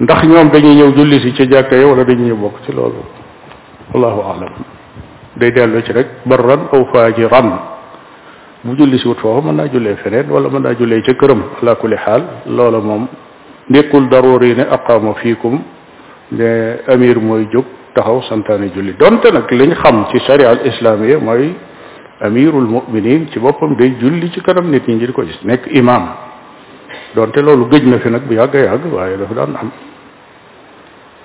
ndax 0.00 0.22
ñoom 0.26 0.48
dañuy 0.50 0.74
ñëw 0.76 0.94
julli 0.96 1.20
si 1.20 1.34
ci 1.34 1.48
jàkka 1.50 1.76
yi 1.76 1.84
wala 1.84 2.04
dañuy 2.04 2.26
ñëw 2.30 2.36
bokk 2.36 2.58
ci 2.64 2.72
loolu 2.72 3.02
wallahu 3.94 4.20
alam 4.30 4.52
day 5.36 5.50
dellu 5.50 5.82
ci 5.82 5.92
rek 5.92 6.06
barran 6.24 6.68
aw 6.72 6.84
faajiran 6.92 7.50
bu 8.62 8.76
julli 8.76 8.96
si 8.98 9.08
wut 9.08 9.18
foofu 9.18 9.42
mën 9.46 9.56
naa 9.56 9.66
jullee 9.66 9.96
feneen 9.96 10.30
wala 10.30 10.48
mën 10.50 10.62
naa 10.62 10.74
jullee 10.78 11.02
ca 11.02 11.12
këram 11.14 11.42
ala 11.62 11.74
kulli 11.74 11.96
xaal 11.96 12.22
loola 12.46 12.78
moom 12.78 13.08
nekkul 13.70 14.06
daruri 14.08 14.54
ne 14.54 14.66
aqaama 14.70 15.14
fiikum 15.14 15.58
ne 16.30 16.46
amir 16.92 17.18
mooy 17.20 17.48
jóg 17.52 17.64
taxaw 17.98 18.18
santaane 18.30 18.66
julli 18.74 18.92
donte 19.02 19.28
nag 19.36 19.44
lañ 19.60 19.70
xam 19.82 19.96
ci 20.10 20.18
sharia 20.26 20.48
al 20.54 20.60
islamia 20.70 21.16
mooy 21.26 21.44
amirul 22.26 22.66
muminin 22.74 23.22
ci 23.32 23.38
boppam 23.44 23.72
day 23.78 23.90
julli 24.02 24.26
ci 24.34 24.40
kanam 24.46 24.66
nit 24.72 24.86
ñi 24.88 24.98
di 25.08 25.12
ko 25.18 25.22
gis 25.28 25.40
nekk 25.50 25.64
imam 25.80 26.04
donte 27.16 27.40
loolu 27.46 27.64
gëj 27.72 27.84
na 27.92 27.96
fi 28.02 28.08
nag 28.14 28.22
bu 28.28 28.34
yàgg 28.40 28.54
a 28.56 28.64
yàgg 28.68 28.92
waaye 28.96 29.16
dafa 29.22 29.34
daan 29.38 29.52
am 29.60 29.70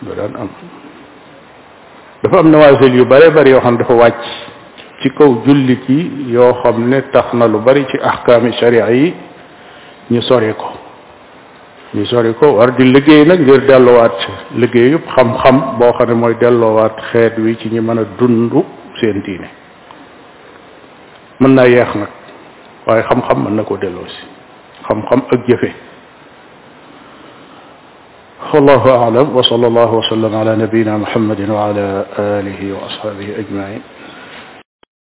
dafa 0.02 0.14
daan 0.20 0.34
am 0.42 0.50
dafa 2.24 2.38
am 2.44 2.48
nawaasil 2.54 2.94
yu 3.00 3.06
bare 3.14 3.28
bari 3.38 3.52
yoo 3.56 3.62
xam 3.66 3.76
dafa 3.82 3.94
wàcc 4.04 4.24
ci 5.02 5.10
kaw 5.18 5.32
jullit 5.46 5.84
yi 5.96 6.00
yoo 6.36 6.54
xam 6.64 6.78
ne 6.92 7.00
tax 7.14 7.28
na 7.40 7.46
lu 7.54 7.60
bari 7.68 7.84
ci 7.90 7.98
ahkaami 8.12 8.52
sharia 8.60 8.86
yi 9.00 9.14
ñu 10.14 10.22
sore 10.30 10.52
ko 10.62 10.82
ñu 11.94 12.06
sori 12.10 12.34
ko 12.34 12.58
war 12.58 12.74
di 12.74 12.90
liggéey 12.90 13.22
nag 13.26 13.40
ngir 13.46 13.62
delloowaat 13.70 14.16
liggéey 14.58 14.92
yëpp 14.96 15.08
xam-xam 15.16 15.56
boo 15.80 15.94
xam 15.98 16.10
ne 16.10 16.16
mooy 16.18 16.34
delloowaat 16.42 16.98
xeet 17.12 17.38
wi 17.38 17.54
ci 17.62 17.70
ñi 17.70 17.80
mën 17.82 18.00
a 18.00 18.04
dund 18.18 18.52
seen 19.00 19.22
diine 19.24 19.48
mën 21.40 21.54
naa 21.56 21.66
yeex 21.70 21.94
nag 21.96 22.10
waaye 22.88 23.04
xam-xam 23.10 23.44
mën 23.44 23.56
na 23.56 23.64
ko 23.64 23.78
delloo 23.78 24.08
si 24.10 24.26
xam-xam 24.88 25.22
ak 25.34 25.42
jëfe 25.48 25.72
والله 28.54 28.84
أعلم 28.86 29.28
وصلى 29.38 29.66
الله 29.68 29.90
وسلم 29.94 30.36
على 30.36 30.54
نبينا 30.56 30.94
محمد 30.98 31.50
وعلى 31.50 32.06
آله 32.38 32.60
وأصحابه 32.74 33.28
أجمعين 33.42 33.93